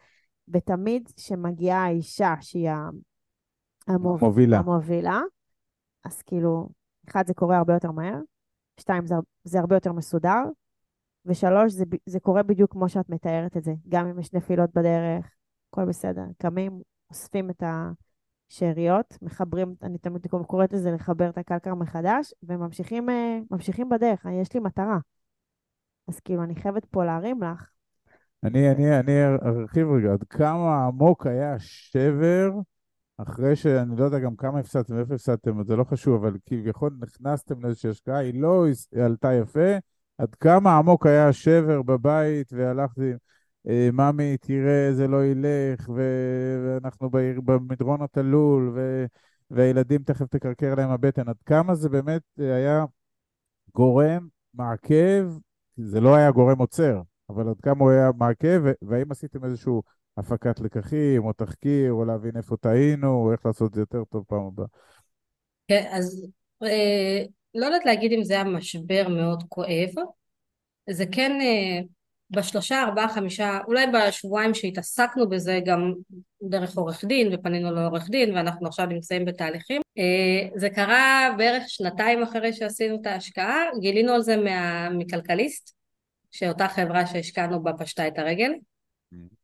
ותמיד 0.48 1.10
כשמגיעה 1.16 1.86
האישה 1.86 2.34
שהיא 2.42 2.70
ה- 2.70 2.90
המוב... 3.88 4.24
מובילה. 4.24 4.58
המובילה, 4.58 5.20
אז 6.06 6.22
כאילו, 6.22 6.70
אחד, 7.10 7.28
זה 7.28 7.34
קורה 7.34 7.58
הרבה 7.58 7.74
יותר 7.74 7.92
מהר, 7.92 8.20
שתיים, 8.80 9.08
זה, 9.08 9.16
זה 9.44 9.60
הרבה 9.60 9.76
יותר 9.76 9.92
מסודר, 9.92 10.42
ושלוש, 11.26 11.74
זה, 11.74 11.84
זה 12.06 12.20
קורה 12.20 12.44
בדיוק 12.44 12.72
כמו 12.72 12.90
שאת 12.90 13.10
מתארת 13.10 13.58
את 13.58 13.64
זה. 13.64 13.74
גם 13.90 14.08
אם 14.08 14.20
יש 14.20 14.34
נפילות 14.34 14.70
בדרך, 14.76 15.36
הכל 15.70 15.86
בסדר. 15.86 16.24
קמים, 16.38 16.82
אוספים 17.10 17.50
את 17.50 17.64
השאריות, 18.52 19.18
מחברים, 19.22 19.76
אני 19.84 19.98
תמיד 19.98 20.28
קוראת 20.48 20.74
לזה 20.74 20.92
לחבר 20.92 21.30
את 21.30 21.38
הקלקר 21.38 21.76
מחדש, 21.76 22.34
וממשיכים 22.44 23.10
אה, 23.10 23.40
בדרך. 23.92 24.26
אני- 24.26 24.42
יש 24.42 24.54
לי 24.54 24.60
מטרה. 24.60 24.98
אז 26.08 26.20
כאילו, 26.20 26.44
אני 26.44 26.56
חייבת 26.56 26.86
פה 26.86 27.06
להרים 27.06 27.44
לך. 27.44 27.70
אני, 28.44 28.72
אני, 28.72 29.00
אני 29.00 29.12
ארחיב 29.46 29.88
רגע, 29.88 30.14
עד 30.14 30.24
כמה 30.24 30.86
עמוק 30.86 31.28
היה 31.28 31.54
השבר 31.54 32.52
אחרי 33.18 33.56
שאני 33.56 33.98
לא 33.98 34.04
יודע 34.04 34.20
גם 34.20 34.36
כמה 34.36 34.60
הפסדתם 34.60 34.96
ואיפה 34.96 35.14
הפסדתם, 35.14 35.64
זה 35.64 35.76
לא 35.76 35.84
חשוב, 35.84 36.26
אבל 36.26 36.38
כביכול 36.46 36.98
נכנסתם 37.00 37.62
לאיזושהי 37.62 37.90
השקעה, 37.90 38.18
היא 38.18 38.42
לא 38.42 38.66
עלתה 39.06 39.34
יפה, 39.34 39.78
עד 40.18 40.36
כמה 40.36 40.78
עמוק 40.78 41.06
היה 41.06 41.28
השבר 41.28 41.82
בבית, 41.82 42.54
והלכתי, 42.54 43.12
אה, 43.12 43.16
ממי, 43.94 44.38
תראה, 44.38 44.94
זה 44.94 45.08
לא 45.08 45.26
ילך, 45.26 45.90
ואנחנו 45.96 47.10
בעיר, 47.10 47.42
במדרון 47.42 48.02
התלול, 48.02 48.72
ו- 48.76 49.06
והילדים 49.52 50.04
תכף 50.04 50.26
תקרקר 50.28 50.76
להם 50.76 50.90
הבטן, 50.90 51.30
עד 51.30 51.42
כמה 51.46 51.76
זה 51.76 51.90
באמת 51.90 52.22
אה, 52.40 52.56
היה 52.56 52.86
גורם 53.76 54.28
מעכב, 54.54 55.28
זה 55.78 56.02
לא 56.02 56.16
היה 56.16 56.32
גורם 56.32 56.60
עוצר, 56.60 57.02
אבל 57.30 57.50
עד 57.50 57.62
כמה 57.62 57.80
הוא 57.80 57.92
היה 57.92 58.10
מעכב, 58.18 58.62
והאם 58.82 59.12
עשיתם 59.12 59.46
איזשהו 59.46 59.84
הפקת 60.18 60.60
לקחים, 60.60 61.26
או 61.26 61.34
תחקיר, 61.34 61.92
או 61.92 62.06
להבין 62.06 62.38
איפה 62.38 62.58
טעינו, 62.58 63.08
או 63.08 63.32
איך 63.32 63.46
לעשות 63.46 63.70
את 63.70 63.76
זה 63.76 63.82
יותר 63.82 64.04
טוב 64.04 64.24
פעם 64.28 64.42
הבאה. 64.42 64.66
כן, 65.68 65.90
אז 65.92 66.28
אה, 66.64 67.26
לא 67.56 67.66
יודעת 67.66 67.86
להגיד 67.86 68.12
אם 68.12 68.24
זה 68.24 68.34
היה 68.34 68.44
משבר 68.44 69.08
מאוד 69.10 69.44
כואב, 69.50 69.90
זה 70.90 71.06
כן 71.12 71.32
אה, 71.42 71.82
בשלושה, 72.32 72.84
ארבעה, 72.84 73.10
חמישה, 73.10 73.60
אולי 73.68 73.86
בשבועיים 73.88 74.54
שהתעסקנו 74.54 75.30
בזה 75.30 75.60
גם 75.66 75.94
דרך 76.44 76.78
עורך 76.78 77.06
דין 77.06 77.30
ופנינו 77.34 77.72
לעורך 77.72 78.10
דין 78.10 78.36
ואנחנו 78.36 78.68
עכשיו 78.68 78.86
נמצאים 78.86 79.26
בתהליכים. 79.26 79.82
אה, 79.98 80.50
זה 80.56 80.70
קרה 80.70 81.30
בערך 81.38 81.64
שנתיים 81.68 82.24
אחרי 82.24 82.54
שעשינו 82.54 82.98
את 83.02 83.06
ההשקעה, 83.06 83.64
גילינו 83.80 84.14
על 84.14 84.22
זה 84.22 84.38
מה, 84.38 84.90
מכלכליסט, 84.90 85.76
שאותה 86.32 86.68
חברה 86.68 87.06
שהשקענו 87.06 87.64
בה 87.64 87.74
פשטה 87.74 88.08
את 88.08 88.20
הרגל. 88.20 88.52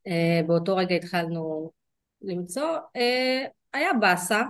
אה, 0.07 0.41
באותו 0.47 0.75
רגע 0.75 0.95
התחלנו 0.95 1.71
למצוא, 2.21 2.77
אה, 2.95 3.45
היה 3.73 3.93
באסה. 3.93 4.41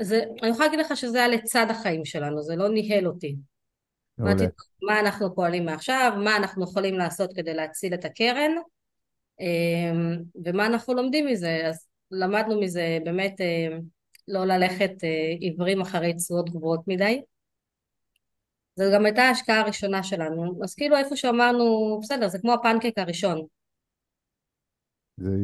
זה, 0.00 0.24
אני 0.42 0.50
יכולה 0.50 0.66
להגיד 0.66 0.80
לך 0.80 0.96
שזה 0.96 1.18
היה 1.18 1.28
לצד 1.28 1.66
החיים 1.70 2.04
שלנו, 2.04 2.42
זה 2.42 2.56
לא 2.56 2.68
ניהל 2.68 3.06
אותי. 3.06 3.36
אמרתי, 4.20 4.44
מה 4.82 5.00
אנחנו 5.00 5.34
פועלים 5.34 5.64
מעכשיו, 5.64 6.12
מה 6.24 6.36
אנחנו 6.36 6.64
יכולים 6.64 6.94
לעשות 6.94 7.30
כדי 7.36 7.54
להציל 7.54 7.94
את 7.94 8.04
הקרן, 8.04 8.50
אמ, 9.40 10.22
ומה 10.44 10.66
אנחנו 10.66 10.94
לומדים 10.94 11.26
מזה. 11.26 11.62
אז 11.68 11.86
למדנו 12.10 12.60
מזה 12.60 12.98
באמת 13.04 13.40
אה, 13.40 13.78
לא 14.28 14.44
ללכת 14.44 14.92
אה, 15.04 15.36
עיוורים 15.40 15.80
אחרי 15.80 16.14
תשואות 16.14 16.50
גבוהות 16.50 16.88
מדי. 16.88 17.22
זו 18.76 18.84
גם 18.94 19.04
הייתה 19.04 19.22
ההשקעה 19.22 19.60
הראשונה 19.60 20.02
שלנו. 20.02 20.60
אז 20.64 20.74
כאילו 20.74 20.96
איפה 20.96 21.16
שאמרנו, 21.16 21.98
בסדר, 22.02 22.28
זה 22.28 22.38
כמו 22.38 22.52
הפנקק 22.52 22.98
הראשון. 22.98 23.40
זה 25.16 25.36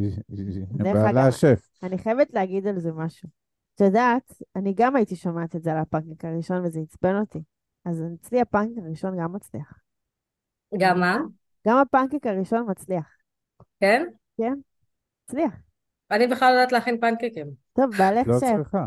בעלה 0.79 1.27
השף. 1.27 1.61
אני 1.83 1.99
חייבת 1.99 2.35
להגיד 2.35 2.67
על 2.67 2.79
זה 2.79 2.93
משהו. 2.93 3.29
את 3.75 3.81
יודעת, 3.81 4.33
אני 4.57 4.75
גם 4.77 4.97
הייתי 4.97 5.17
שומעת 5.17 5.57
את 5.57 5.63
זה 5.63 5.73
על 5.73 5.79
הפנקק 5.79 6.25
הראשון, 6.25 6.65
וזה 6.65 6.81
עצבן 6.81 7.17
אותי. 7.21 7.39
אז 7.87 8.05
אצלי 8.21 8.41
הפנקק 8.41 8.79
הראשון 8.85 9.15
גם 9.21 9.33
מצליח. 9.33 9.79
גם 10.79 11.01
מה? 11.01 11.19
גם 11.69 11.77
הפנקק 11.79 12.27
הראשון 12.27 12.67
מצליח. 12.71 13.17
כן? 13.81 14.05
כן, 14.39 14.53
מצליח. 15.25 15.53
אני 16.11 16.27
בכלל 16.27 16.49
לא 16.53 16.59
יודעת 16.59 16.73
להכין 16.73 17.01
פנקקים. 17.01 17.47
טוב, 17.77 17.91
בעלך 17.99 18.27
לא 18.29 18.41
שף. 18.41 18.47
צריכה. 18.57 18.87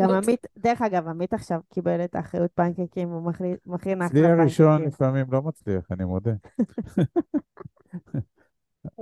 גם 0.00 0.08
לא 0.08 0.16
עמית, 0.24 0.46
דרך 0.58 0.82
אגב, 0.82 1.08
עמית 1.08 1.32
עכשיו 1.32 1.60
קיבל 1.74 2.04
את 2.04 2.14
האחריות 2.14 2.50
פנקקים, 2.54 3.08
הוא 3.08 3.22
מכין- 3.30 3.56
מכין 3.66 4.02
אצלי 4.02 4.20
אחלה 4.26 4.42
הראשון 4.42 4.66
פנקקים. 4.72 4.88
לפעמים 4.88 5.26
לא 5.32 5.42
מצליח, 5.42 5.84
אני 5.90 6.04
מודה. 6.04 6.32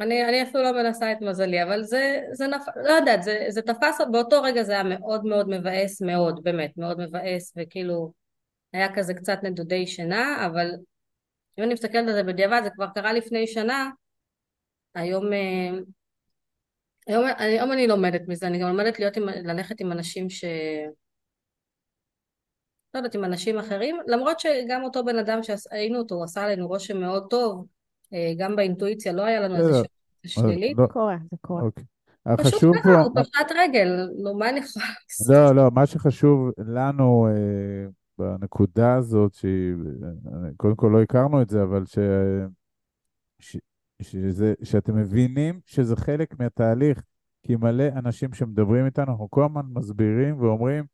אני, 0.03 0.25
אני 0.29 0.43
אפילו 0.43 0.63
לא 0.63 0.83
מנסה 0.83 1.13
את 1.13 1.17
מזלי, 1.21 1.63
אבל 1.63 1.83
זה, 1.83 2.21
זה 2.33 2.47
נפ... 2.47 2.63
לא 2.85 2.91
יודעת, 2.93 3.23
זה, 3.23 3.47
זה 3.49 3.63
תפס, 3.63 3.99
באותו 4.13 4.43
רגע 4.43 4.63
זה 4.63 4.73
היה 4.73 4.83
מאוד 4.83 5.25
מאוד 5.25 5.49
מבאס, 5.49 6.03
מאוד, 6.03 6.43
באמת, 6.43 6.71
מאוד 6.77 7.01
מבאס, 7.01 7.53
וכאילו, 7.57 8.13
היה 8.73 8.95
כזה 8.95 9.15
קצת 9.15 9.39
נדודי 9.43 9.87
שינה, 9.87 10.47
אבל 10.47 10.71
אם 11.59 11.65
אני 11.65 11.75
מסתכלת 11.75 12.09
על 12.09 12.15
זה 12.15 12.23
בדיעבד, 12.23 12.61
זה 12.65 12.71
כבר 12.71 12.87
קרה 12.95 13.13
לפני 13.13 13.47
שנה, 13.47 13.91
היום, 14.95 15.33
אה, 15.33 15.71
היום, 17.07 17.25
היום 17.39 17.73
אני 17.73 17.87
לומדת 17.87 18.23
מזה, 18.29 18.47
אני 18.47 18.59
גם 18.59 18.69
לומדת 18.69 18.99
להיות 18.99 19.17
עם, 19.17 19.29
ללכת 19.29 19.81
עם 19.81 19.93
אנשים 19.93 20.31
ש... 20.31 20.45
לא 22.95 22.99
יודעת, 22.99 23.15
עם 23.15 23.25
אנשים 23.25 23.59
אחרים, 23.59 23.97
למרות 24.07 24.41
שגם 24.41 24.85
אותו 24.85 25.05
בן 25.05 25.19
אדם 25.19 25.43
שהיינו 25.43 25.99
אותו, 25.99 26.15
הוא 26.15 26.25
עשה 26.25 26.45
עלינו 26.45 26.69
רושם 26.69 27.01
מאוד 27.01 27.27
טוב, 27.31 27.67
אה, 28.13 28.33
גם 28.39 28.57
באינטואיציה 28.57 29.13
לא 29.13 29.23
היה 29.23 29.41
לנו 29.41 29.57
איזה. 29.57 29.73
שאלה 29.73 29.85
שלילית. 30.27 30.79
לא, 30.79 30.87
קורה, 30.87 31.17
זה 31.31 31.37
קורה. 31.41 31.63
אוקיי. 31.63 31.85
פשוט 32.37 32.55
החשוב 32.55 32.77
ככה, 32.79 33.01
הוא 33.01 33.13
פשט 33.15 33.53
רגל, 33.57 34.09
נו 34.23 34.35
מה 34.35 34.49
אני 34.49 34.61
יכולה 34.61 34.85
לעשות? 34.87 35.37
לא, 35.37 35.55
לא, 35.55 35.71
מה 35.71 35.87
שחשוב 35.87 36.51
לנו 36.59 37.27
אה, 37.27 37.89
בנקודה 38.19 38.95
הזאת, 38.95 39.35
שהיא, 39.35 39.75
אה, 40.27 40.51
כל 40.77 40.91
לא 40.93 41.03
הכרנו 41.03 41.43
את 41.43 41.51
זה, 41.51 41.63
אבל 41.63 41.87
ש, 41.87 41.99
ש, 43.41 43.57
שזה, 44.03 44.55
שאתם 44.63 44.97
מבינים 44.97 45.61
שזה 45.67 45.97
חלק 45.97 46.41
מהתהליך, 46.41 47.03
כי 47.43 47.57
מלא 47.57 47.85
אנשים 47.97 48.35
שמדברים 48.35 48.87
איתנו, 48.87 49.13
אנחנו 49.13 49.31
כל 49.31 49.45
הזמן 49.45 49.67
מסבירים 49.73 50.41
ואומרים, 50.41 50.85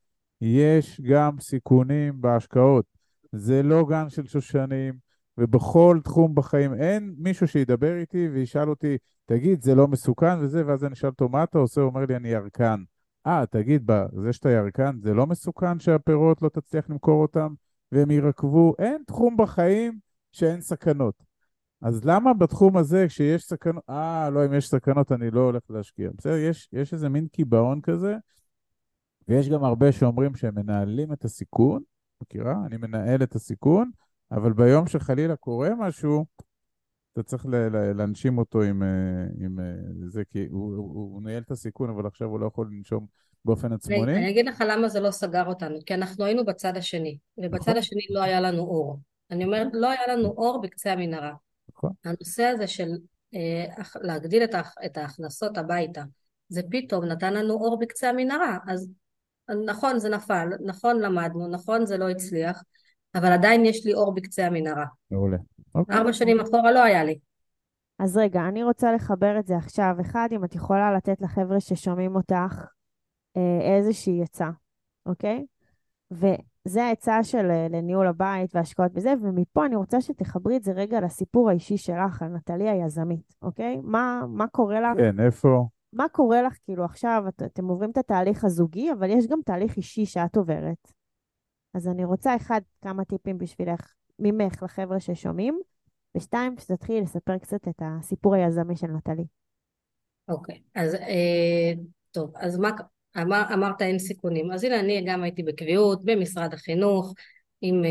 יש 0.41 1.01
גם 1.01 1.41
סיכונים 1.41 2.21
בהשקעות. 2.21 2.85
זה 3.33 3.63
לא 3.63 3.87
גן 3.89 4.09
של 4.09 4.27
שושנים, 4.27 4.95
ובכל 5.39 5.99
תחום 6.05 6.35
בחיים 6.35 6.75
אין 6.75 7.15
מישהו 7.19 7.49
שידבר 7.49 7.97
איתי 7.97 8.29
וישאל 8.29 8.71
אותי, 8.71 8.97
תגיד, 9.25 9.63
זה 9.63 9.75
לא 9.75 9.89
מסוכן 9.89 10.39
וזה, 10.41 10.67
ואז 10.67 10.85
אני 10.85 10.93
אשאל 10.93 11.09
אותו, 11.09 11.29
מה 11.29 11.45
אתה 11.45 11.59
עושה? 11.59 11.81
הוא 11.81 11.91
אומר 11.91 12.05
לי, 12.07 12.17
אני 12.17 12.29
ירקן. 12.29 12.83
אה, 13.27 13.45
תגיד, 13.51 13.91
זה 14.23 14.33
שאתה 14.33 14.51
ירקן, 14.51 14.97
זה 15.03 15.15
לא 15.15 15.27
מסוכן 15.27 15.79
שהפירות 15.79 16.43
לא 16.43 16.49
תצליח 16.49 16.91
למכור 16.91 17.23
אותם 17.23 17.55
והם 17.93 18.11
יירקבו? 18.11 18.75
אין 18.79 19.03
תחום 19.07 19.37
בחיים 19.37 19.99
שאין 20.33 20.61
סכנות. 20.61 21.15
אז 21.83 22.05
למה 22.05 22.35
בתחום 22.35 22.77
הזה, 22.77 23.07
כשיש 23.09 23.45
סכנות, 23.45 23.83
אה, 23.91 24.31
לא, 24.31 24.47
אם 24.47 24.55
יש 24.55 24.69
סכנות, 24.69 25.13
אני 25.13 25.31
לא 25.31 25.41
הולך 25.41 25.63
להשקיע. 25.71 26.11
בסדר, 26.19 26.37
יש, 26.37 26.69
יש 26.73 26.93
איזה 26.93 27.09
מין 27.09 27.29
קיבעון 27.29 27.81
כזה, 27.81 28.17
ויש 29.29 29.49
גם 29.49 29.65
הרבה 29.65 29.93
שאומרים 29.93 30.35
שהם 30.35 30.55
מנהלים 30.55 31.13
את 31.13 31.25
הסיכון, 31.25 31.83
מכירה? 32.23 32.55
אני 32.67 32.77
מנהל 32.77 33.23
את 33.23 33.35
הסיכון, 33.35 33.91
אבל 34.31 34.53
ביום 34.53 34.87
שחלילה 34.87 35.37
קורה 35.37 35.71
משהו, 35.79 36.25
אתה 37.15 37.23
צריך 37.23 37.47
להנשים 37.95 38.39
אותו 38.39 38.63
עם, 38.63 38.83
אה, 38.83 38.89
עם 39.41 39.61
אה, 39.61 39.65
זה, 40.09 40.23
כי 40.25 40.47
הוא, 40.51 40.77
הוא, 40.77 41.13
הוא 41.15 41.23
ניהל 41.23 41.43
את 41.43 41.51
הסיכון, 41.51 41.91
אבל 41.91 42.07
עכשיו 42.07 42.29
הוא 42.29 42.41
לא 42.41 42.47
יכול 42.47 42.69
לנשום 42.73 43.07
באופן 43.45 43.73
עצמוני. 43.73 44.17
אני 44.17 44.31
אגיד 44.31 44.47
לך 44.47 44.65
למה 44.69 44.89
זה 44.89 45.01
לא 45.01 45.11
סגר 45.11 45.47
אותנו, 45.47 45.79
כי 45.87 45.95
אנחנו 45.95 46.25
היינו 46.25 46.45
בצד 46.45 46.77
השני, 46.77 47.19
ובצד 47.39 47.71
נכון. 47.71 47.77
השני 47.77 48.07
לא 48.11 48.23
היה 48.23 48.41
לנו 48.41 48.63
אור. 48.63 48.99
אני 49.31 49.45
אומרת, 49.45 49.69
לא 49.73 49.91
היה 49.91 50.17
לנו 50.17 50.29
אור 50.29 50.61
בקצה 50.61 50.93
המנהרה. 50.93 51.33
נכון. 51.77 51.91
הנושא 52.05 52.43
הזה 52.43 52.67
של 52.67 52.91
אה, 53.35 53.65
להגדיל 54.01 54.43
את 54.87 54.97
ההכנסות 54.97 55.59
הביתה, 55.59 56.03
זה 56.49 56.63
פתאום 56.71 57.05
נתן 57.05 57.35
לנו 57.35 57.55
אור 57.55 57.79
בקצה 57.81 58.09
המנהרה. 58.09 58.59
אז 58.69 58.91
נכון 59.67 59.99
זה 59.99 60.09
נפל, 60.09 60.49
נכון 60.65 61.01
למדנו, 61.01 61.49
נכון 61.49 61.87
זה 61.87 61.99
לא 61.99 62.09
הצליח, 62.09 62.63
אבל 63.15 63.33
עדיין 63.33 63.65
יש 63.65 63.87
לי 63.87 63.95
אור 63.95 64.15
בקצה 64.15 64.47
המנהרה. 64.47 64.87
מעולה. 65.11 65.37
אוקיי. 65.75 65.97
ארבע 65.97 66.13
שנים 66.13 66.41
אחורה 66.41 66.73
לא 66.73 66.83
היה 66.83 67.05
לי. 67.05 67.19
אז 67.99 68.17
רגע, 68.17 68.49
אני 68.49 68.65
רוצה 68.65 68.93
לחבר 68.93 69.39
את 69.39 69.47
זה 69.47 69.57
עכשיו. 69.57 69.97
אחד, 70.01 70.29
אם 70.33 70.45
את 70.45 70.55
יכולה 70.55 70.93
לתת 70.93 71.21
לחבר'ה 71.21 71.61
ששומעים 71.61 72.17
אותך 72.17 72.67
אה, 73.37 73.77
איזושהי 73.77 74.23
עצה, 74.23 74.51
אוקיי? 75.07 75.47
וזה 76.11 76.85
העצה 76.85 77.23
של 77.23 77.51
אה, 77.51 77.67
לניהול 77.71 78.07
הבית 78.07 78.55
והשקעות 78.55 78.93
בזה, 78.93 79.15
ומפה 79.23 79.67
אני 79.67 79.77
רוצה 79.77 80.01
שתחברי 80.01 80.57
את 80.57 80.65
זה 80.65 80.73
רגע 80.73 81.01
לסיפור 81.01 81.51
האישי 81.51 81.77
שלך, 81.77 82.23
על 82.23 82.29
נטלי 82.29 82.69
היזמית, 82.69 83.35
אוקיי? 83.43 83.81
מה, 83.83 84.23
מה 84.29 84.47
קורה 84.47 84.81
לך? 84.81 84.97
כן, 84.97 85.21
איפה? 85.21 85.67
מה 85.93 86.09
קורה 86.09 86.43
לך, 86.43 86.57
כאילו 86.65 86.85
עכשיו 86.85 87.25
את, 87.29 87.43
אתם 87.43 87.65
עוברים 87.65 87.91
את 87.91 87.99
התהליך 87.99 88.45
הזוגי, 88.45 88.93
אבל 88.93 89.11
יש 89.11 89.27
גם 89.27 89.39
תהליך 89.45 89.77
אישי 89.77 90.07
שאת 90.07 90.37
עוברת. 90.37 90.93
אז 91.75 91.89
אני 91.89 92.05
רוצה, 92.05 92.37
אחד, 92.37 92.61
כמה 92.83 93.05
טיפים 93.05 93.39
בשבילך, 93.39 93.93
ממך 94.19 94.63
לחבר'ה 94.63 95.01
ששומעים, 95.01 95.61
ושתיים, 96.17 96.55
שתתחילי 96.59 97.01
לספר 97.01 97.39
קצת 97.39 97.69
את 97.69 97.83
הסיפור 97.83 98.35
היזמי 98.35 98.77
של 98.77 98.87
נטלי. 98.87 99.25
אוקיי, 100.29 100.55
okay. 100.55 100.81
אז 100.81 100.95
אה, 100.95 101.73
טוב, 102.11 102.33
אז 102.37 102.59
מה, 102.59 102.71
אמר, 103.21 103.43
אמרת 103.55 103.83
אין 103.83 103.99
סיכונים. 103.99 104.53
אז 104.53 104.65
הנה 104.65 104.81
אני 104.81 105.05
גם 105.07 105.23
הייתי 105.23 105.43
בקביעות 105.43 106.05
במשרד 106.05 106.55
החינוך 106.55 107.15
עם 107.61 107.85
אה, 107.85 107.91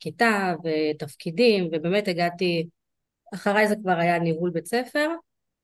כיתה 0.00 0.54
ותפקידים, 0.64 1.68
ובאמת 1.72 2.08
הגעתי, 2.08 2.68
אחריי 3.34 3.68
זה 3.68 3.74
כבר 3.82 3.98
היה 3.98 4.18
ניהול 4.18 4.50
בית 4.50 4.66
ספר, 4.66 5.08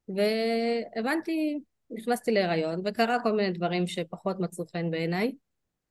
והבנתי, 0.08 1.60
נכנסתי 1.90 2.30
להיריון, 2.30 2.82
וקרה 2.84 3.22
כל 3.22 3.32
מיני 3.32 3.50
דברים 3.50 3.86
שפחות 3.86 4.40
מצאו 4.40 4.64
חן 4.72 4.90
בעיניי, 4.90 5.32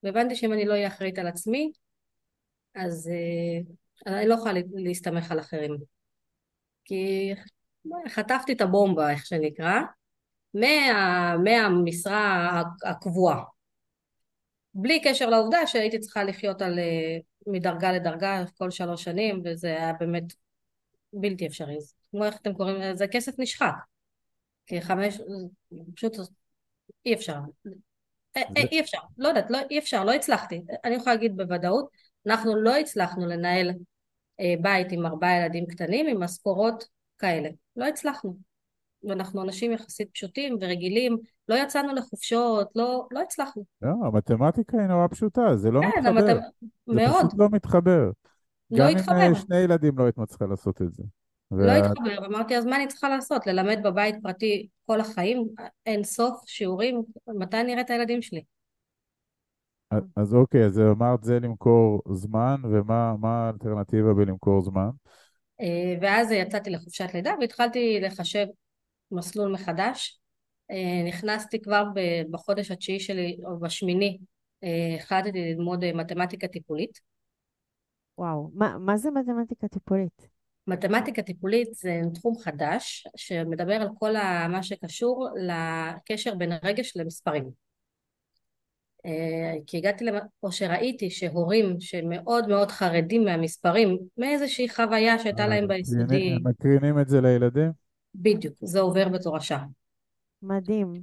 והבנתי 0.04 0.36
שאם 0.36 0.54
אני 0.54 0.66
לא 0.66 0.74
אהיה 0.74 0.88
אחראית 0.88 1.20
על 1.20 1.28
עצמי, 1.28 1.72
אז 2.76 3.10
אה, 3.10 3.74
אני 4.08 4.28
לא 4.28 4.34
יכולה 4.34 4.54
להסתמך 4.74 5.32
על 5.32 5.40
אחרים. 5.40 5.78
כי 6.86 7.34
חטפתי 8.08 8.54
את 8.54 8.62
הבומבה, 8.62 9.12
איך 9.12 9.26
שנקרא, 9.26 9.80
מה, 10.54 11.38
מהמשרה 11.44 12.62
הקבועה. 12.86 13.44
בלי 14.74 15.02
קשר 15.02 15.30
לעובדה 15.30 15.68
שהייתי 15.68 16.00
צריכה 16.00 16.24
לחיות 16.24 16.62
על, 16.62 16.80
אה, 16.80 17.18
מדרגה 17.48 17.92
לדרגה 17.92 18.44
כל 18.58 18.72
שלוש 18.72 19.04
שנים, 19.04 19.42
וזה 19.46 19.68
היה 19.68 19.94
באמת 19.94 20.34
בלתי 21.14 21.48
אפשרי. 21.48 21.78
כמו 22.12 22.26
איך 22.26 22.36
אתם 22.42 22.54
קוראים 22.54 22.76
לזה, 22.76 23.08
כסף 23.08 23.40
נשחק. 23.40 23.74
כי 24.68 24.82
חמש, 24.82 25.18
פשוט 25.96 26.18
אי 27.06 27.14
אפשר. 27.14 27.38
אה, 28.38 28.42
אי 28.72 28.82
אפשר, 28.82 28.98
לא 29.18 29.28
יודעת, 29.28 29.52
לא, 29.52 29.60
אי 29.72 29.80
אפשר, 29.80 30.04
לא 30.04 30.14
הצלחתי. 30.14 30.62
אני 30.84 30.96
יכולה 30.96 31.16
להגיד 31.16 31.38
בוודאות, 31.38 31.90
אנחנו 32.28 32.56
לא 32.56 32.78
הצלחנו 32.78 33.26
לנהל 33.26 33.72
בית 34.62 34.92
עם 34.92 35.06
ארבעה 35.06 35.38
ילדים 35.38 35.66
קטנים 35.66 36.08
עם 36.08 36.24
משכורות 36.24 36.84
כאלה. 37.18 37.50
לא 37.76 37.86
הצלחנו. 37.86 38.38
ואנחנו 39.04 39.44
אנשים 39.44 39.72
יחסית 39.72 40.10
פשוטים 40.14 40.58
ורגילים, 40.62 41.18
לא 41.48 41.56
יצאנו 41.56 41.94
לחופשות, 41.96 42.70
לא, 42.76 43.08
לא 43.12 43.22
הצלחנו. 43.22 43.64
לא, 43.82 43.90
המתמטיקה 44.08 44.78
היא 44.78 44.88
נורא 44.88 45.08
פשוטה, 45.08 45.56
זה 45.56 45.72
לא 45.72 45.82
כן, 45.82 45.88
מתחבר. 45.88 46.10
המת... 46.10 46.26
זה 46.26 46.94
מאוד. 46.94 47.26
פשוט 47.28 47.40
לא 47.40 47.48
מתחבר. 47.52 48.10
לא 48.72 48.78
גם 48.80 48.98
התחבר. 48.98 49.16
עם 49.16 49.34
אה, 49.34 49.40
שני 49.40 49.58
ילדים 49.58 49.98
לא 49.98 50.04
היית 50.04 50.18
מצליחה 50.18 50.46
לעשות 50.46 50.82
את 50.82 50.94
זה. 50.94 51.04
לא 51.52 51.72
וה- 51.72 51.78
התחבר, 51.78 52.26
אמרתי 52.26 52.58
אז 52.58 52.66
מה 52.66 52.76
אני 52.76 52.88
צריכה 52.88 53.10
לעשות? 53.10 53.48
ללמד 53.48 53.80
בבית 53.84 54.16
פרטי 54.24 54.68
כל 54.86 55.00
החיים? 55.00 55.48
אין 55.86 56.04
סוף 56.04 56.44
שיעורים? 56.46 57.02
מתי 57.28 57.62
אני 57.62 57.74
אראה 57.74 57.82
את 57.82 57.90
הילדים 57.90 58.22
שלי? 58.22 58.42
אז 60.16 60.36
אוקיי, 60.36 60.66
אז 60.66 60.80
אמרת 60.80 61.24
זה 61.24 61.40
למכור 61.40 62.02
זמן, 62.14 62.56
ומה 62.64 63.16
מה 63.20 63.46
האלטרנטיבה 63.46 64.14
בלמכור 64.14 64.62
זמן? 64.62 64.90
אה, 65.62 65.96
ואז 66.02 66.32
יצאתי 66.32 66.70
לחופשת 66.70 67.14
לידה 67.14 67.34
והתחלתי 67.42 68.00
לחשב 68.02 68.46
מסלול 69.12 69.52
מחדש. 69.52 70.20
אה, 70.72 71.04
נכנסתי 71.08 71.62
כבר 71.62 71.84
בחודש 72.32 72.72
התשיעי 72.72 73.00
שלי, 73.00 73.38
או 73.46 73.60
בשמיני, 73.60 74.18
אה, 74.64 74.96
החלטתי 75.00 75.32
ללמוד 75.32 75.92
מתמטיקה 75.92 76.48
טיפולית. 76.48 77.00
וואו, 78.18 78.52
מה, 78.54 78.78
מה 78.78 78.98
זה 78.98 79.12
מתמטיקה 79.12 79.68
טיפולית? 79.68 80.28
מתמטיקה 80.68 81.22
טיפולית 81.22 81.74
זה 81.74 82.02
תחום 82.14 82.38
חדש 82.38 83.08
שמדבר 83.16 83.74
על 83.74 83.88
כל 84.00 84.16
ה- 84.16 84.48
מה 84.48 84.64
שקשור 84.64 85.30
לקשר 85.38 86.36
בין 86.36 86.52
רגש 86.64 86.98
למספרים. 86.98 87.69
אה, 89.06 89.54
כי 89.68 89.78
הגעתי, 89.78 90.06
למ- 90.06 90.20
או 90.44 90.52
שראיתי 90.52 91.10
שהורים 91.10 91.76
שמאוד 91.80 92.48
מאוד 92.48 92.72
חרדים 92.72 93.26
מהמספרים, 93.26 93.98
מאיזושהי 94.18 94.70
חוויה 94.70 95.20
שהייתה 95.20 95.48
להם 95.48 95.68
ביסודי, 95.68 96.38
מקרינים 96.44 97.00
את 97.00 97.10
זה 97.10 97.22
לילדים? 97.22 97.72
בדיוק, 98.16 98.54
זה 98.62 98.80
עובר 98.80 99.10
בתורשה. 99.10 99.58
מדהים. 100.44 100.94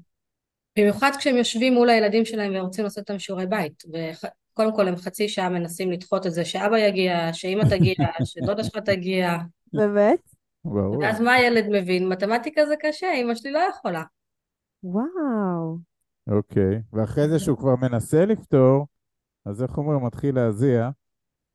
במיוחד 0.79 1.11
כשהם 1.19 1.37
יושבים 1.37 1.75
מול 1.75 1.91
הילדים 1.91 2.25
שלהם 2.25 2.53
ורוצים 2.57 2.85
לעשות 2.85 2.99
איתם 2.99 3.19
שיעורי 3.19 3.47
בית. 3.47 3.83
וקודם 3.87 4.77
כל 4.77 4.89
הם 4.89 4.97
חצי 4.97 5.29
שעה 5.29 5.49
מנסים 5.49 5.93
לדחות 5.93 6.27
את 6.27 6.33
זה 6.33 6.45
שאבא 6.45 6.79
יגיע, 6.79 7.33
שאמא 7.33 7.63
תגיע, 7.71 7.95
שדודה 8.25 8.65
שלך 8.65 8.77
תגיע. 8.77 9.37
באמת? 9.73 10.19
ברור. 10.65 10.99
ואז 10.99 11.21
מה 11.21 11.33
הילד 11.33 11.65
מבין? 11.71 12.09
מתמטיקה 12.09 12.67
זה 12.67 12.75
קשה, 12.81 13.07
אמא 13.15 13.35
שלי 13.35 13.51
לא 13.51 13.61
יכולה. 13.71 14.03
וואו. 14.85 15.77
אוקיי, 16.31 16.83
ואחרי 16.93 17.29
זה 17.29 17.39
שהוא 17.39 17.59
כבר 17.59 17.77
מנסה 17.77 18.25
לפתור, 18.25 18.87
אז 19.45 19.63
איך 19.63 19.79
אומרים, 19.79 19.99
הוא 19.99 20.07
מתחיל 20.07 20.35
להזיע, 20.35 20.91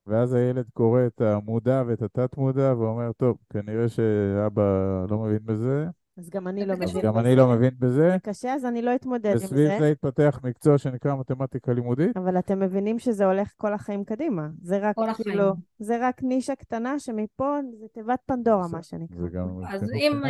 ואז 0.07 0.33
הילד 0.33 0.69
קורא 0.73 1.05
את 1.07 1.21
המודע 1.21 1.83
ואת 1.87 2.01
התת-מודע, 2.01 2.73
ואומר, 2.77 3.11
טוב, 3.17 3.37
כנראה 3.49 3.89
שאבא 3.89 4.61
לא 5.09 5.17
מבין 5.17 5.39
בזה, 5.45 5.87
אז 6.21 6.29
גם 6.29 6.47
אני 6.47 6.65
לא 6.65 6.73
אז 6.73 6.79
מבין 6.79 7.01
גם 7.01 7.13
בזה. 7.13 7.19
אני 7.19 7.35
לא 7.35 7.47
מבין 7.47 7.71
בזה, 7.79 8.09
זה 8.11 8.17
קשה, 8.23 8.53
אז 8.53 8.65
אני 8.65 8.81
לא 8.81 8.95
אתמודד 8.95 9.29
עם 9.29 9.35
וסביב 9.35 9.67
זה. 9.67 9.77
זה 9.79 9.87
התפתח 9.87 10.39
מקצוע 10.43 10.77
שנקרא 10.77 11.15
מתמטיקה 11.15 11.73
לימודית. 11.73 12.17
אבל 12.17 12.39
אתם 12.39 12.59
מבינים 12.59 12.99
שזה 12.99 13.25
הולך 13.25 13.53
כל 13.57 13.73
החיים 13.73 14.03
קדימה. 14.03 14.47
זה 14.61 14.77
רק. 14.77 14.95
כאילו, 15.23 15.53
זה 15.79 15.97
רק 16.07 16.23
נישה 16.23 16.55
קטנה 16.55 16.99
שמפה 16.99 17.57
זה 17.79 17.85
תיבת 17.93 18.19
פנדורה, 18.25 18.67
מה 18.71 18.83
שנקרא. 18.83 19.17
זה 19.21 19.29
גם 19.29 19.47
אז 19.67 19.91
אם. 19.93 20.21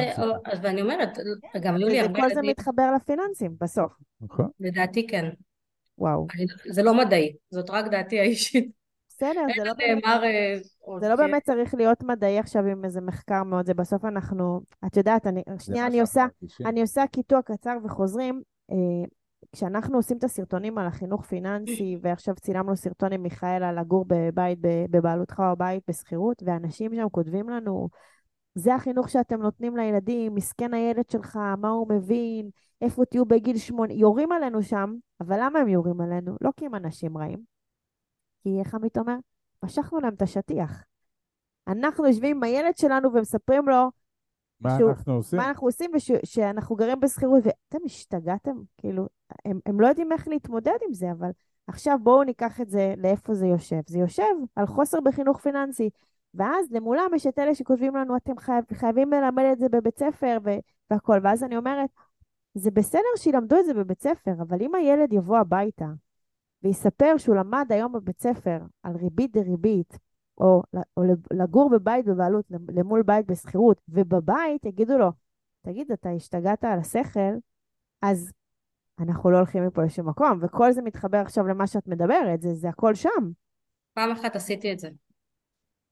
אז 0.45 0.59
ואני 0.63 0.81
אומרת, 0.81 1.17
גם 1.61 1.75
היו 1.75 1.87
לי 1.87 1.99
הרבה 1.99 2.21
כל 2.21 2.33
זה 2.33 2.41
מתחבר 2.41 2.91
לפיננסים, 2.95 3.55
בסוף. 3.61 3.93
נכון. 4.21 4.49
לדעתי 4.59 5.07
כן. 5.07 5.29
וואו. 5.97 6.27
זה 6.69 6.83
לא 6.83 6.97
מדעי, 6.97 7.35
זאת 7.49 7.69
רק 7.69 7.85
דעתי 7.91 8.19
האישית. 8.19 8.80
בסדר, 9.23 9.41
זה 9.57 9.63
לא. 9.63 9.73
נאמר... 9.77 10.23
אה, 10.23 10.57
זה 10.99 11.09
לא 11.09 11.15
כ- 11.15 11.19
באמת 11.19 11.43
צריך 11.43 11.73
להיות 11.73 12.03
מדעי 12.03 12.39
עכשיו 12.39 12.65
עם 12.65 12.85
איזה 12.85 13.01
מחקר 13.01 13.43
מאוד, 13.43 13.65
זה 13.65 13.73
בסוף 13.73 14.05
אנחנו, 14.05 14.61
את 14.85 14.97
יודעת, 14.97 15.27
אני, 15.27 15.43
שנייה 15.59 15.87
אני 15.87 16.01
עושה. 16.01 16.25
אני 16.65 16.81
עושה 16.81 17.03
קיטוע 17.11 17.41
קצר 17.41 17.77
וחוזרים. 17.83 18.41
אה, 18.71 18.75
כשאנחנו 19.55 19.97
עושים 19.97 20.17
את 20.17 20.23
הסרטונים 20.23 20.77
על 20.77 20.87
החינוך 20.87 21.25
פיננסי, 21.25 21.97
ועכשיו 22.01 22.35
צילמנו 22.35 22.75
סרטון 22.75 23.13
עם 23.13 23.23
מיכאל 23.23 23.63
על 23.63 23.79
לגור 23.79 24.05
בבית 24.07 24.59
בבעלותך 24.61 25.43
או 25.51 25.55
בית 25.55 25.83
בשכירות, 25.87 26.43
ואנשים 26.45 26.95
שם 26.95 27.09
כותבים 27.09 27.49
לנו, 27.49 27.89
זה 28.55 28.75
החינוך 28.75 29.09
שאתם 29.09 29.41
נותנים 29.41 29.77
לילדים, 29.77 30.35
מסכן 30.35 30.73
הילד 30.73 31.09
שלך, 31.09 31.39
מה 31.57 31.69
הוא 31.69 31.89
מבין, 31.89 32.49
איפה 32.81 33.05
תהיו 33.05 33.25
בגיל 33.25 33.57
שמונה, 33.57 33.93
יורים 33.93 34.31
עלינו 34.31 34.63
שם, 34.63 34.93
אבל 35.21 35.37
למה 35.39 35.59
הם 35.59 35.67
יורים 35.67 36.01
עלינו? 36.01 36.35
לא 36.41 36.49
כי 36.57 36.65
הם 36.65 36.75
אנשים 36.75 37.17
רעים, 37.17 37.39
כי 38.43 38.59
איך 38.59 38.75
עמית 38.75 38.97
אומר? 38.97 39.15
משכנו 39.63 39.99
להם 39.99 40.13
את 40.13 40.21
השטיח. 40.21 40.83
אנחנו 41.67 42.07
יושבים 42.07 42.37
עם 42.37 42.43
הילד 42.43 42.77
שלנו 42.77 43.13
ומספרים 43.13 43.69
לו 43.69 43.91
מה 44.59 44.77
שהוא- 44.77 44.89
אנחנו 44.89 45.13
עושים? 45.13 45.39
מה 45.39 45.47
אנחנו 45.47 45.67
עושים 45.67 45.91
ושאנחנו 45.95 46.75
גרים 46.75 46.99
בשכירות, 46.99 47.43
ואתם 47.45 47.77
השתגעתם? 47.85 48.51
כאילו, 48.77 49.07
הם, 49.45 49.59
הם 49.65 49.81
לא 49.81 49.87
יודעים 49.87 50.11
איך 50.11 50.27
להתמודד 50.27 50.77
עם 50.87 50.93
זה, 50.93 51.11
אבל 51.11 51.29
עכשיו 51.67 51.97
בואו 52.03 52.23
ניקח 52.23 52.61
את 52.61 52.69
זה 52.69 52.93
לאיפה 52.97 53.33
זה 53.33 53.45
יושב. 53.47 53.79
זה 53.87 53.99
יושב 53.99 54.23
על 54.55 54.65
חוסר 54.67 54.99
בחינוך 55.01 55.39
פיננסי. 55.39 55.89
ואז 56.33 56.71
למולם 56.71 57.09
יש 57.15 57.27
את 57.27 57.39
אלה 57.39 57.55
שכותבים 57.55 57.95
לנו, 57.95 58.17
אתם 58.17 58.37
חייב, 58.37 58.65
חייבים 58.73 59.11
ללמד 59.11 59.43
את 59.51 59.59
זה 59.59 59.69
בבית 59.69 59.97
ספר 59.99 60.37
והכול. 60.91 61.19
ואז 61.23 61.43
אני 61.43 61.57
אומרת, 61.57 61.89
זה 62.53 62.71
בסדר 62.71 63.01
שילמדו 63.17 63.59
את 63.59 63.65
זה 63.65 63.73
בבית 63.73 64.01
ספר, 64.01 64.31
אבל 64.41 64.61
אם 64.61 64.75
הילד 64.75 65.13
יבוא 65.13 65.37
הביתה 65.37 65.85
ויספר 66.63 67.17
שהוא 67.17 67.35
למד 67.35 67.67
היום 67.69 67.93
בבית 67.93 68.21
ספר 68.21 68.57
על 68.83 68.95
ריבית 68.95 69.31
דריבית, 69.31 69.97
או, 70.37 70.63
או 70.97 71.03
לגור 71.33 71.69
בבית 71.69 72.05
בבעלות 72.05 72.45
למול 72.69 73.03
בית 73.03 73.25
בשכירות, 73.25 73.81
ובבית 73.89 74.65
יגידו 74.65 74.97
לו, 74.97 75.11
תגיד, 75.61 75.91
אתה 75.91 76.09
השתגעת 76.09 76.63
על 76.63 76.79
השכל, 76.79 77.33
אז 78.01 78.31
אנחנו 78.99 79.31
לא 79.31 79.37
הולכים 79.37 79.67
מפה 79.67 79.83
לשום 79.83 80.09
מקום, 80.09 80.39
וכל 80.41 80.71
זה 80.71 80.81
מתחבר 80.81 81.17
עכשיו 81.17 81.47
למה 81.47 81.67
שאת 81.67 81.87
מדברת, 81.87 82.41
זה, 82.41 82.53
זה 82.53 82.69
הכל 82.69 82.95
שם. 82.95 83.31
פעם 83.93 84.11
אחת 84.11 84.35
עשיתי 84.35 84.73
את 84.73 84.79
זה. 84.79 84.89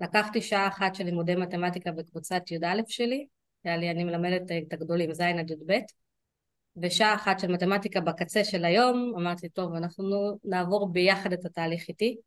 לקחתי 0.02 0.42
שעה 0.42 0.68
אחת 0.68 0.96
של 0.96 1.04
לימודי 1.04 1.36
מתמטיקה 1.36 1.92
בקבוצת 1.92 2.42
י"א 2.52 2.82
שלי, 2.88 3.28
היה 3.64 3.78
לי, 3.78 3.92
אני 3.92 4.04
מלמדת 4.04 4.52
את 4.68 4.74
הגדולים, 4.74 5.14
ז' 5.14 5.22
עד 5.22 5.52
י"ב, 5.52 5.74
ושעה 6.82 7.16
אחת 7.16 7.40
של 7.40 7.52
מתמטיקה 7.52 8.02
בקצה 8.02 8.44
של 8.44 8.66
היום, 8.66 9.14
אמרתי, 9.18 9.50
טוב, 9.50 9.74
אנחנו 9.74 10.38
נעבור 10.44 10.92
ביחד 10.92 11.34
את 11.34 11.46
התהליך 11.46 11.88
איתי. 11.90 12.18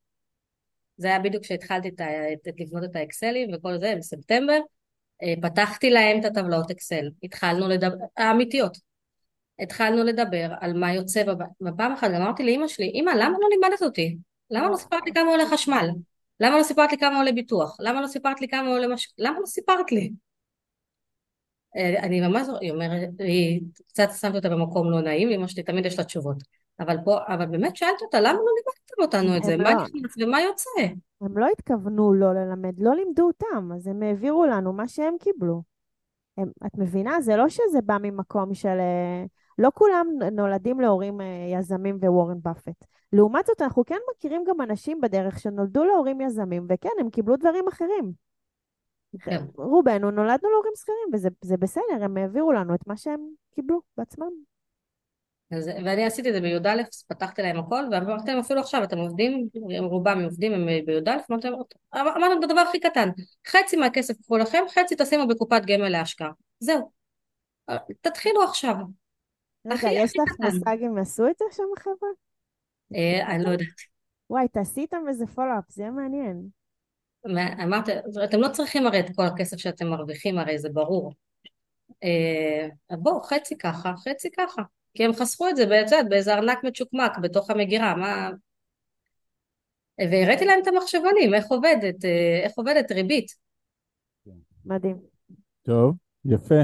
זה 0.96 1.08
היה 1.08 1.18
בדיוק 1.18 1.42
כשהתחלתי 1.42 1.88
את, 1.88 2.00
את, 2.48 2.60
לבנות 2.60 2.84
את 2.84 2.96
האקסלים 2.96 3.50
וכל 3.54 3.78
זה, 3.78 3.94
בספטמבר. 3.98 4.58
אה, 5.22 5.34
פתחתי 5.42 5.90
להם 5.90 6.20
את 6.20 6.24
הטבלאות 6.24 6.70
אקסל, 6.70 7.10
התחלנו 7.22 7.68
לדבר, 7.68 7.96
האמיתיות. 8.16 8.76
התחלנו 9.58 10.04
לדבר 10.04 10.52
על 10.60 10.72
מה 10.72 10.94
יוצא. 10.94 11.22
ופעם 11.68 11.92
אחת 11.92 12.10
אמרתי 12.16 12.44
לאמא 12.44 12.68
שלי, 12.68 12.92
אמא, 12.94 13.10
למה 13.10 13.36
לא 13.40 13.48
לימדת 13.50 13.82
אותי? 13.82 14.16
למה 14.50 14.68
לא 14.68 14.76
סיפרת 14.76 15.02
לי 15.06 15.12
כמה 15.12 15.30
עולה 15.30 15.44
חשמל? 15.46 15.88
למה 16.40 16.58
לא 16.58 16.62
סיפרת 16.62 16.92
לי 16.92 16.98
כמה 16.98 17.18
עולה 17.18 17.32
ביטוח? 17.32 17.76
למה 17.80 18.00
לא 18.00 18.06
סיפרת 18.06 18.40
לי 18.40 18.48
כמה 18.48 18.68
עולה 18.68 18.88
מש... 18.88 19.12
למה 19.18 19.40
לא 19.40 19.46
סיפרת 19.46 19.92
לי? 19.92 20.10
אה, 21.76 22.02
אני 22.02 22.20
ממש, 22.20 22.46
היא 22.60 22.72
אומרת, 22.72 23.08
היא 23.18 23.60
קצת 23.88 24.08
שמתי 24.20 24.36
אותה 24.36 24.48
במקום 24.48 24.90
לא 24.90 25.00
נעים, 25.00 25.28
אמא 25.28 25.46
שלי 25.46 25.62
תמיד 25.62 25.86
יש 25.86 25.98
לה 25.98 26.04
תשובות. 26.04 26.36
אבל 26.80 26.96
פה, 27.04 27.18
אבל 27.28 27.46
באמת 27.46 27.76
שאלתי 27.76 28.04
אותה, 28.04 28.20
למה 28.20 28.32
לא 28.32 28.52
לימדתם 28.56 29.02
אותנו 29.02 29.36
את 29.36 29.44
זה? 29.44 29.56
מה 29.56 29.74
לא. 29.74 29.82
נכנס 29.82 30.14
ומה 30.20 30.40
יוצא? 30.40 30.70
הם 31.20 31.38
לא 31.38 31.46
התכוונו 31.52 32.14
לא 32.14 32.34
ללמד, 32.34 32.74
לא 32.78 32.94
לימדו 32.94 33.22
אותם, 33.22 33.70
אז 33.76 33.86
הם 33.86 34.02
העבירו 34.02 34.46
לנו 34.46 34.72
מה 34.72 34.88
שהם 34.88 35.14
קיבלו. 35.20 35.62
הם, 36.36 36.50
את 36.66 36.78
מבינה? 36.78 37.20
זה 37.20 37.36
לא 37.36 37.48
שזה 37.48 37.80
בא 37.84 37.96
ממקום 38.02 38.54
של... 38.54 38.78
אה, 38.78 39.24
לא 39.58 39.70
כולם 39.74 40.06
נולדים 40.32 40.80
להורים 40.80 41.20
אה, 41.20 41.26
יזמים 41.58 41.98
ווורן 42.02 42.38
באפט. 42.42 42.84
לעומת 43.12 43.46
זאת, 43.46 43.62
אנחנו 43.62 43.84
כן 43.84 43.98
מכירים 44.10 44.44
גם 44.48 44.60
אנשים 44.60 45.00
בדרך 45.00 45.40
שנולדו 45.40 45.84
להורים 45.84 46.20
יזמים, 46.20 46.66
וכן, 46.68 46.88
הם 47.00 47.10
קיבלו 47.10 47.36
דברים 47.36 47.68
אחרים. 47.68 48.12
כן. 49.20 49.44
רובנו 49.56 50.10
נולדנו 50.10 50.50
להורים 50.50 50.72
שכירים, 50.76 51.30
וזה 51.42 51.56
בסדר, 51.56 52.04
הם 52.04 52.16
העבירו 52.16 52.52
לנו 52.52 52.74
את 52.74 52.86
מה 52.86 52.96
שהם 52.96 53.20
קיבלו 53.54 53.80
בעצמם. 53.96 54.30
אז, 55.56 55.68
ואני 55.84 56.04
עשיתי 56.04 56.28
את 56.28 56.34
זה 56.34 56.40
בי"א, 56.40 56.82
פתחתי 57.08 57.42
להם 57.42 57.58
הכל, 57.58 57.84
ואמרתי 57.90 58.30
להם 58.30 58.38
אפילו 58.38 58.60
עכשיו, 58.60 58.84
אתם 58.84 58.98
עובדים, 58.98 59.48
רובם 59.78 60.20
עובדים, 60.24 60.52
הם 60.52 60.66
בי"א, 60.86 61.16
להם, 61.30 61.54
אמרתם 61.94 62.38
את 62.38 62.44
הדבר 62.44 62.60
הכי 62.60 62.80
קטן, 62.80 63.08
חצי 63.48 63.76
מהכסף 63.76 64.14
קחו 64.22 64.36
לכם, 64.36 64.62
חצי 64.74 64.94
תשימו 64.98 65.28
בקופת 65.28 65.62
גמל 65.66 65.88
להשקעה. 65.88 66.30
זהו. 66.60 66.90
תתחילו 68.00 68.42
עכשיו. 68.42 68.74
רגע, 69.66 69.88
יש 69.92 70.12
לך 70.16 70.40
מושג 70.40 70.76
אם 70.86 70.98
עשו 70.98 71.26
את 71.26 71.38
זה 71.38 71.44
שם 71.52 71.62
החבר'ה? 71.76 72.08
אה, 72.94 73.34
אני 73.34 73.44
לא 73.44 73.48
יודעת. 73.48 73.68
וואי, 74.30 74.48
תעשי 74.48 74.80
איתם 74.80 75.04
איזה 75.08 75.26
פולו-אפ, 75.26 75.64
זה 75.68 75.82
יהיה 75.82 75.92
מעניין. 75.92 76.42
אמרתי, 77.62 77.92
אתם 78.24 78.40
לא 78.40 78.48
צריכים 78.48 78.86
הרי 78.86 79.00
את 79.00 79.06
כל 79.16 79.22
הכסף 79.22 79.56
שאתם 79.56 79.86
מרוויחים, 79.86 80.38
הרי 80.38 80.58
זה 80.58 80.68
ברור. 80.68 81.12
אה, 82.04 82.96
בואו, 82.96 83.22
חצי 83.22 83.58
ככה, 83.58 83.92
חצי 83.96 84.28
ככה. 84.36 84.62
כי 84.94 85.04
הם 85.04 85.12
חסכו 85.12 85.48
את 85.48 85.56
זה, 85.56 85.62
את 85.62 86.08
באיזה 86.08 86.34
ארנק 86.34 86.58
מצ'וקמק 86.64 87.18
בתוך 87.22 87.50
המגירה, 87.50 87.94
מה... 87.94 88.30
והראיתי 89.98 90.44
להם 90.44 90.58
את 90.62 90.66
המחשבונים, 90.66 91.34
איך 91.34 91.46
עובדת, 91.46 92.04
אה, 92.04 92.40
איך 92.42 92.52
עובדת 92.56 92.92
ריבית. 92.92 93.26
מדהים. 94.64 94.96
טוב, 95.62 95.96
יפה. 96.24 96.62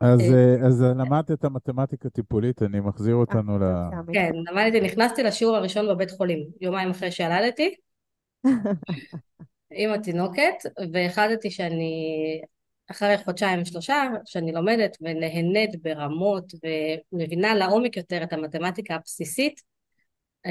אז, 0.00 0.20
אה, 0.20 0.66
אז 0.66 0.82
למדת 0.82 1.30
את 1.30 1.44
המתמטיקה 1.44 2.10
טיפולית, 2.10 2.62
אני 2.62 2.80
מחזיר 2.80 3.14
אותנו 3.14 3.58
ל... 3.58 3.62
כן, 4.12 4.30
למדתי, 4.50 4.80
נכנסתי 4.80 5.22
לשיעור 5.22 5.56
הראשון 5.56 5.88
בבית 5.88 6.10
חולים, 6.10 6.46
יומיים 6.60 6.90
אחרי 6.90 7.10
שילדתי, 7.10 7.74
עם 9.70 9.90
התינוקת, 9.90 10.54
והחלטתי 10.92 11.50
שאני 11.50 11.92
אחרי 12.90 13.18
חודשיים 13.24 13.64
שלושה 13.64 14.02
שאני 14.24 14.52
לומדת 14.52 14.96
ונהנית 15.00 15.82
ברמות 15.82 16.52
ומבינה 17.12 17.54
לעומק 17.54 17.96
יותר 17.96 18.22
את 18.22 18.32
המתמטיקה 18.32 18.94
הבסיסית 18.94 19.60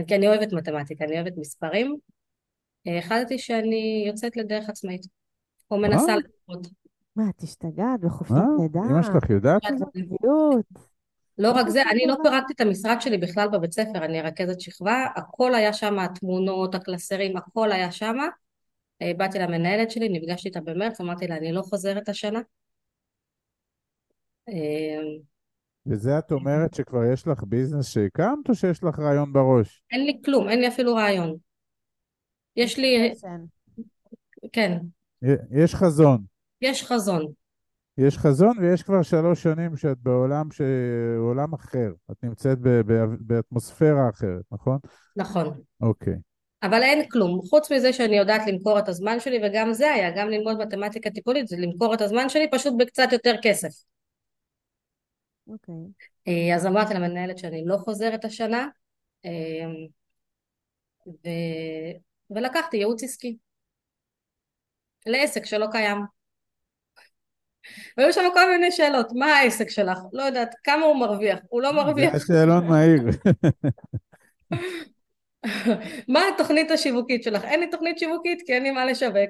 כי 0.08 0.16
אני 0.16 0.28
אוהבת 0.28 0.54
מתמטיקה, 0.54 1.06
אני 1.06 1.16
אוהבת 1.16 1.34
מספרים 1.38 1.96
החלטתי 2.86 3.38
שאני 3.38 4.04
יוצאת 4.08 4.38
לדרך 4.38 4.70
עצמאית 4.70 5.08
או 5.72 5.78
מנסה 5.78 6.16
לפחות. 6.16 6.68
מה, 7.16 7.30
את 7.30 7.44
השתגעת 7.44 8.00
בחופשת 8.02 8.36
לידה? 8.60 8.80
אמא 8.80 9.04
שלך 9.04 9.30
יודעת? 9.30 9.62
לא 11.40 11.52
רק 11.52 11.70
זה, 11.70 11.82
אני 11.92 12.06
לא 12.08 12.16
פירקתי 12.24 12.54
את 12.54 12.62
המשרד 12.62 12.98
שלי 13.00 13.18
בכלל 13.18 13.48
בבית 13.48 13.74
ספר, 13.74 14.06
אני 14.06 14.22
רכזת 14.22 14.60
שכבה, 14.60 15.06
הכל 15.16 15.56
היה 15.56 15.74
שם, 15.74 16.00
התמונות, 16.00 16.76
הקלסרים, 16.76 17.38
הכל 17.38 17.72
היה 17.72 17.92
שם. 17.92 18.16
אה, 19.02 19.12
באתי 19.18 19.40
למנהלת 19.40 19.92
שלי, 19.92 20.10
נפגשתי 20.10 20.48
איתה 20.48 20.62
במרץ, 20.62 21.02
אמרתי 21.02 21.28
לה, 21.28 21.38
אני 21.38 21.52
לא 21.52 21.62
חוזרת 21.62 22.10
השנה. 22.10 22.40
אה, 24.50 25.00
וזה 25.86 26.20
את 26.20 26.32
אומרת 26.32 26.74
שכבר 26.74 27.06
יש 27.14 27.28
לך 27.28 27.44
ביזנס 27.44 27.90
שהקמת, 27.90 28.50
או 28.50 28.56
שיש 28.56 28.84
לך 28.84 29.00
רעיון 29.00 29.34
בראש? 29.34 29.84
אין 29.92 30.06
לי 30.06 30.22
כלום, 30.26 30.50
אין 30.50 30.60
לי 30.60 30.68
אפילו 30.68 30.96
רעיון. 30.96 31.36
יש 32.56 32.78
לי... 32.78 33.14
כן. 34.52 34.78
יש 35.52 35.76
חזון. 35.76 36.24
יש 36.62 36.84
חזון. 36.84 37.26
יש 38.08 38.18
חזון 38.18 38.60
ויש 38.60 38.84
כבר 38.84 39.02
שלוש 39.02 39.44
שנים 39.44 39.78
שאת 39.78 39.98
בעולם, 39.98 40.52
ש... 40.52 40.62
עולם 41.18 41.54
אחר. 41.54 41.92
את 42.12 42.24
נמצאת 42.24 42.58
ב... 42.62 42.82
באטמוספירה 43.20 44.10
אחרת, 44.10 44.44
נכון? 44.52 44.78
נכון. 45.16 45.62
אוקיי. 45.82 46.16
אבל 46.64 46.82
אין 46.82 47.10
כלום, 47.10 47.42
חוץ 47.42 47.72
מזה 47.72 47.94
שאני 47.94 48.18
יודעת 48.18 48.42
למכור 48.48 48.80
את 48.80 48.88
הזמן 48.88 49.20
שלי, 49.20 49.40
וגם 49.44 49.74
זה 49.74 49.92
היה, 49.92 50.12
גם 50.18 50.30
ללמוד 50.30 50.58
מתמטיקה 50.58 51.10
טיפולית, 51.10 51.48
זה 51.48 51.58
למכור 51.60 51.94
את 51.94 52.02
הזמן 52.02 52.30
שלי 52.30 52.50
פשוט 52.52 52.74
בקצת 52.80 53.08
יותר 53.12 53.36
כסף. 53.42 53.84
אוקיי. 55.48 55.76
Okay. 55.76 56.28
אה, 56.28 56.56
אז 56.56 56.66
אמרתי 56.66 56.94
למנהלת 56.94 57.38
שאני 57.38 57.64
לא 57.66 57.78
חוזרת 57.78 58.26
השנה, 58.26 58.68
אה, 59.26 59.32
ו... 61.08 61.30
ולקחתי 62.30 62.78
ייעוץ 62.78 63.04
עסקי. 63.04 63.38
לעסק 65.06 65.46
שלא 65.46 65.66
קיים. 65.72 66.19
והיו 67.98 68.14
שם 68.14 68.22
כל 68.34 68.52
מיני 68.52 68.72
שאלות, 68.72 69.08
מה 69.16 69.26
העסק 69.26 69.70
שלך? 69.70 70.00
לא 70.14 70.24
יודעת, 70.24 70.56
כמה 70.64 70.86
הוא 70.86 71.00
מרוויח? 71.00 71.40
הוא 71.50 71.62
לא 71.62 71.74
מרוויח. 71.74 72.18
זה 72.18 72.26
שאלון 72.28 72.68
מהיר. 72.68 73.02
מה 76.14 76.22
התוכנית 76.34 76.72
השיווקית 76.72 77.24
שלך? 77.24 77.44
אין 77.44 77.60
לי 77.60 77.70
תוכנית 77.70 78.00
שיווקית 78.00 78.42
כי 78.46 78.54
אין 78.54 78.64
לי 78.64 78.72
מה 78.72 78.86
לשווק. 78.86 79.30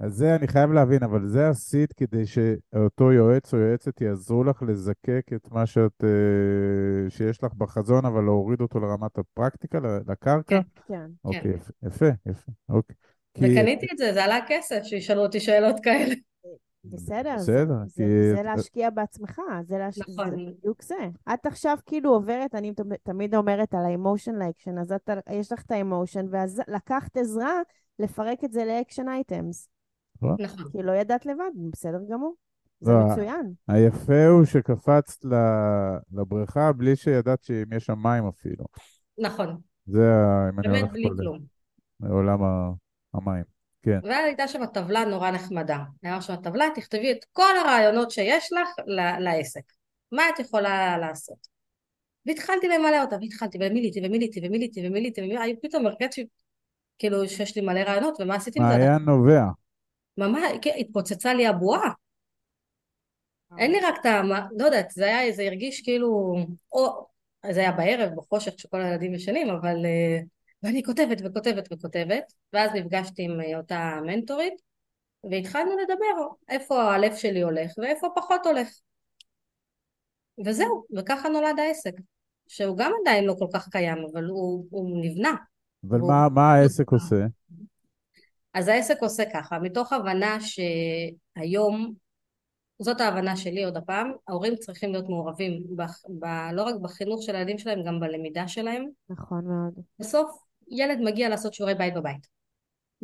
אז 0.00 0.12
זה 0.12 0.34
אני 0.34 0.48
חייב 0.48 0.72
להבין, 0.72 1.02
אבל 1.02 1.26
זה 1.26 1.48
עשית 1.48 1.92
כדי 1.92 2.26
שאותו 2.26 3.12
יועץ 3.12 3.54
או 3.54 3.58
יועצת 3.58 4.00
יעזרו 4.00 4.44
לך 4.44 4.62
לזקק 4.68 5.26
את 5.36 5.48
מה 5.50 5.66
שאת, 5.66 6.04
אה, 6.04 7.10
שיש 7.10 7.44
לך 7.44 7.54
בחזון, 7.54 8.04
אבל 8.04 8.24
להוריד 8.24 8.60
אותו 8.60 8.80
לרמת 8.80 9.18
הפרקטיקה, 9.18 9.78
לקרקע? 10.08 10.42
כן, 10.46 10.60
כן. 10.88 11.06
אוקיי, 11.24 11.40
כן. 11.40 11.86
יפה, 11.86 12.08
יפה, 12.26 12.52
אוקיי. 12.68 12.96
וקניתי 13.38 13.86
את 13.92 13.98
זה, 13.98 14.12
זה 14.12 14.24
עלה 14.24 14.38
כסף, 14.48 14.80
שישאלו 14.82 15.22
אותי 15.22 15.40
שאלות 15.40 15.76
כאלה. 15.82 16.14
בסדר, 16.84 17.34
בסדר, 17.36 17.78
זה, 17.86 17.94
כי... 17.94 18.02
זה, 18.02 18.34
זה 18.36 18.42
להשקיע 18.42 18.90
בעצמך, 18.90 19.40
זה, 19.62 19.78
להש... 19.78 19.98
נכון. 19.98 20.30
זה 20.30 20.36
בדיוק 20.36 20.82
זה. 20.82 21.08
את 21.34 21.46
עכשיו 21.46 21.76
כאילו 21.86 22.10
עוברת, 22.10 22.54
אני 22.54 22.72
תמיד 23.02 23.34
אומרת 23.34 23.74
על 23.74 23.84
האמושן 23.84 24.34
לאקשן, 24.34 24.78
אז 24.78 24.92
את, 24.92 25.10
יש 25.30 25.52
לך 25.52 25.62
את 25.62 25.70
האמושן, 25.70 26.26
ואז 26.30 26.62
לקחת 26.68 27.16
עזרה 27.16 27.60
לפרק 27.98 28.44
את 28.44 28.52
זה 28.52 28.64
לאקשן 28.64 29.08
אייטמס. 29.08 29.68
נכון. 30.22 30.36
כי 30.72 30.82
לא 30.82 30.92
ידעת 30.92 31.26
לבד, 31.26 31.50
בסדר 31.72 32.00
גמור. 32.10 32.34
זה 32.80 32.92
לא, 32.92 33.06
מצוין. 33.06 33.52
היפה 33.68 34.26
הוא 34.26 34.44
שקפצת 34.44 35.24
לבריכה 36.12 36.72
בלי 36.72 36.96
שידעת 36.96 37.42
שאם 37.42 37.72
יש 37.72 37.84
שם 37.84 37.98
מים 38.02 38.26
אפילו. 38.26 38.64
נכון. 39.18 39.56
זה, 39.86 40.12
אם 40.52 40.60
אני 40.60 40.68
הולך 40.68 40.92
בלי 40.92 41.08
כלום. 41.18 41.38
לעולם 42.00 42.38
המים. 43.14 43.53
כן. 43.84 43.98
והייתה 44.02 44.48
שם 44.48 44.66
טבלה 44.66 45.04
נורא 45.04 45.30
נחמדה. 45.30 45.78
היה 46.02 46.22
שם 46.22 46.36
טבלה, 46.36 46.66
תכתבי 46.74 47.12
את 47.12 47.24
כל 47.32 47.56
הרעיונות 47.64 48.10
שיש 48.10 48.52
לך 48.52 48.68
לעסק. 49.18 49.62
מה 50.12 50.22
את 50.28 50.38
יכולה 50.38 50.98
לעשות? 50.98 51.46
והתחלתי 52.26 52.68
למלא 52.68 53.02
אותה, 53.02 53.16
והתחלתי, 53.20 53.58
ומילאתי, 53.60 54.00
ומילאתי, 54.06 54.40
ומילאתי, 54.46 54.86
ומילאתי, 54.86 55.22
ומילאתי, 55.22 55.56
פתאום 55.62 55.86
הרגשתי 55.86 56.26
כאילו 56.98 57.28
שיש 57.28 57.56
לי 57.56 57.62
מלא 57.62 57.80
רעיונות, 57.80 58.20
ומה 58.20 58.34
עשיתי 58.34 58.58
עם 58.60 58.68
זה? 58.68 58.78
מעיין 58.78 59.02
נובע. 59.02 59.42
ממש, 60.18 60.42
כן, 60.62 60.70
התפוצצה 60.78 61.34
לי 61.34 61.46
הבועה. 61.46 61.90
אין 63.58 63.70
לי 63.70 63.80
רק 63.80 63.94
את 64.00 64.06
ה... 64.06 64.22
לא 64.58 64.64
יודעת, 64.64 64.90
זה 64.90 65.04
היה, 65.04 65.32
זה 65.32 65.42
הרגיש 65.42 65.82
כאילו... 65.82 66.34
או, 66.72 67.06
זה 67.50 67.60
היה 67.60 67.72
בערב, 67.72 68.10
בחושך, 68.16 68.54
כשכל 68.54 68.80
הילדים 68.80 69.14
ישנים, 69.14 69.50
אבל... 69.50 69.76
ואני 70.64 70.82
כותבת 70.82 71.18
וכותבת 71.24 71.68
וכותבת, 71.72 72.32
ואז 72.52 72.70
נפגשתי 72.74 73.22
עם 73.22 73.40
אה, 73.40 73.58
אותה 73.58 73.98
מנטורית, 74.06 74.54
והתחלנו 75.30 75.70
לדבר 75.76 76.26
איפה 76.48 76.82
הלב 76.94 77.14
שלי 77.14 77.42
הולך 77.42 77.72
ואיפה 77.78 78.06
פחות 78.16 78.46
הולך. 78.46 78.68
וזהו, 80.46 80.84
וככה 80.96 81.28
נולד 81.28 81.58
העסק, 81.58 81.92
שהוא 82.48 82.76
גם 82.76 82.92
עדיין 83.00 83.24
לא 83.24 83.34
כל 83.38 83.46
כך 83.54 83.68
קיים, 83.68 83.98
אבל 84.12 84.24
הוא, 84.24 84.66
הוא 84.70 85.04
נבנה. 85.04 85.34
אבל 85.88 86.00
הוא... 86.00 86.10
מה, 86.10 86.28
מה 86.28 86.52
העסק 86.52 86.90
עושה? 86.90 87.26
אז 88.54 88.68
העסק 88.68 88.96
עושה 89.00 89.22
ככה, 89.32 89.58
מתוך 89.58 89.92
הבנה 89.92 90.38
שהיום, 90.40 91.94
זאת 92.78 93.00
ההבנה 93.00 93.36
שלי 93.36 93.64
עוד 93.64 93.76
הפעם, 93.76 94.12
ההורים 94.28 94.56
צריכים 94.56 94.92
להיות 94.92 95.08
מעורבים 95.08 95.62
ב, 95.76 95.82
ב, 96.18 96.24
לא 96.52 96.62
רק 96.62 96.74
בחינוך 96.82 97.22
של 97.22 97.36
הילדים 97.36 97.58
שלהם, 97.58 97.84
גם 97.86 98.00
בלמידה 98.00 98.48
שלהם. 98.48 98.88
נכון 99.10 99.44
מאוד. 99.44 99.84
בסוף 99.98 100.43
ילד 100.70 100.98
מגיע 101.00 101.28
לעשות 101.28 101.54
שיעורי 101.54 101.74
בית 101.74 101.94
בבית. 101.94 102.26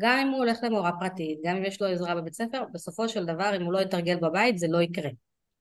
גם 0.00 0.18
אם 0.18 0.28
הוא 0.28 0.38
הולך 0.38 0.58
למורה 0.62 0.90
פרטית, 1.00 1.38
גם 1.44 1.56
אם 1.56 1.64
יש 1.64 1.82
לו 1.82 1.88
עזרה 1.88 2.14
בבית 2.14 2.34
ספר, 2.34 2.64
בסופו 2.72 3.08
של 3.08 3.26
דבר 3.26 3.56
אם 3.56 3.62
הוא 3.64 3.72
לא 3.72 3.80
יתרגל 3.80 4.16
בבית 4.16 4.58
זה 4.58 4.66
לא 4.68 4.82
יקרה. 4.82 5.10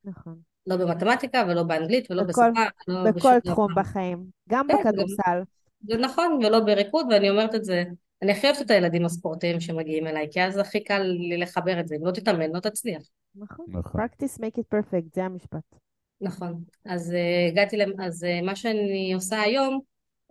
נכון. 0.03 0.35
לא 0.67 0.75
במתמטיקה 0.77 1.43
ולא 1.49 1.63
באנגלית 1.63 2.11
ולא 2.11 2.23
בכל- 2.23 2.51
בשפה, 2.51 2.63
לא 2.87 3.11
בכל 3.11 3.39
תחום 3.39 3.71
דבר. 3.71 3.81
בחיים. 3.81 4.25
גם 4.49 4.67
כן, 4.67 4.73
בכדורסל. 4.79 5.41
זה 5.87 5.97
נכון, 5.97 6.33
ולא 6.45 6.59
בריקוד, 6.59 7.05
ואני 7.11 7.29
אומרת 7.29 7.55
את 7.55 7.63
זה, 7.65 7.83
אני 8.21 8.31
הכי 8.31 8.47
אוהבת 8.47 8.61
את 8.61 8.71
הילדים 8.71 9.05
הספורטיים 9.05 9.59
שמגיעים 9.59 10.07
אליי, 10.07 10.27
כי 10.31 10.41
אז 10.43 10.57
הכי 10.57 10.83
קל 10.83 10.99
לי 11.03 11.37
לחבר 11.37 11.79
את 11.79 11.87
זה, 11.87 11.95
אם 11.95 12.05
לא 12.05 12.11
תתאמן, 12.11 12.51
לא 12.51 12.59
תצליח. 12.59 13.01
נכון. 13.35 13.65
נכון. 13.69 14.01
practice 14.01 14.37
make 14.39 14.59
it 14.59 14.77
perfect, 14.77 15.05
זה 15.15 15.23
המשפט. 15.23 15.75
נכון. 16.21 16.63
אז 16.85 17.13
אה, 17.13 17.47
הגעתי, 17.47 17.77
למ- 17.77 18.01
אז 18.01 18.23
אה, 18.23 18.41
מה 18.41 18.55
שאני 18.55 19.13
עושה 19.13 19.41
היום, 19.41 19.79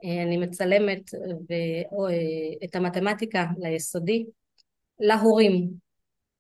אני 0.05 0.37
מצלמת 0.37 1.11
ו- 1.15 1.93
או, 1.93 2.09
אה, 2.09 2.13
את 2.65 2.77
המתמטיקה 2.77 3.47
ליסודי 3.59 4.27
להורים. 5.01 5.71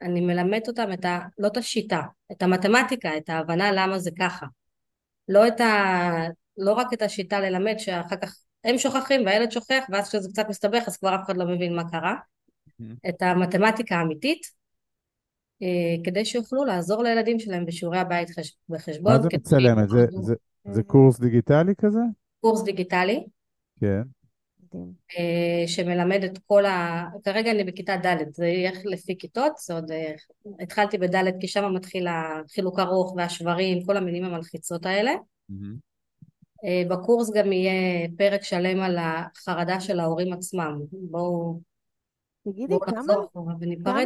אני 0.03 0.21
מלמדת 0.21 0.69
אותם 0.69 0.93
את 0.93 1.05
ה... 1.05 1.19
לא 1.39 1.47
את 1.47 1.57
השיטה, 1.57 2.03
את 2.33 2.43
המתמטיקה, 2.43 3.17
את 3.17 3.29
ההבנה 3.29 3.73
למה 3.73 3.99
זה 3.99 4.11
ככה. 4.19 4.47
לא 5.29 5.49
את 5.49 5.61
ה... 5.61 5.67
לא 6.59 6.73
רק 6.73 6.93
את 6.93 7.03
השיטה 7.03 7.41
ללמד, 7.41 7.75
שאחר 7.79 8.17
כך 8.17 8.37
הם 8.65 8.79
שוכחים 8.79 9.27
והילד 9.27 9.51
שוכח, 9.53 9.85
ואז 9.91 10.09
כשזה 10.09 10.29
קצת 10.33 10.47
מסתבך 10.49 10.83
אז 10.87 10.97
כבר 10.97 11.15
אף 11.15 11.21
אחד 11.27 11.37
לא 11.37 11.47
מבין 11.47 11.77
מה 11.77 11.91
קרה. 11.91 12.15
את 13.09 13.23
המתמטיקה 13.23 13.97
האמיתית, 13.97 14.41
אה, 15.63 16.05
כדי 16.05 16.25
שיוכלו 16.25 16.65
לעזור 16.65 17.03
לילדים 17.03 17.39
שלהם 17.39 17.67
בשיעורי 17.67 17.99
הבית 17.99 18.31
חש... 18.31 18.57
בחשבון. 18.69 19.13
מה 19.13 19.23
זה 19.23 19.29
מצלמת? 19.35 19.89
זה- 19.89 20.07
זה- 20.23 20.35
זה 20.73 20.81
אה, 20.81 20.87
קורס 20.87 21.21
דיגיטלי 21.21 21.73
כזה? 21.79 22.01
קורס 22.41 22.63
דיגיטלי, 22.63 23.27
כן. 23.81 24.03
אה, 25.19 25.67
שמלמד 25.67 26.25
את 26.25 26.39
כל 26.47 26.67
ה... 26.67 27.05
כרגע 27.25 27.51
אני 27.51 27.65
בכיתה 27.65 27.97
ד', 27.97 28.35
זה 28.35 28.47
יהיה 28.47 28.73
לפי 28.85 29.19
כיתות, 29.19 29.53
זה 29.59 29.75
עוד... 29.75 29.91
אה, 29.91 30.15
התחלתי 30.61 30.99
בד' 30.99 31.41
כי 31.41 31.49
שם 31.49 31.75
מתחיל 31.75 32.07
החילוק 32.09 32.79
ארוך 32.79 33.15
והשברים, 33.17 33.85
כל 33.85 33.97
המילים 33.97 34.25
המלחיצות 34.25 34.87
האלה. 34.87 35.13
אה, 36.65 36.83
בקורס 36.89 37.31
גם 37.35 37.53
יהיה 37.53 38.09
פרק 38.19 38.43
שלם 38.43 38.81
על 38.81 38.97
החרדה 38.99 39.81
של 39.81 40.01
ההורים 40.01 40.33
עצמם. 40.33 40.81
בואו 40.93 41.61
תגידי, 42.49 42.67
בואו 42.67 42.81
כמה, 42.81 43.15
כמה-. 43.85 44.03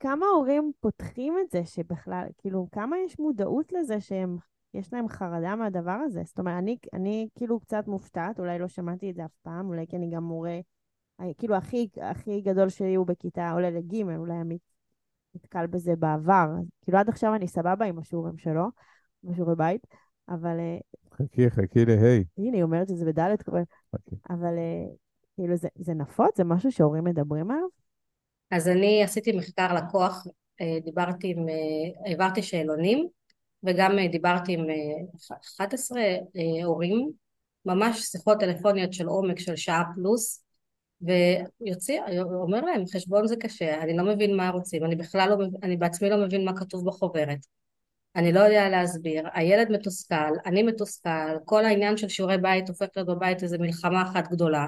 כמה 0.00 0.26
הורים 0.26 0.72
פותחים 0.80 1.34
את 1.44 1.50
זה 1.50 1.62
שבכלל, 1.64 2.24
כאילו, 2.38 2.68
כמה 2.72 2.96
יש 3.06 3.18
מודעות 3.18 3.72
לזה 3.72 4.00
שהם, 4.00 4.36
יש 4.78 4.92
להם 4.92 5.08
חרדה 5.08 5.56
מהדבר 5.56 5.98
הזה? 6.04 6.22
זאת 6.24 6.38
אומרת, 6.38 6.58
אני, 6.58 6.76
אני 6.92 7.28
כאילו 7.34 7.60
קצת 7.60 7.84
מופתעת, 7.86 8.38
אולי 8.38 8.58
לא 8.58 8.68
שמעתי 8.68 9.10
את 9.10 9.14
זה 9.14 9.24
אף 9.24 9.36
פעם, 9.42 9.68
אולי 9.68 9.86
כי 9.88 9.96
אני 9.96 10.10
גם 10.10 10.24
מורה, 10.24 10.58
אה, 11.20 11.26
כאילו, 11.38 11.54
הכי, 11.54 11.88
הכי 12.00 12.40
גדול 12.40 12.68
שלי 12.68 12.94
הוא 12.94 13.06
בכיתה, 13.06 13.50
עולה 13.50 13.70
לג', 13.70 13.94
אולי 14.16 14.34
עמית 14.34 14.60
נתקל 15.34 15.66
בזה 15.66 15.96
בעבר. 15.96 16.48
כאילו, 16.82 16.98
עד 16.98 17.08
עכשיו 17.08 17.34
אני 17.34 17.48
סבבה 17.48 17.84
עם 17.84 17.98
השיעורים 17.98 18.38
שלו, 18.38 18.64
בשיעורי 19.24 19.54
בית, 19.56 19.86
אבל 20.28 20.58
אה, 20.58 20.78
חכי, 21.14 21.50
חכי 21.50 21.84
להי. 21.84 22.24
הנה, 22.38 22.56
היא 22.56 22.62
אומרת 22.62 22.88
שזה 22.88 23.04
בדלת 23.04 23.42
כבר, 23.42 23.58
חכי. 23.96 24.16
אבל 24.30 24.58
אה, 24.58 24.94
כאילו, 25.34 25.56
זה, 25.56 25.68
זה 25.74 25.94
נפוץ? 25.94 26.36
זה 26.36 26.44
משהו 26.44 26.72
שהורים 26.72 27.04
מדברים 27.04 27.50
עליו? 27.50 27.66
אז 28.50 28.68
אני 28.68 29.02
עשיתי 29.02 29.36
מחקר 29.36 29.74
לקוח, 29.74 30.26
דיברתי 30.84 31.34
עם, 31.36 31.46
העברתי 32.06 32.42
שאלונים 32.42 33.08
וגם 33.66 33.98
אה, 33.98 34.08
דיברתי 34.08 34.52
עם 34.52 34.70
אה, 34.70 35.36
11 35.58 36.00
אה, 36.00 36.64
הורים, 36.64 37.10
ממש 37.64 38.00
שיחות 38.00 38.40
טלפוניות 38.40 38.92
של 38.92 39.06
עומק 39.06 39.38
של 39.38 39.56
שעה 39.56 39.82
פלוס, 39.94 40.44
ויוצא, 41.00 41.94
אומר 42.42 42.60
להם, 42.60 42.82
חשבון 42.92 43.26
זה 43.26 43.36
קשה, 43.36 43.82
אני 43.82 43.96
לא 43.96 44.04
מבין 44.04 44.36
מה 44.36 44.50
רוצים, 44.50 44.84
אני 44.84 44.96
בכלל 44.96 45.28
לא, 45.30 45.44
אני 45.62 45.76
בעצמי 45.76 46.10
לא 46.10 46.26
מבין 46.26 46.44
מה 46.44 46.56
כתוב 46.56 46.86
בחוברת, 46.86 47.38
אני 48.16 48.32
לא 48.32 48.40
יודע 48.40 48.68
להסביר, 48.68 49.24
הילד 49.34 49.72
מתוסכל, 49.72 50.32
אני 50.46 50.62
מתוסכל, 50.62 51.36
כל 51.44 51.64
העניין 51.64 51.96
של 51.96 52.08
שיעורי 52.08 52.38
בית 52.38 52.68
הופך 52.68 52.86
להיות 52.96 53.08
בבית 53.08 53.42
איזה 53.42 53.58
מלחמה 53.58 54.02
אחת 54.02 54.28
גדולה, 54.28 54.66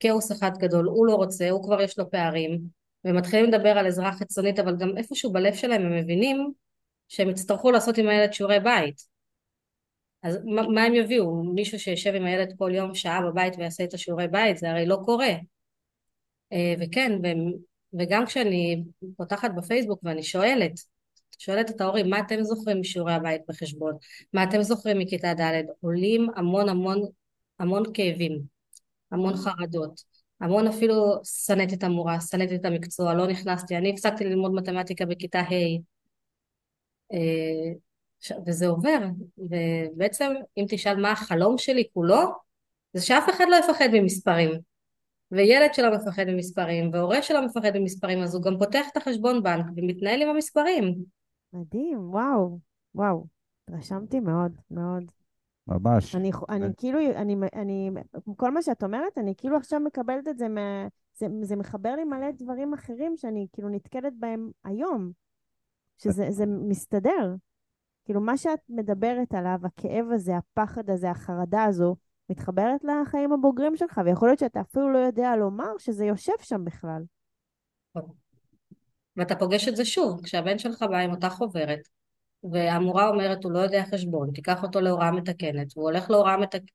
כאוס 0.00 0.32
אחד 0.32 0.50
גדול, 0.58 0.86
הוא 0.86 1.06
לא 1.06 1.14
רוצה, 1.14 1.50
הוא 1.50 1.64
כבר 1.64 1.80
יש 1.80 1.98
לו 1.98 2.10
פערים, 2.10 2.60
ומתחילים 3.04 3.50
לדבר 3.52 3.78
על 3.78 3.86
עזרה 3.86 4.12
חיצונית, 4.12 4.58
אבל 4.58 4.76
גם 4.76 4.96
איפשהו 4.96 5.32
בלב 5.32 5.54
שלהם 5.54 5.82
הם 5.82 5.96
מבינים 5.96 6.52
שהם 7.10 7.30
יצטרכו 7.30 7.70
לעשות 7.70 7.98
עם 7.98 8.08
הילד 8.08 8.32
שיעורי 8.32 8.60
בית. 8.60 9.02
אז 10.22 10.38
מה, 10.44 10.62
מה 10.68 10.82
הם 10.82 10.94
יביאו? 10.94 11.42
מישהו 11.54 11.78
שישב 11.80 12.14
עם 12.14 12.24
הילד 12.24 12.54
כל 12.58 12.70
יום 12.74 12.94
שעה 12.94 13.22
בבית 13.22 13.54
ויעשה 13.58 13.84
את 13.84 13.94
השיעורי 13.94 14.28
בית? 14.28 14.58
זה 14.58 14.70
הרי 14.70 14.86
לא 14.86 14.98
קורה. 15.04 15.32
אה, 16.52 16.74
וכן, 16.80 17.12
וגם 17.98 18.26
כשאני 18.26 18.84
פותחת 19.16 19.50
בפייסבוק 19.56 20.00
ואני 20.02 20.22
שואלת, 20.22 20.72
שואלת 21.38 21.70
את 21.70 21.80
ההורים, 21.80 22.10
מה 22.10 22.20
אתם 22.20 22.42
זוכרים 22.42 22.80
משיעורי 22.80 23.12
הבית 23.12 23.42
בחשבון? 23.48 23.94
מה 24.32 24.44
אתם 24.44 24.62
זוכרים 24.62 24.98
מכיתה 24.98 25.34
ד'? 25.34 25.62
עולים 25.80 26.26
המון 26.36 26.68
המון 26.68 27.02
המון 27.58 27.82
כאבים, 27.94 28.40
המון 29.12 29.36
חרדות, 29.36 30.00
המון 30.40 30.66
אפילו 30.66 31.20
שנאתי 31.24 31.74
את 31.74 31.82
המורה, 31.82 32.20
שנאתי 32.20 32.54
את 32.54 32.64
המקצוע, 32.64 33.14
לא 33.14 33.26
נכנסתי, 33.26 33.76
אני 33.76 33.90
הפסקתי 33.90 34.24
ללמוד 34.24 34.54
מתמטיקה 34.54 35.06
בכיתה 35.06 35.40
ה' 35.40 35.50
ש- 35.50 35.99
וזה 38.46 38.66
עובר, 38.66 38.98
ובעצם 39.38 40.32
אם 40.56 40.64
תשאל 40.68 41.00
מה 41.00 41.12
החלום 41.12 41.58
שלי 41.58 41.88
כולו, 41.94 42.20
זה 42.94 43.06
שאף 43.06 43.30
אחד 43.30 43.44
לא 43.50 43.56
יפחד 43.56 43.88
ממספרים, 43.92 44.50
וילד 45.32 45.74
שלא 45.74 45.94
מפחד 45.96 46.24
ממספרים, 46.24 46.90
והורה 46.92 47.22
שלא 47.22 47.46
מפחד 47.46 47.76
ממספרים, 47.76 48.22
אז 48.22 48.34
הוא 48.34 48.42
גם 48.42 48.58
פותח 48.58 48.86
את 48.92 48.96
החשבון 48.96 49.42
בנק 49.42 49.66
ומתנהל 49.76 50.22
עם 50.22 50.28
המספרים. 50.28 50.94
מדהים, 51.52 52.10
וואו, 52.10 52.58
וואו. 52.94 53.26
התרשמתי 53.68 54.20
מאוד, 54.20 54.52
מאוד. 54.70 55.04
ממש. 55.66 56.14
אני, 56.14 56.30
אני. 56.48 56.66
כאילו, 56.76 56.98
אני, 57.16 57.36
אני, 57.54 57.90
כל 58.36 58.50
מה 58.50 58.62
שאת 58.62 58.82
אומרת, 58.82 59.18
אני 59.18 59.34
כאילו 59.36 59.56
עכשיו 59.56 59.80
מקבלת 59.80 60.28
את 60.28 60.38
זה, 60.38 60.48
מה, 60.48 60.86
זה, 61.14 61.26
זה 61.42 61.56
מחבר 61.56 61.94
לי 61.96 62.04
מלא 62.04 62.30
דברים 62.30 62.74
אחרים 62.74 63.16
שאני 63.16 63.46
כאילו 63.52 63.68
נתקלת 63.68 64.12
בהם 64.18 64.50
היום, 64.64 65.12
שזה 66.02 66.26
זה 66.30 66.44
מסתדר. 66.46 67.34
כאילו, 68.04 68.20
מה 68.20 68.36
שאת 68.36 68.60
מדברת 68.68 69.34
עליו, 69.34 69.58
הכאב 69.64 70.06
הזה, 70.12 70.36
הפחד 70.36 70.90
הזה, 70.90 71.10
החרדה 71.10 71.64
הזו, 71.64 71.96
מתחברת 72.30 72.80
לחיים 72.84 73.32
הבוגרים 73.32 73.76
שלך, 73.76 74.00
ויכול 74.04 74.28
להיות 74.28 74.38
שאתה 74.38 74.60
אפילו 74.60 74.92
לא 74.92 74.98
יודע 74.98 75.36
לומר 75.36 75.78
שזה 75.78 76.04
יושב 76.04 76.32
שם 76.42 76.64
בכלל. 76.64 77.02
ואתה 79.16 79.36
פוגש 79.36 79.68
את 79.68 79.76
זה 79.76 79.84
שוב, 79.84 80.20
כשהבן 80.24 80.58
שלך 80.58 80.82
בא 80.82 80.98
עם 80.98 81.10
אותה 81.10 81.28
חוברת, 81.28 81.80
והמורה 82.52 83.08
אומרת, 83.08 83.44
הוא 83.44 83.52
לא 83.52 83.58
יודע 83.58 83.84
חשבון, 83.90 84.30
תיקח 84.34 84.62
אותו 84.62 84.80
להוראה 84.80 85.10
מתקנת, 85.10 85.76
והוא 85.76 85.90
הולך 85.90 86.10
להוראה 86.10 86.36
מתקנת, 86.36 86.70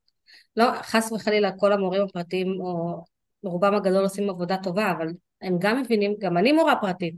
לא, 0.57 0.65
חס 0.81 1.11
וחלילה, 1.11 1.51
כל 1.57 1.73
המורים 1.73 2.01
הפרטיים, 2.01 2.61
או 2.61 3.03
רובם 3.43 3.75
הגדול 3.75 4.03
עושים 4.03 4.29
עבודה 4.29 4.57
טובה, 4.63 4.91
אבל 4.91 5.07
הם 5.41 5.55
גם 5.59 5.81
מבינים, 5.81 6.15
גם 6.19 6.37
אני 6.37 6.51
מורה 6.51 6.75
פרטית, 6.81 7.15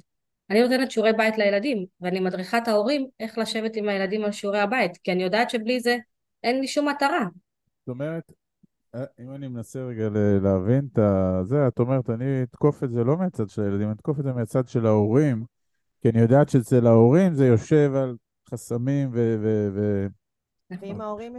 אני 0.49 0.61
נותנת 0.61 0.91
שיעורי 0.91 1.13
בית 1.13 1.37
לילדים, 1.37 1.85
ואני 2.01 2.19
מדריכה 2.19 2.57
את 2.57 2.67
ההורים 2.67 3.07
איך 3.19 3.37
לשבת 3.37 3.75
עם 3.75 3.89
הילדים 3.89 4.25
על 4.25 4.31
שיעורי 4.31 4.59
הבית, 4.59 4.97
כי 4.97 5.11
אני 5.11 5.23
יודעת 5.23 5.49
שבלי 5.49 5.79
זה 5.79 5.97
אין 6.43 6.61
לי 6.61 6.67
שום 6.67 6.89
מטרה. 6.89 7.25
זאת 7.79 7.87
אומרת, 7.89 8.31
אה, 8.95 9.03
אם 9.19 9.31
אני 9.35 9.47
מנסה 9.47 9.79
רגע 9.79 10.09
להבין 10.41 10.87
את 10.93 10.99
זה, 11.47 11.67
את 11.67 11.79
אומרת, 11.79 12.09
אני 12.09 12.43
אתקוף 12.43 12.83
את 12.83 12.91
זה 12.91 13.03
לא 13.03 13.17
מהצד 13.17 13.49
של 13.49 13.61
הילדים, 13.61 13.87
אני 13.87 13.95
אתקוף 13.95 14.19
את 14.19 14.23
זה 14.23 14.33
מהצד 14.33 14.67
של 14.67 14.85
ההורים, 14.85 15.43
כי 16.01 16.09
אני 16.09 16.19
יודעת 16.19 16.49
שאצל 16.49 16.87
ההורים 16.87 17.33
זה 17.33 17.47
יושב 17.47 17.91
על 17.95 18.15
חסמים 18.49 19.09
ו- 19.13 19.37
ו- 19.41 19.69
ו- 19.75 20.07
יש 20.71 20.79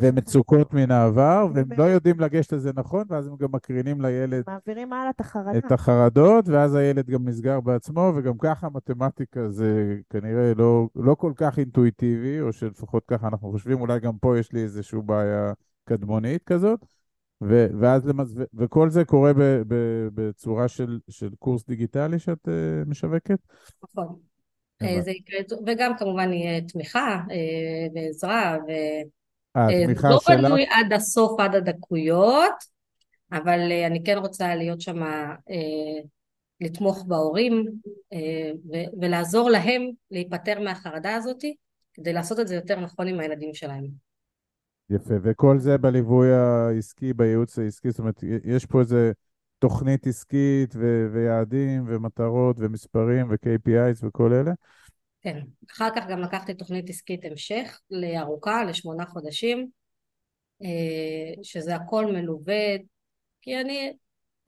ומצוקות 0.01 0.74
מן 0.74 0.91
העבר, 0.91 1.47
והם. 1.55 1.68
לא 1.79 1.85
יודעים 1.85 2.20
לגשת 2.20 2.53
לזה 2.53 2.70
נכון, 2.74 3.05
ואז 3.09 3.26
הם 3.26 3.37
גם 3.37 3.49
מקרינים 3.53 4.01
לילד 4.01 4.45
מעבירים 4.47 4.93
הלאה 4.93 5.11
את 5.11 5.20
החרדה. 5.20 5.59
את 5.59 5.72
החרדות, 5.72 6.49
ואז 6.49 6.74
הילד 6.74 7.11
גם 7.11 7.29
נסגר 7.29 7.61
בעצמו, 7.61 8.12
וגם 8.16 8.39
ככה 8.39 8.68
מתמטיקה 8.68 9.49
זה 9.49 9.97
כנראה 10.11 10.53
לא, 10.57 10.89
לא 10.95 11.14
כל 11.14 11.33
כך 11.37 11.59
אינטואיטיבי, 11.59 12.41
או 12.41 12.53
שלפחות 12.53 13.05
ככה 13.07 13.29
אנחנו 13.29 13.51
חושבים, 13.51 13.81
אולי 13.81 14.01
גם 14.01 14.18
פה 14.18 14.39
יש 14.39 14.53
לי 14.53 14.62
איזושהי 14.62 14.99
בעיה 15.05 15.53
קדמונית 15.85 16.45
כזאת, 16.45 16.85
ו, 17.43 17.66
ואז 17.81 18.07
למז... 18.07 18.39
ו- 18.39 18.45
וכל 18.55 18.91
זה 18.91 19.05
קורה 19.05 19.33
ב, 19.33 19.41
ב, 19.68 19.74
בצורה 20.14 20.68
של, 20.68 20.99
של 21.09 21.31
קורס 21.39 21.66
דיגיטלי 21.66 22.18
שאת 22.18 22.49
uh, 22.49 22.89
משווקת? 22.89 23.39
נכון. 23.85 24.16
אה. 24.83 25.03
זה 25.03 25.11
יקרה, 25.11 25.59
וגם 25.66 25.93
כמובן 25.99 26.33
יהיה 26.33 26.61
תמיכה 26.61 27.20
אה, 27.31 27.87
ועזרה, 27.95 28.57
ו... 29.59 29.70
אה, 29.70 29.74
אה, 29.74 29.86
זה 29.86 29.92
התמיכה 29.92 30.09
לא? 30.09 30.48
בנוי 30.48 30.66
עד 30.70 30.92
הסוף, 30.92 31.40
עד 31.40 31.54
הדקויות, 31.54 32.54
אבל 33.32 33.72
אה, 33.72 33.86
אני 33.86 34.04
כן 34.04 34.18
רוצה 34.18 34.54
להיות 34.54 34.80
שם, 34.80 35.02
לתמוך 36.61 37.04
בהורים 37.06 37.64
ולעזור 39.00 39.50
להם 39.50 39.82
להיפטר 40.11 40.61
מהחרדה 40.61 41.14
הזאת 41.14 41.44
כדי 41.94 42.12
לעשות 42.12 42.40
את 42.40 42.48
זה 42.48 42.54
יותר 42.54 42.80
נכון 42.80 43.09
עם 43.09 43.20
הילדים 43.20 43.54
שלהם. 43.54 43.86
יפה, 44.90 45.14
וכל 45.22 45.59
זה 45.59 45.78
בליווי 45.78 46.32
העסקי, 46.32 47.12
בייעוץ 47.12 47.59
העסקי, 47.59 47.90
זאת 47.90 47.98
אומרת, 47.98 48.20
יש 48.44 48.66
פה 48.66 48.80
איזה 48.80 49.12
תוכנית 49.59 50.06
עסקית 50.06 50.74
ו- 50.76 51.06
ויעדים 51.12 51.84
ומטרות 51.86 52.56
ומספרים 52.59 53.30
ו-KPIs 53.30 54.06
וכל 54.06 54.32
אלה? 54.32 54.52
כן, 55.22 55.38
אחר 55.70 55.88
כך 55.96 56.06
גם 56.08 56.20
לקחתי 56.20 56.54
תוכנית 56.54 56.90
עסקית 56.90 57.24
המשך 57.24 57.80
לארוכה, 57.90 58.64
לשמונה 58.64 59.06
חודשים, 59.06 59.68
אה, 60.62 61.42
שזה 61.42 61.74
הכל 61.74 62.06
מלווה, 62.06 62.76
כי 63.40 63.60
אני, 63.60 63.92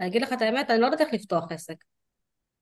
אני 0.00 0.08
אגיד 0.08 0.22
לך 0.22 0.32
את 0.32 0.42
האמת, 0.42 0.70
אני 0.70 0.80
לא 0.80 0.86
יודעת 0.86 1.00
איך 1.00 1.12
לפתוח 1.12 1.52
עסק. 1.52 1.84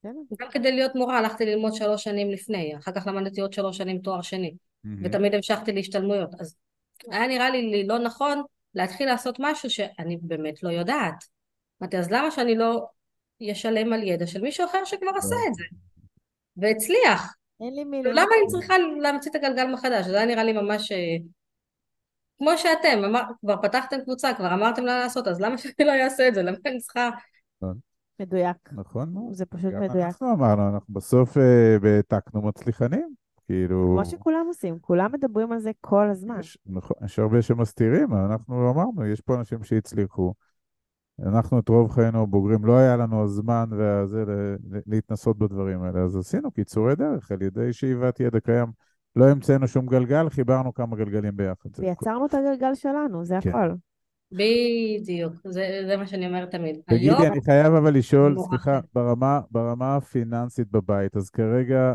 כן, 0.02 0.14
גם 0.40 0.50
כדי 0.50 0.72
להיות 0.72 0.94
מורה 0.94 1.18
הלכתי 1.18 1.46
ללמוד 1.46 1.74
שלוש 1.74 2.04
שנים 2.04 2.30
לפני, 2.30 2.76
אחר 2.78 2.92
כך 2.92 3.06
למדתי 3.06 3.40
עוד 3.40 3.52
שלוש 3.52 3.76
שנים 3.76 3.98
תואר 3.98 4.22
שני, 4.22 4.54
ותמיד 5.04 5.34
המשכתי 5.34 5.72
להשתלמויות, 5.72 6.30
אז 6.40 6.56
היה 7.10 7.26
נראה 7.26 7.50
לי 7.50 7.86
לא 7.86 7.98
נכון 7.98 8.42
להתחיל 8.74 9.08
לעשות 9.08 9.36
משהו 9.38 9.70
שאני 9.70 10.18
באמת 10.22 10.62
לא 10.62 10.70
יודעת. 10.70 11.24
אמרתי, 11.82 11.98
אז 11.98 12.10
למה 12.10 12.30
שאני 12.30 12.54
לא 12.54 12.86
אשלם 13.52 13.92
על 13.92 14.02
ידע 14.02 14.26
של 14.26 14.40
מישהו 14.40 14.66
אחר 14.66 14.84
שכבר 14.84 15.10
עשה 15.16 15.36
את 15.48 15.54
זה? 15.54 15.64
והצליח. 16.56 17.34
אין 17.60 17.74
לי 17.74 17.84
מילים. 17.84 18.12
למה 18.12 18.22
אני 18.22 18.46
צריכה 18.48 18.74
להמציא 19.00 19.30
את 19.30 19.36
הגלגל 19.36 19.72
מחדש? 19.72 20.06
זה 20.06 20.16
היה 20.16 20.26
נראה 20.26 20.44
לי 20.44 20.52
ממש... 20.52 20.92
אה, 20.92 21.16
כמו 22.38 22.50
שאתם, 22.56 23.04
אמר, 23.04 23.22
כבר 23.40 23.56
פתחתם 23.62 23.96
קבוצה, 24.04 24.34
כבר 24.34 24.54
אמרתם 24.54 24.84
לה 24.84 24.98
לעשות, 24.98 25.28
אז 25.28 25.40
למה 25.40 25.58
שאני 25.58 25.86
לא 25.86 25.92
אעשה 26.04 26.28
את 26.28 26.34
זה? 26.34 26.42
למה 26.42 26.56
אני 26.66 26.78
צריכה... 26.78 27.10
מדויק. 28.20 28.56
נכון 28.72 29.12
מאוד. 29.12 29.32
זה 29.32 29.46
פשוט 29.46 29.72
גם 29.72 29.82
מדויק. 29.82 30.06
אנחנו 30.06 30.32
אמרנו, 30.32 30.68
אנחנו 30.68 30.94
בסוף 30.94 31.36
אה, 31.36 31.76
העתקנו 31.96 32.42
מצליחנים. 32.42 33.14
כאילו... 33.46 33.92
כמו 33.94 34.04
שכולם 34.04 34.44
עושים, 34.46 34.78
כולם 34.80 35.12
מדברים 35.12 35.52
על 35.52 35.58
זה 35.58 35.70
כל 35.80 36.08
הזמן. 36.10 36.40
יש, 36.40 36.58
נכון, 36.66 36.96
יש 37.04 37.18
הרבה 37.18 37.42
שמסתירים, 37.42 38.14
אנחנו 38.14 38.70
אמרנו, 38.70 39.06
יש 39.06 39.20
פה 39.20 39.34
אנשים 39.34 39.64
שהצליחו. 39.64 40.34
אנחנו 41.26 41.58
את 41.58 41.68
רוב 41.68 41.90
חיינו 41.90 42.26
בוגרים, 42.26 42.64
לא 42.64 42.76
היה 42.76 42.96
לנו 42.96 43.24
הזמן 43.24 43.68
ל- 43.72 44.56
להתנסות 44.86 45.38
בדברים 45.38 45.82
האלה, 45.82 46.00
אז 46.00 46.16
עשינו 46.16 46.50
קיצורי 46.50 46.96
דרך 46.96 47.32
על 47.32 47.42
ידי 47.42 47.72
שאיבת 47.72 48.20
ידע 48.20 48.40
קיים. 48.40 48.66
לא 49.16 49.28
המצאנו 49.28 49.68
שום 49.68 49.86
גלגל, 49.86 50.28
חיברנו 50.28 50.74
כמה 50.74 50.96
גלגלים 50.96 51.36
ביחד. 51.36 51.70
ויצרנו 51.78 52.26
את 52.26 52.34
הגלגל 52.34 52.74
שלנו, 52.74 53.24
זה 53.24 53.38
כן. 53.40 53.50
הכל. 53.50 53.74
בדיוק, 54.32 55.32
זה, 55.44 55.82
זה 55.86 55.96
מה 55.96 56.06
שאני 56.06 56.26
אומרת 56.26 56.50
תמיד. 56.50 56.76
תגידי, 56.86 57.10
היום, 57.10 57.22
אני 57.22 57.40
חייב 57.44 57.74
אבל 57.74 57.94
לשאול, 57.94 58.36
סליחה. 58.48 58.80
ברמה, 58.94 59.40
ברמה 59.50 59.96
הפיננסית 59.96 60.70
בבית, 60.70 61.16
אז 61.16 61.30
כרגע 61.30 61.94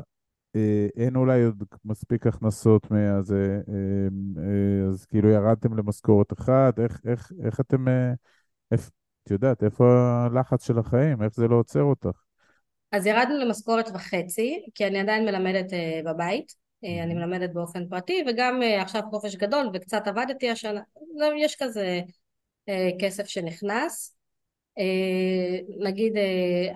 אה, 0.55 0.87
אין 0.95 1.15
אולי 1.15 1.43
עוד 1.43 1.63
מספיק 1.85 2.27
הכנסות 2.27 2.91
מהזה, 2.91 3.61
אה, 3.69 3.73
אה, 4.43 4.89
אז 4.89 5.05
כאילו 5.05 5.29
ירדתם 5.29 5.77
למשכורת 5.77 6.33
אחת, 6.33 6.79
איך, 6.79 7.01
איך, 7.05 7.31
איך 7.43 7.59
אתם, 7.59 7.87
אה, 7.87 8.13
את 9.23 9.31
יודעת, 9.31 9.63
איפה 9.63 9.85
הלחץ 10.25 10.67
של 10.67 10.79
החיים, 10.79 11.23
איך 11.23 11.33
זה 11.33 11.47
לא 11.47 11.55
עוצר 11.55 11.83
אותך? 11.83 12.23
אז 12.91 13.05
ירדנו 13.05 13.37
למשכורת 13.37 13.89
וחצי, 13.93 14.65
כי 14.75 14.87
אני 14.87 14.99
עדיין 14.99 15.25
מלמדת 15.25 15.73
אה, 15.73 16.01
בבית, 16.05 16.53
אה, 16.83 17.03
אני 17.03 17.13
מלמדת 17.13 17.49
באופן 17.53 17.87
פרטי, 17.89 18.23
וגם 18.27 18.63
אה, 18.63 18.81
עכשיו 18.81 19.01
חופש 19.09 19.35
גדול, 19.35 19.69
וקצת 19.73 20.07
עבדתי 20.07 20.49
השנה, 20.49 20.81
לא, 21.15 21.27
יש 21.37 21.55
כזה 21.59 22.01
אה, 22.69 22.89
כסף 22.99 23.27
שנכנס. 23.27 24.15
אה, 24.79 25.59
נגיד, 25.79 26.13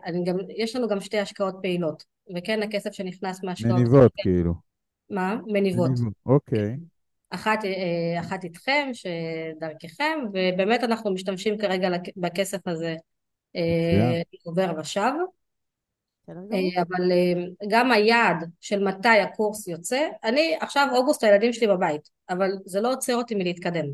אני 0.06 0.24
גם, 0.24 0.38
יש 0.58 0.76
לנו 0.76 0.88
גם 0.88 1.00
שתי 1.00 1.20
השקעות 1.20 1.56
פעילות, 1.62 2.04
וכן 2.36 2.64
הכסף 2.64 2.92
שנכנס 2.92 3.44
מהשקעות... 3.44 3.80
מניבות 3.80 4.12
כאילו. 4.18 4.54
מה? 5.10 5.38
מניבות. 5.48 5.90
מניבות, 5.90 6.14
אוקיי. 6.26 6.78
אחת, 7.30 7.66
אה, 7.66 8.20
אחת 8.20 8.44
איתכם, 8.44 8.90
שדרככם, 8.94 10.20
ובאמת 10.34 10.84
אנחנו 10.84 11.14
משתמשים 11.14 11.58
כרגע 11.58 11.90
בכסף 12.18 12.68
הזה 12.68 12.96
אה, 13.56 13.62
מצוין. 13.62 14.24
עובר 14.44 14.72
ושב. 14.80 15.12
אה, 16.30 16.82
אבל 16.82 17.12
אה, 17.12 17.68
גם 17.70 17.92
היעד 17.92 18.50
של 18.62 18.84
מתי 18.84 19.08
הקורס 19.08 19.68
יוצא, 19.68 20.08
אני 20.24 20.58
עכשיו 20.60 20.88
אוגוסט 20.96 21.24
הילדים 21.24 21.54
שלי 21.54 21.68
בבית, 21.68 22.10
אבל 22.30 22.50
זה 22.66 22.82
לא 22.82 22.94
עוצר 22.94 23.16
אותי 23.16 23.36
מלהתקדם. 23.36 23.86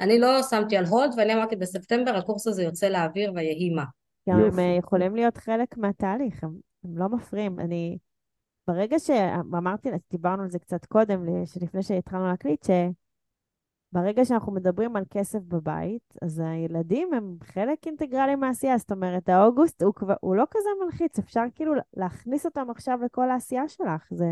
אני 0.00 0.18
לא 0.18 0.42
שמתי 0.42 0.76
על 0.76 0.84
הולד 0.84 1.10
ואני 1.16 1.34
אמרתי 1.34 1.56
בספטמבר 1.56 2.16
הקורס 2.16 2.46
הזה 2.46 2.62
יוצא 2.62 2.88
לאוויר 2.88 3.32
ויהי 3.34 3.70
מה. 3.70 3.84
גם 4.28 4.40
הם. 4.40 4.58
אה, 4.58 4.76
יכולים 4.78 5.16
להיות 5.16 5.36
חלק 5.36 5.76
מהתהליך, 5.76 6.44
הם, 6.44 6.50
הם 6.84 6.98
לא 6.98 7.08
מפריעים. 7.08 7.60
אני, 7.60 7.98
ברגע 8.70 8.98
שאמרתי, 8.98 9.88
דיברנו 10.10 10.42
על 10.42 10.50
זה 10.50 10.58
קצת 10.58 10.84
קודם, 10.84 11.24
לפני 11.60 11.82
שהתחלנו 11.82 12.26
להקליט, 12.26 12.66
שברגע 13.92 14.24
שאנחנו 14.24 14.52
מדברים 14.52 14.96
על 14.96 15.04
כסף 15.10 15.38
בבית, 15.48 16.14
אז 16.22 16.42
הילדים 16.44 17.14
הם 17.14 17.36
חלק 17.44 17.86
אינטגרלי 17.86 18.34
מהעשייה. 18.34 18.78
זאת 18.78 18.92
אומרת, 18.92 19.28
האוגוסט 19.28 19.82
הוא, 19.82 19.94
כבר, 19.94 20.14
הוא 20.20 20.36
לא 20.36 20.44
כזה 20.50 20.68
מלחיץ, 20.84 21.18
אפשר 21.18 21.44
כאילו 21.54 21.72
להכניס 21.96 22.46
אותם 22.46 22.70
עכשיו 22.70 22.98
לכל 23.04 23.30
העשייה 23.30 23.68
שלך. 23.68 24.06
זה... 24.10 24.26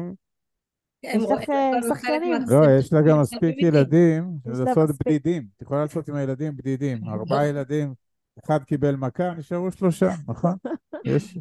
יש 1.03 1.25
לך, 1.31 1.51
אה, 1.51 1.71
שחקנים. 1.89 2.37
לא, 2.49 2.71
יש 2.79 2.93
לה 2.93 3.03
גם 3.03 3.21
מספיק. 3.21 3.63
ילדים 3.63 4.39
לעשות. 4.47 4.91
בדידים. 5.07 5.47
את 5.57 5.63
יכולה 5.63 5.81
לעשות 5.81 6.09
עם 6.09 6.15
הילדים 6.15 6.57
בדידים. 6.57 7.09
ארבעה 7.09 7.47
ילדים, 7.47 7.95
אחד 8.45 8.63
קיבל 8.63 8.97
מכה, 8.97 9.35
נשארו 9.35 9.71
שלושה, 9.71 10.11
נכון? 10.29 10.55
יש. 11.05 11.39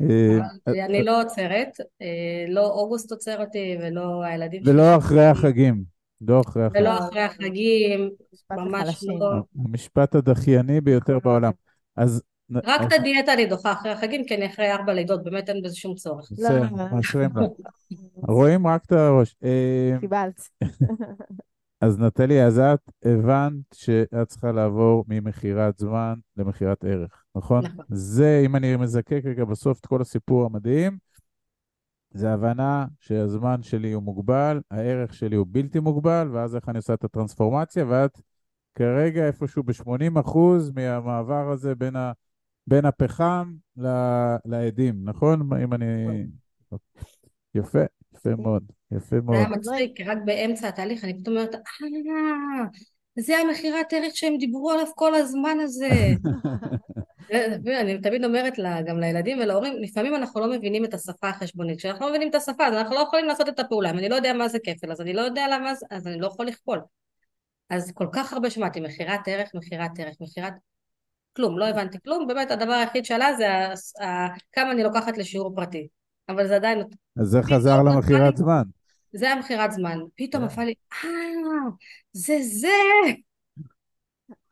אה, 0.00 0.84
אני 0.84 1.02
לא 1.02 1.22
עוצרת, 1.22 1.68
אה, 2.02 2.44
לא 2.48 2.70
אוגוסט 2.70 3.12
עוצר 3.12 3.40
אותי 3.44 3.78
ולא 3.80 4.24
הילדים 4.24 4.62
ולא 4.64 4.82
שלי 4.82 4.96
אחרי 4.96 5.26
החגים. 5.26 5.84
לא 6.20 6.40
אחרי 6.40 6.64
החגים. 6.64 6.82
ולא 6.82 6.98
אחרי 6.98 7.22
החגים, 7.22 8.10
ממש. 8.50 9.04
לא. 9.20 9.64
המשפט 9.64 10.14
הדחייני 10.14 10.80
ביותר 10.80 11.18
בעולם. 11.18 11.52
אז... 11.96 12.22
רק 12.64 12.80
את 12.82 12.92
הדיאטה 12.92 13.32
אני 13.32 13.46
דוחה 13.46 13.72
אחרי 13.72 13.90
החגים, 13.90 14.24
כי 14.26 14.34
אני 14.34 14.46
אחרי 14.46 14.72
ארבע 14.72 14.92
לידות, 14.92 15.24
באמת 15.24 15.48
אין 15.48 15.62
בזה 15.62 15.76
שום 15.76 15.94
צורך. 15.94 16.28
לא, 16.38 16.48
בסדר, 16.48 16.62
לא. 16.62 16.88
מאשרים 16.92 17.30
לה. 17.36 17.46
רואים 18.28 18.66
רק 18.66 18.84
את 18.84 18.92
הראש. 18.92 19.36
אה, 19.44 19.96
קיבלת. 20.00 20.40
אז 21.80 21.98
נטלי, 21.98 22.42
אז 22.42 22.58
את 22.58 22.80
הבנת 23.04 23.74
שאת 23.74 24.28
צריכה 24.28 24.52
לעבור 24.52 25.04
ממכירת 25.08 25.78
זמן 25.78 26.14
למכירת 26.36 26.84
ערך, 26.84 27.24
נכון? 27.34 27.64
נכון. 27.64 27.84
זה, 27.88 28.42
אם 28.46 28.56
אני 28.56 28.76
מזקק 28.76 29.20
רגע 29.24 29.44
בסוף 29.44 29.80
את 29.80 29.86
כל 29.86 30.00
הסיפור 30.00 30.44
המדהים, 30.44 30.98
זה 32.10 32.32
הבנה 32.32 32.86
שהזמן 33.00 33.62
שלי 33.62 33.92
הוא 33.92 34.02
מוגבל, 34.02 34.60
הערך 34.70 35.14
שלי 35.14 35.36
הוא 35.36 35.46
בלתי 35.50 35.80
מוגבל, 35.80 36.28
ואז 36.32 36.56
איך 36.56 36.68
אני 36.68 36.76
עושה 36.76 36.94
את 36.94 37.04
הטרנספורמציה, 37.04 37.84
ואת 37.88 38.20
כרגע 38.74 39.26
איפשהו 39.26 39.62
ב-80% 39.62 40.38
מהמעבר 40.74 41.50
הזה 41.50 41.74
בין, 41.74 41.96
ה, 41.96 42.12
בין 42.66 42.84
הפחם 42.84 43.54
ל, 43.76 43.86
לעדים, 44.44 45.04
נכון? 45.04 45.48
אם 45.62 45.72
אני... 45.72 46.26
יפה, 47.54 47.82
יפה 48.14 48.36
מאוד, 48.36 48.72
יפה 48.92 49.16
זה 49.16 49.22
מאוד. 49.22 49.36
היה 49.36 49.48
מצחיק, 49.48 50.00
רק 50.06 50.18
באמצע 50.24 50.68
התהליך 50.68 51.04
אני 51.04 51.20
פתאום 51.20 51.36
אומרת, 51.36 51.54
אה, 51.54 51.60
זה 53.18 53.38
המכירת 53.38 53.92
ערך 53.92 54.16
שהם 54.16 54.36
דיברו 54.38 54.70
עליו 54.70 54.86
כל 54.94 55.14
הזמן 55.14 55.56
הזה. 55.62 55.88
אני 57.80 58.00
תמיד 58.00 58.24
אומרת 58.24 58.58
לה, 58.58 58.82
גם 58.82 59.00
לילדים 59.00 59.38
ולהורים, 59.38 59.82
לפעמים 59.82 60.14
אנחנו 60.14 60.40
לא 60.40 60.50
מבינים 60.50 60.84
את 60.84 60.94
השפה 60.94 61.28
החשבונית. 61.28 61.78
כשאנחנו 61.78 62.04
לא 62.04 62.10
מבינים 62.10 62.28
את 62.30 62.34
השפה, 62.34 62.66
אז 62.66 62.74
אנחנו 62.74 62.94
לא 62.94 63.00
יכולים 63.00 63.26
לעשות 63.26 63.48
את 63.48 63.58
הפעולה. 63.58 63.90
אם 63.90 63.98
אני 63.98 64.08
לא 64.08 64.14
יודע 64.14 64.32
מה 64.32 64.48
זה 64.48 64.58
כפל, 64.58 64.92
אז 64.92 65.00
אני 65.00 65.12
לא 65.12 65.20
יודע 65.20 65.46
למה 65.52 65.74
זה, 65.74 65.86
אז 65.90 66.06
אני 66.06 66.20
לא 66.20 66.26
יכול 66.26 66.46
לכפול. 66.46 66.80
אז 67.70 67.92
כל 67.94 68.06
כך 68.12 68.32
הרבה 68.32 68.50
שמעתי, 68.50 68.80
מכירת 68.80 69.20
ערך, 69.26 69.50
מכירת 69.54 69.90
ערך, 69.98 70.14
מכירת... 70.20 70.52
כלום, 71.36 71.58
לא 71.58 71.68
הבנתי 71.68 71.98
כלום. 72.04 72.26
באמת, 72.26 72.50
הדבר 72.50 72.72
היחיד 72.72 73.04
שעלה 73.04 73.34
זה 73.36 73.50
ה- 73.50 74.04
ה- 74.04 74.36
כמה 74.52 74.72
אני 74.72 74.82
לוקחת 74.82 75.18
לשיעור 75.18 75.54
פרטי. 75.56 75.88
אבל 76.28 76.48
זה 76.48 76.56
עדיין... 76.56 76.78
אז 77.16 77.26
זה 77.28 77.42
חזר 77.42 77.82
למכירת 77.82 78.36
זמן. 78.36 78.62
זה 79.12 79.26
היה 79.26 79.36
מכירת 79.36 79.72
זמן. 79.72 79.98
פתאום 80.16 80.42
כן. 80.42 80.46
נפל 80.46 80.62
לי, 80.64 80.74
אה, 81.04 81.08
זה 82.12 82.38
זה! 82.42 82.68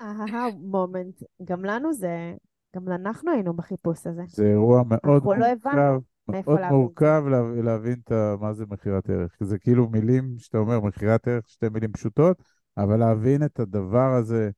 אהה, 0.01 0.49
מומנט. 0.61 1.22
גם 1.45 1.64
לנו 1.64 1.93
זה, 1.93 2.35
גם 2.77 2.89
אנחנו 2.89 3.33
היינו 3.33 3.55
בחיפוש 3.55 4.07
הזה. 4.07 4.22
זה 4.27 4.47
אירוע 4.47 4.83
מאוד 4.87 5.22
לא 5.25 5.35
מורכב, 5.37 5.99
מאוד 6.29 6.61
מורכב 6.70 7.22
לה- 7.31 7.62
להבין 7.62 8.01
מה 8.41 8.53
זה 8.53 8.64
מכירת 8.68 9.11
ערך. 9.11 9.37
זה 9.41 9.59
כאילו 9.59 9.89
מילים 9.89 10.35
שאתה 10.39 10.59
אומר, 10.59 10.81
מכירת 10.81 11.29
ערך, 11.29 11.49
שתי 11.49 11.68
מילים 11.68 11.93
פשוטות, 11.93 12.43
אבל 12.77 12.97
להבין 12.97 13.45
את 13.45 13.61
הדבר 13.61 14.14
הזה, 14.14 14.51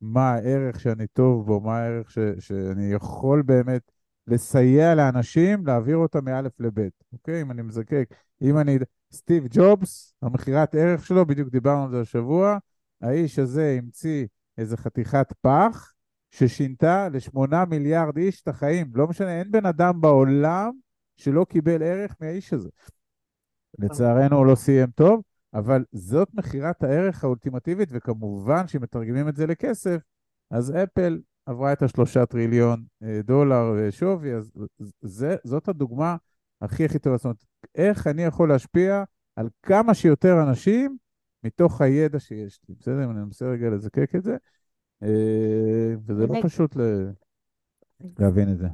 מה 0.00 0.30
הערך 0.30 0.80
שאני 0.80 1.06
טוב 1.06 1.46
בו, 1.46 1.60
מה 1.60 1.78
הערך 1.78 2.10
ש, 2.10 2.18
שאני 2.38 2.92
יכול 2.92 3.42
באמת 3.42 3.82
לסייע 4.30 4.94
לאנשים, 4.94 5.66
להעביר 5.66 5.96
אותם 5.96 6.24
מאלף 6.24 6.60
לבית, 6.60 7.04
אוקיי? 7.12 7.42
אם 7.42 7.50
אני 7.50 7.62
מזקק, 7.62 8.14
אם 8.42 8.58
אני... 8.58 8.78
סטיב 9.12 9.46
ג'ובס, 9.50 10.14
המכירת 10.22 10.74
ערך 10.74 11.06
שלו, 11.06 11.26
בדיוק 11.26 11.48
דיברנו 11.48 11.84
על 11.84 11.90
זה 11.90 12.00
השבוע, 12.00 12.58
האיש 13.00 13.38
הזה 13.38 13.76
המציא 13.78 14.26
איזה 14.58 14.76
חתיכת 14.76 15.32
פח, 15.40 15.92
ששינתה 16.30 17.08
לשמונה 17.08 17.64
מיליארד 17.64 18.16
איש 18.16 18.42
את 18.42 18.48
החיים. 18.48 18.90
לא 18.94 19.06
משנה, 19.06 19.38
אין 19.38 19.50
בן 19.50 19.66
אדם 19.66 20.00
בעולם 20.00 20.70
שלא 21.16 21.46
קיבל 21.48 21.82
ערך 21.82 22.16
מהאיש 22.20 22.52
הזה. 22.52 22.68
לצערנו 23.78 24.36
הוא 24.36 24.46
לא 24.46 24.54
סיים 24.54 24.90
טוב, 24.90 25.22
אבל 25.54 25.84
זאת 25.92 26.28
מכירת 26.34 26.82
הערך 26.82 27.24
האולטימטיבית, 27.24 27.88
וכמובן 27.92 28.68
שאם 28.68 28.82
מתרגמים 28.82 29.28
את 29.28 29.36
זה 29.36 29.46
לכסף, 29.46 29.98
אז 30.50 30.74
אפל 30.76 31.20
עברה 31.50 31.72
את 31.72 31.82
השלושה 31.82 32.26
טריליון 32.26 32.84
אה, 33.02 33.20
דולר 33.24 33.78
אה, 33.78 33.92
שווי, 33.92 34.34
אז 34.34 34.52
זה, 35.00 35.36
זאת 35.44 35.68
הדוגמה 35.68 36.16
הכי 36.60 36.84
הכי 36.84 36.98
טובה. 36.98 37.16
זאת 37.16 37.24
אומרת, 37.24 37.44
איך 37.74 38.06
אני 38.06 38.22
יכול 38.22 38.48
להשפיע 38.48 39.04
על 39.36 39.48
כמה 39.62 39.94
שיותר 39.94 40.42
אנשים 40.48 40.96
מתוך 41.44 41.80
הידע 41.80 42.20
שיש 42.20 42.60
לי. 42.68 42.74
בסדר? 42.78 43.04
אם 43.04 43.10
אני 43.10 43.20
מנסה 43.20 43.46
רגע 43.46 43.70
לזקק 43.70 44.14
את 44.16 44.22
זה, 44.22 44.36
אה, 45.02 45.94
וזה 46.06 46.26
לא 46.26 46.34
פשוט 46.42 46.76
להבין 48.18 48.52
את 48.52 48.58
זה. 48.58 48.68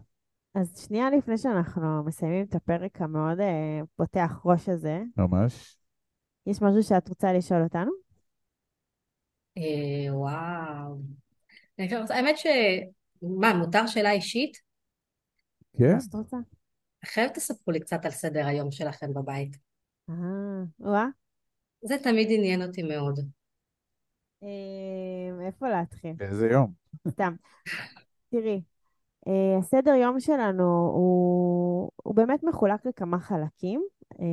אז 0.54 0.78
שנייה 0.86 1.10
לפני 1.10 1.38
שאנחנו 1.38 2.04
מסיימים 2.04 2.44
את 2.44 2.54
הפרק 2.54 3.02
המאוד 3.02 3.38
פותח 3.96 4.40
ראש 4.44 4.68
הזה, 4.68 5.02
ממש. 5.16 5.78
יש 6.46 6.62
משהו 6.62 6.82
שאת 6.82 7.08
רוצה 7.08 7.32
לשאול 7.32 7.62
אותנו? 7.62 7.90
אה, 9.58 10.14
וואו. 10.16 10.98
האמת 12.10 12.38
ש... 12.38 12.46
מה, 13.22 13.54
מותר 13.54 13.86
שאלה 13.86 14.12
אישית? 14.12 14.56
כן. 15.78 15.94
מה 15.94 16.00
שאת 16.00 16.14
רוצה. 16.14 16.36
חייבת 17.04 17.34
תספרו 17.34 17.72
לי 17.72 17.80
קצת 17.80 18.04
על 18.04 18.10
סדר 18.10 18.46
היום 18.46 18.70
שלכם 18.70 19.14
בבית. 19.14 19.56
אה, 20.10 20.14
וואה. 20.80 21.06
זה 21.82 21.94
תמיד 22.02 22.28
עניין 22.30 22.62
אותי 22.62 22.82
מאוד. 22.82 23.20
אה, 24.42 25.46
איפה 25.46 25.68
להתחיל? 25.68 26.12
באיזה 26.12 26.48
יום? 26.48 26.72
סתם. 27.08 27.34
תראי, 28.30 28.62
אה, 29.28 29.58
הסדר 29.58 29.90
יום 29.90 30.20
שלנו 30.20 30.90
הוא, 30.94 31.90
הוא 32.02 32.14
באמת 32.14 32.42
מחולק 32.42 32.86
לכמה 32.86 33.18
חלקים. 33.18 33.84
אה, 34.20 34.24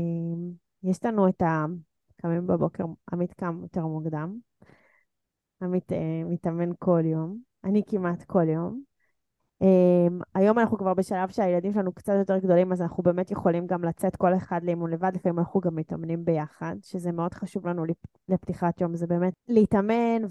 יש 0.84 1.06
לנו 1.06 1.30
את 1.30 1.42
ה... 1.42 1.66
קמים 2.22 2.48
בבוקר, 2.48 2.84
עמית 3.14 3.34
קם 3.34 3.60
יותר 3.62 3.86
מוקדם. 3.86 4.38
עמית 5.64 5.92
מתאמן 6.26 6.70
כל 6.80 7.02
יום. 7.06 7.38
אני 7.64 7.82
כמעט 7.88 8.24
כל 8.24 8.50
יום. 8.50 8.94
Um, 9.64 10.24
היום 10.36 10.60
אנחנו 10.60 10.78
כבר 10.78 10.94
בשלב 10.94 11.30
שהילדים 11.30 11.74
שלנו 11.74 11.94
קצת 11.94 12.14
יותר 12.20 12.38
גדולים, 12.38 12.72
אז 12.72 12.82
אנחנו 12.82 13.04
באמת 13.04 13.32
יכולים 13.32 13.68
גם 13.68 13.84
לצאת 13.84 14.16
כל 14.16 14.36
אחד 14.36 14.64
לאימון 14.64 14.92
לבד, 14.92 15.12
לפעמים 15.16 15.40
אנחנו 15.40 15.60
גם 15.60 15.76
מתאמנים 15.76 16.26
ביחד, 16.26 16.76
שזה 16.82 17.12
מאוד 17.12 17.34
חשוב 17.34 17.68
לנו 17.68 17.84
לפתיחת 18.30 18.82
יום, 18.82 18.96
זה 18.96 19.08
באמת 19.08 19.34
להתאמן 19.48 20.22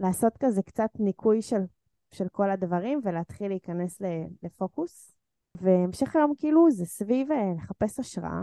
ולעשות 0.00 0.36
כזה 0.40 0.62
קצת 0.62 0.90
ניקוי 0.98 1.42
של, 1.42 1.62
של 2.10 2.28
כל 2.32 2.50
הדברים 2.50 3.00
ולהתחיל 3.04 3.48
להיכנס 3.48 4.02
לפוקוס. 4.42 5.14
והמשך 5.54 6.16
היום 6.16 6.32
כאילו 6.38 6.70
זה 6.70 6.86
סביב 6.86 7.32
אה, 7.32 7.52
לחפש 7.56 8.00
השראה, 8.00 8.42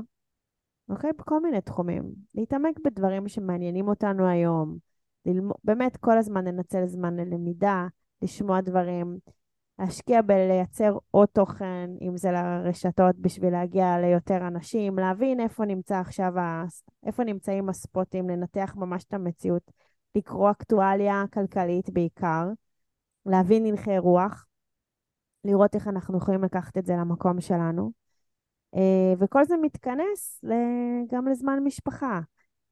אוקיי? 0.89 1.11
בכל 1.17 1.41
מיני 1.41 1.61
תחומים. 1.61 2.03
להתעמק 2.35 2.79
בדברים 2.85 3.27
שמעניינים 3.27 3.87
אותנו 3.87 4.27
היום, 4.27 4.77
ללמוד, 5.25 5.57
באמת 5.63 5.97
כל 5.97 6.17
הזמן 6.17 6.45
לנצל 6.45 6.87
זמן 6.87 7.15
ללמידה. 7.15 7.87
לשמוע 8.21 8.61
דברים, 8.61 9.17
להשקיע 9.79 10.21
בלייצר 10.21 10.97
עוד 11.11 11.27
תוכן, 11.27 11.89
אם 12.01 12.17
זה 12.17 12.31
לרשתות 12.31 13.15
בשביל 13.15 13.53
להגיע 13.53 13.99
ליותר 13.99 14.47
אנשים, 14.47 14.99
להבין 14.99 15.39
איפה 15.39 15.65
נמצא 15.65 15.95
עכשיו, 15.95 16.33
איפה 17.05 17.23
נמצאים 17.23 17.69
הספוטים, 17.69 18.29
לנתח 18.29 18.73
ממש 18.75 19.03
את 19.03 19.13
המציאות, 19.13 19.71
לקרוא 20.15 20.51
אקטואליה 20.51 21.23
כלכלית 21.33 21.89
בעיקר, 21.89 22.47
להבין 23.25 23.65
הלכי 23.65 23.97
רוח, 23.97 24.45
לראות 25.45 25.75
איך 25.75 25.87
אנחנו 25.87 26.17
יכולים 26.17 26.43
לקחת 26.43 26.77
את 26.77 26.85
זה 26.85 26.93
למקום 26.93 27.41
שלנו. 27.41 27.91
אה, 28.75 29.13
וכל 29.19 29.45
זה 29.45 29.55
מתכנס 29.61 30.43
גם 31.11 31.27
לזמן 31.27 31.59
משפחה. 31.63 32.19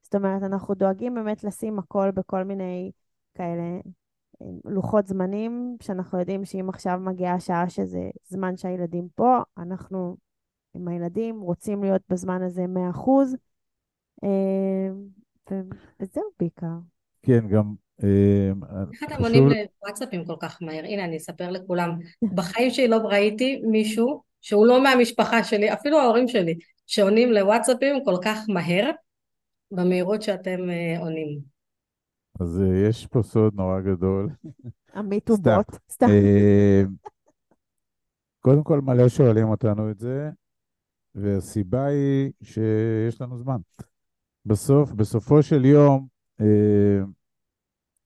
זאת 0.09 0.15
אומרת, 0.15 0.43
אנחנו 0.43 0.75
דואגים 0.75 1.15
באמת 1.15 1.43
לשים 1.43 1.79
הכל 1.79 2.11
בכל 2.11 2.43
מיני 2.43 2.91
כאלה 3.37 3.79
לוחות 4.65 5.07
זמנים, 5.07 5.77
שאנחנו 5.81 6.19
יודעים 6.19 6.45
שאם 6.45 6.69
עכשיו 6.69 6.99
מגיעה 7.01 7.35
השעה 7.35 7.69
שזה 7.69 8.09
זמן 8.23 8.57
שהילדים 8.57 9.07
פה, 9.15 9.37
אנחנו 9.57 10.17
עם 10.75 10.87
הילדים 10.87 11.41
רוצים 11.41 11.83
להיות 11.83 12.01
בזמן 12.09 12.41
הזה 12.41 12.65
100%, 12.65 13.35
אה, 14.23 14.89
וזהו 15.99 16.23
בעיקר. 16.39 16.77
כן, 17.21 17.47
גם... 17.47 17.73
אה, 18.03 18.51
איך 18.93 19.03
אתם 19.03 19.23
עונים 19.23 19.49
לוואטסאפים 19.49 20.25
כל 20.25 20.35
כך 20.39 20.57
מהר? 20.61 20.83
הנה, 20.83 21.05
אני 21.05 21.17
אספר 21.17 21.49
לכולם. 21.49 21.99
בחיים 22.35 22.69
שלי 22.69 22.87
לא 22.87 22.97
ראיתי 22.97 23.61
מישהו 23.63 24.21
שהוא 24.41 24.67
לא 24.67 24.83
מהמשפחה 24.83 25.43
שלי, 25.43 25.73
אפילו 25.73 25.99
ההורים 25.99 26.27
שלי, 26.27 26.55
שעונים 26.87 27.31
לוואטסאפים 27.31 28.05
כל 28.05 28.15
כך 28.23 28.45
מהר, 28.47 28.91
במהירות 29.71 30.21
שאתם 30.21 30.69
אה, 30.69 30.99
עונים. 30.99 31.39
אז 32.39 32.61
אה, 32.61 32.89
יש 32.89 33.07
פה 33.07 33.23
סוד 33.23 33.53
נורא 33.55 33.79
גדול. 33.81 34.29
עמית 34.95 35.29
הוא 35.29 35.37
בוט. 35.37 35.79
סתם. 35.91 36.07
אה, 36.09 36.83
קודם 38.39 38.63
כל 38.63 38.81
מלא 38.81 39.09
שואלים 39.09 39.47
אותנו 39.47 39.91
את 39.91 39.99
זה, 39.99 40.29
והסיבה 41.15 41.85
היא 41.85 42.31
שיש 42.41 43.21
לנו 43.21 43.37
זמן. 43.37 43.57
בסוף, 44.45 44.91
בסופו 44.91 45.43
של 45.43 45.65
יום, 45.65 46.07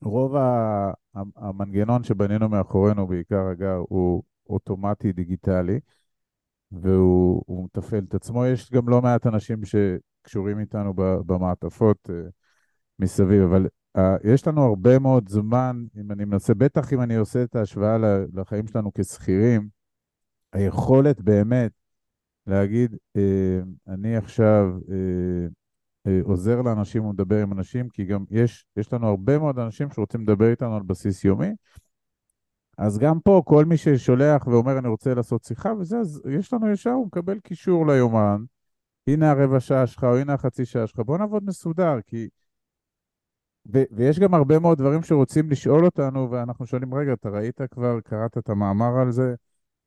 רוב 0.04 0.36
המנגנון 1.36 2.04
שבנינו 2.04 2.50
מאחורינו, 2.50 3.08
בעיקר 3.08 3.52
אגב, 3.52 3.78
הוא 3.90 4.24
אוטומטי 4.50 5.12
דיגיטלי, 5.12 5.80
והוא 6.82 7.66
מתפעל 7.66 8.04
את 8.10 8.14
עצמו. 8.14 8.46
יש 8.46 8.72
גם 8.72 8.90
לא 8.90 9.02
מעט 9.02 9.28
אנשים 9.28 9.62
שקשורים 9.66 10.60
איתנו 10.60 10.94
במעטפות 11.26 12.10
מסביב, 13.00 13.42
אבל 13.44 13.68
Uh, 13.98 14.02
יש 14.24 14.48
לנו 14.48 14.64
הרבה 14.64 15.00
מאוד 15.00 15.30
זמן, 15.30 15.84
אם 15.98 16.12
אני 16.12 16.26
מנסה, 16.26 16.54
בטח 16.54 16.94
אם 16.94 17.02
אני 17.02 17.16
עושה 17.16 17.44
את 17.44 17.56
ההשוואה 17.56 17.98
לחיים 18.34 18.68
שלנו 18.68 18.92
כשכירים, 18.94 19.68
היכולת 20.54 21.22
באמת 21.22 21.72
להגיד, 22.48 22.96
uh, 23.18 23.20
אני 23.88 24.18
עכשיו 24.18 24.66
עוזר 26.24 26.62
לאנשים 26.62 27.06
ומדבר 27.06 27.42
עם 27.42 27.54
אנשים, 27.54 27.90
כי 27.90 28.06
גם 28.06 28.24
יש, 28.32 28.66
יש 28.78 28.94
לנו 28.94 29.08
הרבה 29.08 29.40
מאוד 29.40 29.60
אנשים 29.60 29.90
שרוצים 29.92 30.22
לדבר 30.22 30.52
איתנו 30.52 30.76
על 30.76 30.84
בסיס 30.84 31.24
יומי, 31.24 31.52
אז 32.78 32.98
גם 32.98 33.20
פה, 33.20 33.42
כל 33.46 33.66
מי 33.66 33.78
ששולח 33.78 34.48
ואומר, 34.48 34.80
אני 34.80 34.88
רוצה 34.88 35.14
לעשות 35.14 35.44
שיחה 35.44 35.74
וזה, 35.80 35.98
אז 36.00 36.22
יש 36.30 36.54
לנו 36.54 36.72
ישר, 36.72 36.90
הוא 36.90 37.08
מקבל 37.08 37.40
קישור 37.40 37.88
ליומן, 37.88 38.44
הנה 39.08 39.32
הרבע 39.32 39.60
שעה 39.60 39.88
שלך, 39.88 40.04
או 40.04 40.18
הנה 40.18 40.34
החצי 40.34 40.66
שעה 40.66 40.88
שלך, 40.88 41.00
בוא 41.00 41.18
נעבוד 41.18 41.44
מסודר, 41.46 42.02
כי... 42.08 42.28
ו- 43.74 43.84
ויש 43.92 44.20
גם 44.20 44.34
הרבה 44.34 44.60
מאוד 44.60 44.78
דברים 44.78 45.04
שרוצים 45.04 45.50
לשאול 45.50 45.86
אותנו, 45.86 46.32
ואנחנו 46.32 46.66
שואלים, 46.66 46.94
רגע, 46.94 47.14
אתה 47.14 47.30
ראית 47.30 47.62
כבר, 47.72 48.00
קראת 48.02 48.38
את 48.38 48.50
המאמר 48.50 49.00
על 49.02 49.12
זה, 49.12 49.36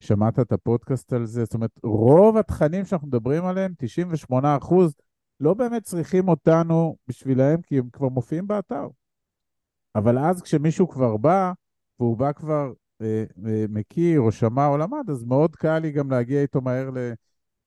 שמעת 0.01 0.39
את 0.39 0.53
הפודקאסט 0.53 1.13
על 1.13 1.27
זה? 1.27 1.45
זאת 1.45 1.55
אומרת, 1.55 1.71
רוב 1.83 2.37
התכנים 2.37 2.85
שאנחנו 2.85 3.09
מדברים 3.09 3.45
עליהם, 3.45 3.73
98 3.79 4.57
אחוז, 4.57 4.95
לא 5.41 5.55
באמת 5.55 5.83
צריכים 5.83 6.29
אותנו 6.29 6.97
בשבילהם, 7.09 7.63
כי 7.63 7.79
הם 7.79 7.89
כבר 7.93 8.09
מופיעים 8.09 8.47
באתר. 8.47 8.89
אבל 9.95 10.19
אז 10.19 10.43
כשמישהו 10.43 10.89
כבר 10.89 11.17
בא, 11.17 11.53
והוא 12.01 12.17
בא 12.17 12.33
כבר 12.33 12.73
אה, 13.03 13.25
אה, 13.47 13.65
מכיר 13.69 14.21
או 14.21 14.33
שמע 14.33 14.67
או 14.67 14.77
למד, 14.77 15.11
אז 15.11 15.25
מאוד 15.25 15.57
קל 15.57 15.79
לי 15.79 15.93
גם 15.93 16.11
להגיע 16.11 16.43
איתו 16.43 16.61
מהר 16.61 16.91
ל... 16.91 17.13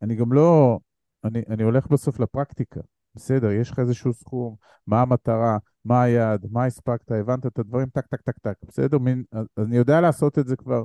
אני 0.02 0.16
גם 0.16 0.34
לא... 0.34 0.80
אני, 1.24 1.44
אני 1.50 1.64
הולך 1.64 1.88
בסוף 1.88 2.20
לפרקטיקה. 2.20 2.80
בסדר, 3.16 3.52
יש 3.52 3.72
לך 3.72 3.80
איזשהו 3.80 4.14
סכום, 4.14 4.56
מה 4.88 5.02
המטרה, 5.02 5.58
מה 5.86 6.04
היעד, 6.04 6.46
מה 6.52 6.66
הספקת, 6.66 7.12
הבנת 7.12 7.46
את 7.46 7.60
הדברים, 7.60 7.88
טק, 7.90 8.06
טק, 8.06 8.22
טק, 8.22 8.38
טק, 8.38 8.56
בסדר? 8.68 8.98
מין, 8.98 9.24
אז 9.32 9.46
אני 9.58 9.78
יודע 9.78 10.02
לעשות 10.02 10.40
את 10.40 10.48
זה 10.48 10.56
כבר 10.56 10.84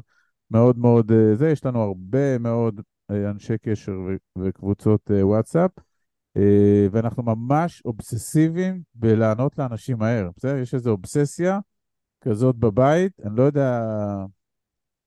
מאוד 0.50 0.78
מאוד, 0.78 1.12
אה, 1.12 1.36
זה, 1.36 1.50
יש 1.50 1.64
לנו 1.64 1.82
הרבה 1.82 2.38
מאוד 2.38 2.80
אה, 3.10 3.30
אנשי 3.30 3.58
קשר 3.58 3.92
וקבוצות 4.38 5.10
אה, 5.10 5.26
וואטסאפ, 5.26 5.70
ואנחנו 6.90 7.22
ממש 7.22 7.82
אובססיביים 7.84 8.82
בלענות 8.94 9.58
לאנשים 9.58 9.98
מהר, 9.98 10.30
בסדר? 10.36 10.56
יש 10.56 10.74
איזו 10.74 10.90
אובססיה 10.90 11.58
כזאת 12.24 12.56
בבית, 12.56 13.12
אני 13.24 13.36
לא 13.36 13.42
יודע, 13.42 13.80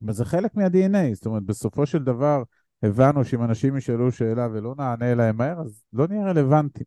אבל 0.04 0.14
זה 0.14 0.26
חלק 0.26 0.56
מה-DNA, 0.56 1.14
זאת 1.14 1.26
אומרת, 1.26 1.44
בסופו 1.44 1.86
של 1.86 2.04
דבר, 2.04 2.44
הבנו 2.84 3.26
שאם 3.26 3.44
אנשים 3.44 3.78
ישאלו 3.78 4.12
שאלה 4.12 4.48
ולא 4.52 4.76
נענה 4.78 5.16
להם 5.16 5.38
מהר, 5.38 5.62
אז 5.62 5.84
לא 5.94 6.08
נהיה 6.08 6.26
רלוונטיים. 6.26 6.86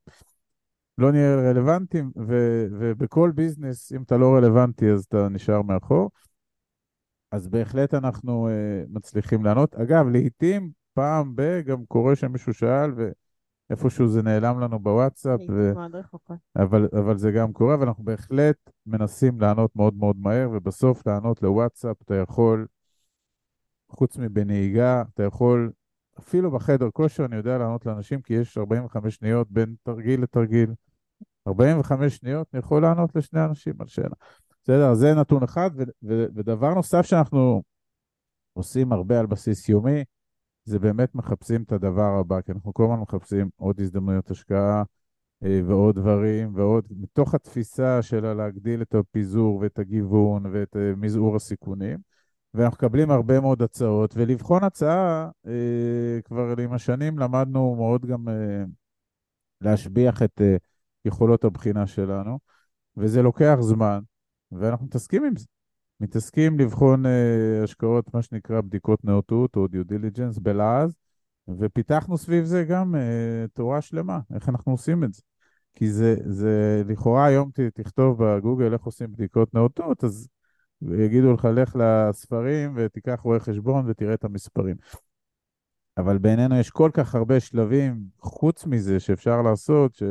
לא 0.99 1.13
נהיה 1.13 1.37
רלוונטיים, 1.37 2.11
ו- 2.29 2.67
ובכל 2.79 3.33
ביזנס, 3.35 3.93
אם 3.93 4.03
אתה 4.03 4.17
לא 4.17 4.35
רלוונטי, 4.37 4.91
אז 4.91 5.05
אתה 5.05 5.29
נשאר 5.29 5.63
מאחור. 5.63 6.11
אז 7.33 7.49
בהחלט 7.49 7.95
אנחנו 7.95 8.49
uh, 8.49 8.87
מצליחים 8.89 9.45
לענות. 9.45 9.75
אגב, 9.75 10.09
לעיתים, 10.09 10.71
פעם 10.95 11.33
ב- 11.35 11.61
גם 11.61 11.85
קורה 11.89 12.17
שמישהו 12.17 12.55
שאל, 12.55 12.91
איפשהו 13.71 14.09
זה 14.09 14.23
נעלם 14.23 14.61
לנו 14.61 14.79
בוואטסאפ, 14.79 15.41
ו... 15.49 15.73
אבל, 16.57 16.89
אבל 16.99 17.19
זה 17.19 17.31
גם 17.31 17.53
קורה, 17.53 17.81
ואנחנו 17.81 18.05
בהחלט 18.05 18.57
מנסים 18.87 19.41
לענות 19.41 19.77
מאוד 19.77 19.95
מאוד 19.95 20.17
מהר, 20.19 20.49
ובסוף 20.53 21.07
לענות 21.07 21.43
לוואטסאפ 21.43 22.03
אתה 22.03 22.15
יכול, 22.15 22.67
חוץ 23.89 24.17
מבנהיגה, 24.17 25.03
אתה 25.15 25.23
יכול, 25.23 25.73
אפילו 26.19 26.51
בחדר 26.51 26.91
כושר 26.91 27.25
אני 27.25 27.37
יודע 27.37 27.59
לענות 27.59 27.87
לאנשים, 27.87 28.23
כי 28.23 28.35
יש 28.35 28.59
45 28.59 29.15
שניות 29.15 29.51
בין 29.51 29.75
תרגיל 29.83 30.23
לתרגיל. 30.23 30.71
45 31.49 32.17
שניות 32.17 32.49
אני 32.53 32.59
יכול 32.59 32.83
לענות 32.83 33.17
לשני 33.17 33.45
אנשים 33.45 33.75
על 33.81 33.87
שאלה. 33.87 34.15
בסדר, 34.63 34.95
זה 34.95 35.15
נתון 35.15 35.43
אחד, 35.43 35.71
ו- 35.77 35.83
ו- 36.03 36.27
ודבר 36.35 36.75
נוסף 36.75 37.03
שאנחנו 37.03 37.63
עושים 38.53 38.93
הרבה 38.93 39.21
על 39.21 39.27
בסיס 39.27 39.69
יומי, 39.69 40.05
זה 40.71 40.79
באמת 40.79 41.15
מחפשים 41.15 41.63
את 41.63 41.73
הדבר 41.73 42.19
הבא, 42.21 42.41
כי 42.41 42.53
אנחנו 42.53 42.75
כל 42.75 42.85
הזמן 42.85 43.01
מחפשים 43.01 43.51
עוד 43.57 43.81
הזדמנויות 43.81 44.31
השקעה 44.31 44.83
אה, 45.45 45.61
ועוד 45.67 45.95
דברים, 45.95 46.53
ועוד, 46.55 46.85
מתוך 46.91 47.35
התפיסה 47.35 48.03
של 48.03 48.33
להגדיל 48.33 48.83
את 48.83 48.95
הפיזור 48.95 49.57
ואת 49.57 49.79
הגיוון 49.79 50.47
ואת 50.53 50.77
אה, 50.77 50.93
מזעור 50.97 51.37
הסיכונים, 51.37 51.99
ואנחנו 52.55 52.77
מקבלים 52.77 53.11
הרבה 53.11 53.41
מאוד 53.41 53.63
הצעות, 53.63 54.15
ולבחון 54.17 54.65
הצעה, 54.65 55.31
אה, 55.47 56.23
כבר 56.25 56.55
עם 56.63 56.73
השנים 56.73 57.19
למדנו 57.19 57.75
מאוד 57.75 58.07
גם 58.07 58.25
להשביח 59.61 60.23
את 60.23 60.41
יכולות 61.05 61.45
הבחינה 61.45 61.87
שלנו, 61.87 62.39
וזה 62.97 63.23
לוקח 63.23 63.57
זמן, 63.61 64.01
ואנחנו 64.53 64.87
מתעסקים 64.87 65.25
עם 65.25 65.37
זה. 65.37 65.47
מתעסקים 66.01 66.59
לבחון 66.59 67.07
אה, 67.07 67.63
השקעות, 67.65 68.15
מה 68.15 68.23
שנקרא 68.23 68.61
בדיקות 68.61 69.05
נאותות 69.05 69.57
או 69.57 69.67
דיו 69.67 69.85
דיליג'נס 69.85 70.39
בלעז, 70.39 70.95
ופיתחנו 71.59 72.19
סביב 72.19 72.45
זה 72.45 72.65
גם 72.65 72.95
אה, 72.95 73.45
תורה 73.53 73.81
שלמה, 73.81 74.19
איך 74.35 74.49
אנחנו 74.49 74.73
עושים 74.73 75.05
את 75.05 75.15
זה. 75.15 75.23
כי 75.75 75.91
זה, 75.91 76.17
זה 76.25 76.83
לכאורה 76.87 77.27
היום 77.27 77.51
ת, 77.51 77.61
תכתוב 77.61 78.25
בגוגל 78.25 78.73
איך 78.73 78.83
עושים 78.83 79.13
בדיקות 79.13 79.55
נאותות, 79.55 80.05
אז 80.05 80.29
יגידו 80.83 81.33
לך, 81.33 81.49
לך 81.55 81.77
לספרים 81.81 82.73
ותיקח 82.77 83.21
רואה 83.23 83.41
חשבון 83.41 83.85
ותראה 83.89 84.15
את 84.15 84.25
המספרים. 84.25 84.77
אבל 85.97 86.19
בעינינו 86.19 86.57
יש 86.57 86.71
כל 86.71 86.91
כך 86.95 87.15
הרבה 87.15 87.41
שלבים 87.41 88.01
חוץ 88.19 88.67
מזה 88.67 89.01
שאפשר 89.01 89.43
לעשות, 89.43 89.95
ש... 89.95 90.03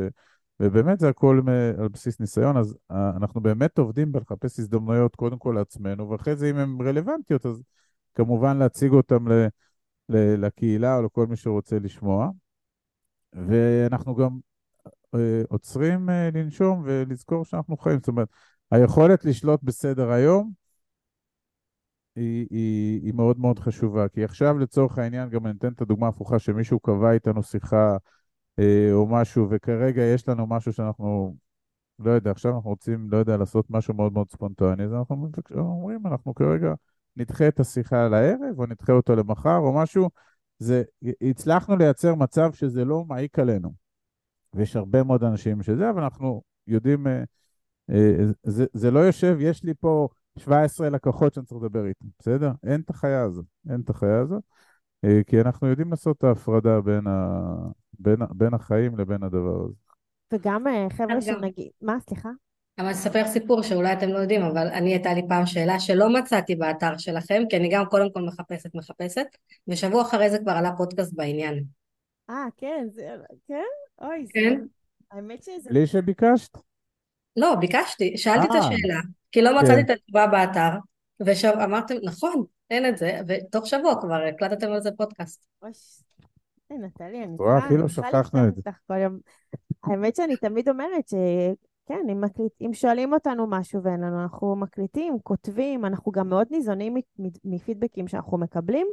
ובאמת 0.59 0.99
זה 0.99 1.09
הכל 1.09 1.41
מ- 1.45 1.81
על 1.81 1.87
בסיס 1.87 2.19
ניסיון, 2.19 2.57
אז 2.57 2.77
אה, 2.91 3.09
אנחנו 3.17 3.41
באמת 3.41 3.77
עובדים 3.77 4.11
בלחפש 4.11 4.59
הזדמנויות 4.59 5.15
קודם 5.15 5.37
כל 5.37 5.53
לעצמנו, 5.57 6.09
ואחרי 6.09 6.35
זה 6.35 6.49
אם 6.49 6.57
הן 6.57 6.77
רלוונטיות, 6.81 7.45
אז 7.45 7.61
כמובן 8.15 8.57
להציג 8.57 8.91
אותן 8.91 9.27
ל... 9.27 9.47
ל... 10.09 10.45
לקהילה 10.45 10.97
או 10.97 11.03
לכל 11.03 11.27
מי 11.27 11.35
שרוצה 11.35 11.79
לשמוע. 11.79 12.29
ואנחנו 13.33 14.15
גם 14.15 14.39
אה, 15.15 15.41
עוצרים 15.49 16.09
אה, 16.09 16.29
לנשום 16.33 16.81
ולזכור 16.85 17.45
שאנחנו 17.45 17.77
חיים. 17.77 17.99
זאת 17.99 18.07
אומרת, 18.07 18.27
היכולת 18.71 19.25
לשלוט 19.25 19.63
בסדר 19.63 20.11
היום 20.11 20.51
היא, 22.15 22.47
היא, 22.49 23.01
היא 23.03 23.13
מאוד 23.13 23.39
מאוד 23.39 23.59
חשובה. 23.59 24.07
כי 24.07 24.23
עכשיו 24.23 24.57
לצורך 24.59 24.97
העניין, 24.97 25.29
גם 25.29 25.47
אני 25.47 25.57
אתן 25.57 25.73
את 25.73 25.81
הדוגמה 25.81 26.05
ההפוכה, 26.05 26.39
שמישהו 26.39 26.79
קבע 26.79 27.11
איתנו 27.11 27.43
שיחה 27.43 27.97
או 28.91 29.07
משהו, 29.07 29.47
וכרגע 29.49 30.01
יש 30.01 30.29
לנו 30.29 30.47
משהו 30.47 30.73
שאנחנו, 30.73 31.35
לא 31.99 32.11
יודע, 32.11 32.31
עכשיו 32.31 32.55
אנחנו 32.55 32.69
רוצים, 32.69 33.11
לא 33.11 33.17
יודע, 33.17 33.37
לעשות 33.37 33.65
משהו 33.69 33.93
מאוד 33.93 34.13
מאוד 34.13 34.31
ספונטני, 34.31 34.83
אז 34.83 34.93
אנחנו 34.93 35.29
אומרים, 35.55 36.07
אנחנו 36.07 36.35
כרגע 36.35 36.73
נדחה 37.15 37.47
את 37.47 37.59
השיחה 37.59 38.07
לערב, 38.07 38.59
או 38.59 38.65
נדחה 38.65 38.93
אותו 38.93 39.15
למחר, 39.15 39.57
או 39.57 39.73
משהו. 39.73 40.09
זה, 40.59 40.83
הצלחנו 41.21 41.75
לייצר 41.75 42.15
מצב 42.15 42.53
שזה 42.53 42.85
לא 42.85 43.05
מעיק 43.05 43.39
עלינו. 43.39 43.73
ויש 44.53 44.75
הרבה 44.75 45.03
מאוד 45.03 45.23
אנשים 45.23 45.63
שזה, 45.63 45.89
אבל 45.89 46.03
אנחנו 46.03 46.41
יודעים, 46.67 47.07
אה, 47.07 47.23
אה, 47.89 48.15
זה, 48.43 48.65
זה 48.73 48.91
לא 48.91 48.99
יושב, 48.99 49.37
יש 49.39 49.63
לי 49.63 49.73
פה 49.79 50.07
17 50.37 50.89
לקוחות 50.89 51.33
שאני 51.33 51.45
צריך 51.45 51.63
לדבר 51.63 51.85
איתם, 51.85 52.05
בסדר? 52.19 52.51
אין 52.63 52.81
את 52.81 52.89
החיה 52.89 53.23
הזאת, 53.23 53.45
אין 53.69 53.81
את 53.81 53.89
החיה 53.89 54.19
הזאת, 54.19 54.43
אה, 55.05 55.21
כי 55.27 55.41
אנחנו 55.41 55.67
יודעים 55.67 55.89
לעשות 55.91 56.17
את 56.17 56.23
ההפרדה 56.23 56.81
בין, 56.81 57.07
ה, 57.07 57.45
בין, 57.99 58.19
בין 58.31 58.53
החיים 58.53 58.97
לבין 58.97 59.23
הדבר 59.23 59.63
הזה. 59.63 59.73
וגם 60.33 60.67
אה, 60.67 60.87
חבר'ה. 60.89 61.21
שנגיד, 61.21 61.69
מה, 61.81 61.97
סליחה? 61.99 62.29
אבל 62.79 62.91
אספר 62.91 63.27
סיפור 63.27 63.61
שאולי 63.61 63.93
אתם 63.93 64.09
לא 64.09 64.17
יודעים, 64.17 64.41
אבל 64.41 64.67
אני 64.67 64.93
הייתה 64.93 65.13
לי 65.13 65.21
פעם 65.29 65.45
שאלה 65.45 65.79
שלא 65.79 66.13
מצאתי 66.13 66.55
באתר 66.55 66.97
שלכם, 66.97 67.43
כי 67.49 67.57
אני 67.57 67.69
גם 67.71 67.85
קודם 67.85 68.11
כל 68.13 68.21
מחפשת 68.21 68.75
מחפשת, 68.75 69.27
ושבוע 69.67 70.01
אחרי 70.01 70.29
זה 70.29 70.39
כבר 70.39 70.51
עלה 70.51 70.71
פודקאסט 70.77 71.13
בעניין. 71.13 71.63
אה, 72.29 72.45
כן, 72.57 72.87
זה, 72.91 73.15
כן? 73.47 73.63
אוי, 74.01 74.25
זה, 74.25 74.31
כן? 74.33 74.61
האמת 75.11 75.43
שזה, 75.43 75.69
בלי 75.69 75.87
שביקשת? 75.87 76.57
לא, 77.35 77.55
ביקשתי, 77.55 78.17
שאלתי 78.17 78.47
את 78.47 78.51
אה. 78.51 78.59
השאלה, 78.59 78.99
כי 79.31 79.41
לא 79.41 79.49
כן. 79.49 79.65
מצאתי 79.65 79.81
את 79.81 79.89
התשובה 79.89 80.27
באתר, 80.27 80.69
ואמרתם, 81.19 81.95
נכון, 82.03 82.43
אין 82.69 82.85
את 82.85 82.97
זה, 82.97 83.19
ותוך 83.27 83.67
שבוע 83.67 84.01
כבר 84.01 84.21
הקלטתם 84.29 84.71
על 84.71 84.81
זה 84.81 84.89
פודקאסט. 84.97 85.47
אה, 86.71 86.77
נטלי, 86.77 87.23
אני 87.23 87.37
צריכה, 87.37 87.67
כאילו 87.67 87.89
שכחנו 87.89 88.39
את 88.47 88.53
יום. 88.89 89.19
האמת 89.83 90.15
שאני 90.15 90.37
תמיד 90.37 90.69
אומרת 90.69 91.07
שכן, 91.07 92.09
אם, 92.11 92.21
מקליט, 92.21 92.51
אם 92.61 92.73
שואלים 92.73 93.13
אותנו 93.13 93.47
משהו 93.47 93.83
ואין 93.83 93.99
לנו, 93.99 94.21
אנחנו 94.21 94.55
מקליטים, 94.55 95.17
כותבים, 95.23 95.85
אנחנו 95.85 96.11
גם 96.11 96.29
מאוד 96.29 96.47
ניזונים 96.51 96.95
מפידבקים 97.43 98.07
שאנחנו 98.07 98.37
מקבלים, 98.37 98.87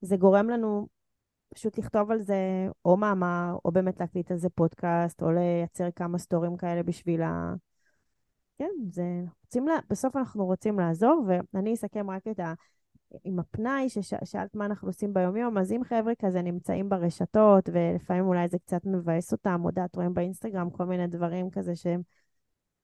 זה 0.00 0.16
גורם 0.16 0.48
לנו 0.48 0.88
פשוט 1.54 1.78
לכתוב 1.78 2.10
על 2.10 2.22
זה 2.22 2.68
או 2.84 2.96
מאמר, 2.96 3.56
או 3.64 3.72
באמת 3.72 4.00
להקליט 4.00 4.30
על 4.30 4.36
זה 4.36 4.48
פודקאסט, 4.48 5.22
או 5.22 5.30
לייצר 5.30 5.88
כמה 5.96 6.18
סטורים 6.18 6.56
כאלה 6.56 6.82
בשביל 6.82 7.22
ה... 7.22 7.54
כן, 8.58 8.70
זה... 8.90 9.02
רוצים 9.44 9.68
לה... 9.68 9.74
בסוף 9.90 10.16
אנחנו 10.16 10.46
רוצים 10.46 10.78
לעזור, 10.78 11.26
ואני 11.54 11.74
אסכם 11.74 12.10
רק 12.10 12.28
את 12.30 12.40
ה... 12.40 12.52
עם 13.24 13.38
הפנאי, 13.38 13.88
ששאלת 13.88 14.54
מה 14.54 14.66
אנחנו 14.66 14.88
עושים 14.88 15.14
ביומיום, 15.14 15.58
אז 15.58 15.72
אם 15.72 15.80
חבר'ה 15.84 16.12
כזה 16.18 16.42
נמצאים 16.42 16.88
ברשתות, 16.88 17.68
ולפעמים 17.72 18.26
אולי 18.26 18.48
זה 18.48 18.58
קצת 18.58 18.86
מבאס 18.86 19.32
אותם, 19.32 19.60
או 19.64 19.70
דעת 19.70 19.96
רואים 19.96 20.14
באינסטגרם 20.14 20.70
כל 20.70 20.84
מיני 20.84 21.06
דברים 21.06 21.50
כזה 21.50 21.76
שהם 21.76 22.02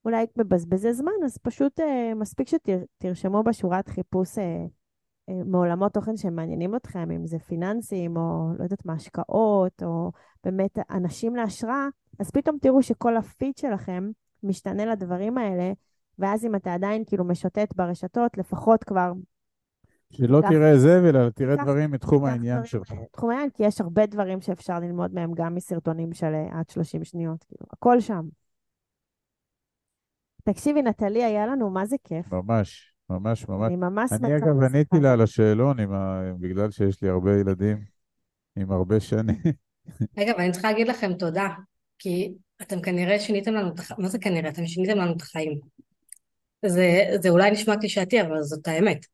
אולי 0.04 0.26
מבזבזי 0.36 0.92
זמן, 0.92 1.12
אז 1.24 1.38
פשוט 1.38 1.80
אה, 1.80 2.14
מספיק 2.14 2.48
שתרשמו 2.48 3.42
בשורת 3.42 3.88
חיפוש 3.88 4.38
אה, 4.38 4.64
אה, 5.28 5.44
מעולמות 5.44 5.94
תוכן 5.94 6.16
שמעניינים 6.16 6.76
אתכם, 6.76 7.10
אם 7.10 7.26
זה 7.26 7.38
פיננסים, 7.38 8.16
או 8.16 8.50
לא 8.58 8.62
יודעת 8.62 8.86
מה, 8.86 8.92
השקעות, 8.92 9.82
או 9.82 10.12
באמת 10.44 10.78
אנשים 10.90 11.36
להשראה, 11.36 11.88
אז 12.18 12.30
פתאום 12.30 12.58
תראו 12.60 12.82
שכל 12.82 13.16
הפיד 13.16 13.56
שלכם 13.56 14.10
משתנה 14.42 14.86
לדברים 14.86 15.38
האלה, 15.38 15.72
ואז 16.18 16.44
אם 16.44 16.54
אתה 16.54 16.74
עדיין 16.74 17.04
כאילו 17.06 17.24
משוטט 17.24 17.76
ברשתות, 17.76 18.38
לפחות 18.38 18.84
כבר 18.84 19.12
שלא 20.12 20.40
תראה 20.48 20.78
זבל, 20.78 21.16
אלא 21.16 21.30
תראה 21.30 21.56
דברים 21.56 21.90
מתחום 21.90 22.24
העניין 22.24 22.64
שלך. 22.64 22.92
תחום 23.12 23.30
העניין, 23.30 23.50
כי 23.50 23.62
יש 23.62 23.80
הרבה 23.80 24.06
דברים 24.06 24.40
שאפשר 24.40 24.78
ללמוד 24.78 25.14
מהם 25.14 25.32
גם 25.34 25.54
מסרטונים 25.54 26.12
של 26.12 26.34
אה, 26.34 26.58
עד 26.58 26.70
30 26.70 27.04
שניות, 27.04 27.44
כאילו, 27.44 27.66
הכל 27.72 28.00
שם. 28.00 28.28
תקשיבי, 30.44 30.82
נטלי, 30.82 31.24
היה 31.24 31.46
לנו 31.46 31.70
מה 31.70 31.86
זה 31.86 31.96
כיף. 32.04 32.32
ממש, 32.32 32.94
ממש, 33.10 33.48
ממש. 33.48 33.66
אני 33.66 33.76
ממש 33.76 34.12
אני 34.12 34.36
אגב 34.36 34.62
עניתי 34.62 35.00
לה. 35.00 35.12
על 35.12 35.20
השאלון, 35.20 35.80
עם 35.80 35.92
ה... 35.92 36.22
בגלל 36.38 36.70
שיש 36.70 37.02
לי 37.02 37.08
הרבה 37.08 37.40
ילדים 37.40 37.84
עם 38.56 38.72
הרבה 38.72 39.00
שנים. 39.00 39.36
רגע, 40.18 40.32
אבל 40.32 40.40
אני 40.40 40.52
צריכה 40.52 40.70
להגיד 40.70 40.88
לכם 40.88 41.12
תודה, 41.14 41.48
כי 41.98 42.34
אתם 42.62 42.80
כנראה 42.80 43.18
שיניתם 43.18 43.52
לנו 43.52 43.74
את 43.74 43.78
החיים, 43.78 44.00
מה 44.02 44.08
זה 44.08 44.18
כנראה? 44.18 44.50
אתם 44.50 44.66
שיניתם 44.66 44.98
לנו 44.98 45.12
את 45.12 45.22
החיים. 45.22 45.58
זה, 46.66 47.04
זה 47.22 47.28
אולי 47.28 47.50
נשמע 47.50 47.76
קלישאתי, 47.76 48.20
אבל 48.20 48.42
זאת 48.42 48.68
האמת. 48.68 49.06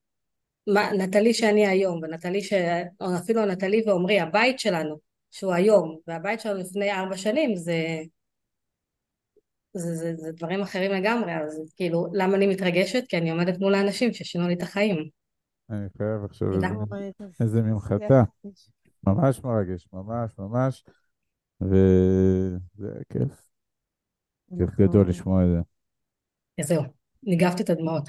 מה, 0.66 0.92
נטלי 0.92 1.34
שאני 1.34 1.66
היום, 1.66 2.00
ונטלי 2.02 2.42
ש... 2.42 2.52
או 3.00 3.06
אפילו 3.16 3.46
נטלי 3.46 3.82
ועומרי, 3.86 4.20
הבית 4.20 4.58
שלנו, 4.58 4.96
שהוא 5.30 5.52
היום, 5.52 5.98
והבית 6.06 6.40
שלנו 6.40 6.58
לפני 6.60 6.92
ארבע 6.92 7.16
שנים, 7.16 7.56
זה... 7.56 7.86
זה, 9.72 9.94
זה, 9.94 10.14
זה 10.16 10.32
דברים 10.32 10.60
אחרים 10.60 10.90
לגמרי, 10.92 11.32
אז 11.36 11.72
כאילו, 11.76 12.06
למה 12.12 12.36
אני 12.36 12.46
מתרגשת? 12.46 13.04
כי 13.08 13.16
אני 13.18 13.30
עומדת 13.30 13.58
מול 13.58 13.74
האנשים 13.74 14.12
ששינו 14.12 14.48
לי 14.48 14.54
את 14.54 14.62
החיים. 14.62 15.08
אני 15.70 15.86
חייב 15.96 16.24
עכשיו. 16.24 16.52
איזה- 16.52 16.66
איזה 17.40 17.62
ממחטה. 17.62 18.22
ממש 19.06 19.40
מרגש, 19.44 19.88
ממש, 19.92 20.38
ממש. 20.38 20.84
וזה 21.60 22.88
כיף, 23.12 23.48
כיף 24.58 24.60
אנחנו- 24.60 24.88
גדול 24.88 25.08
לשמוע 25.08 25.42
את 25.44 25.48
זה. 25.50 26.64
זהו, 26.64 26.82
ניגבתי 27.22 27.62
את 27.62 27.70
הדמעות. 27.70 28.08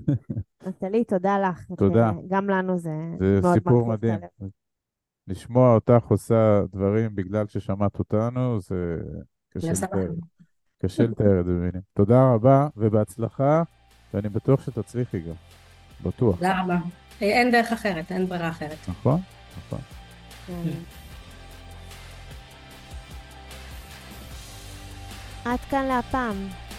נטלי, 0.66 1.04
תודה 1.04 1.38
לך. 1.38 1.64
תודה. 1.76 2.12
גם 2.28 2.50
לנו 2.50 2.78
זה 2.78 2.90
זה 3.18 3.40
מאוד 3.42 3.54
סיפור 3.54 3.86
מחזיק 3.86 4.10
את 4.14 4.14
מדהים. 4.14 4.50
לשמוע 5.28 5.74
אותך 5.74 6.04
עושה 6.08 6.62
דברים 6.72 7.14
בגלל 7.14 7.46
ששמעת 7.46 7.98
אותנו, 7.98 8.60
זה 8.60 8.96
לתאר. 9.56 10.10
קשה 10.82 11.02
לתאר 11.02 11.40
את 11.40 11.44
זה 11.46 11.52
במילים. 11.52 11.80
תודה 11.92 12.32
רבה 12.34 12.68
ובהצלחה, 12.76 13.62
ואני 14.14 14.28
בטוח 14.28 14.66
שתצליחי 14.66 15.20
גם. 15.20 15.34
בטוח. 16.02 16.36
תודה 16.36 16.60
רבה. 16.62 16.78
אין 17.20 17.50
דרך 17.50 17.72
אחרת, 17.72 18.12
אין 18.12 18.26
ברירה 18.26 18.48
אחרת. 18.48 18.78
נכון? 18.88 19.20
נכון. 19.58 19.78
כן. 20.46 20.54
עד 25.44 25.58
כאן 25.70 25.84
להפעם. 25.84 26.63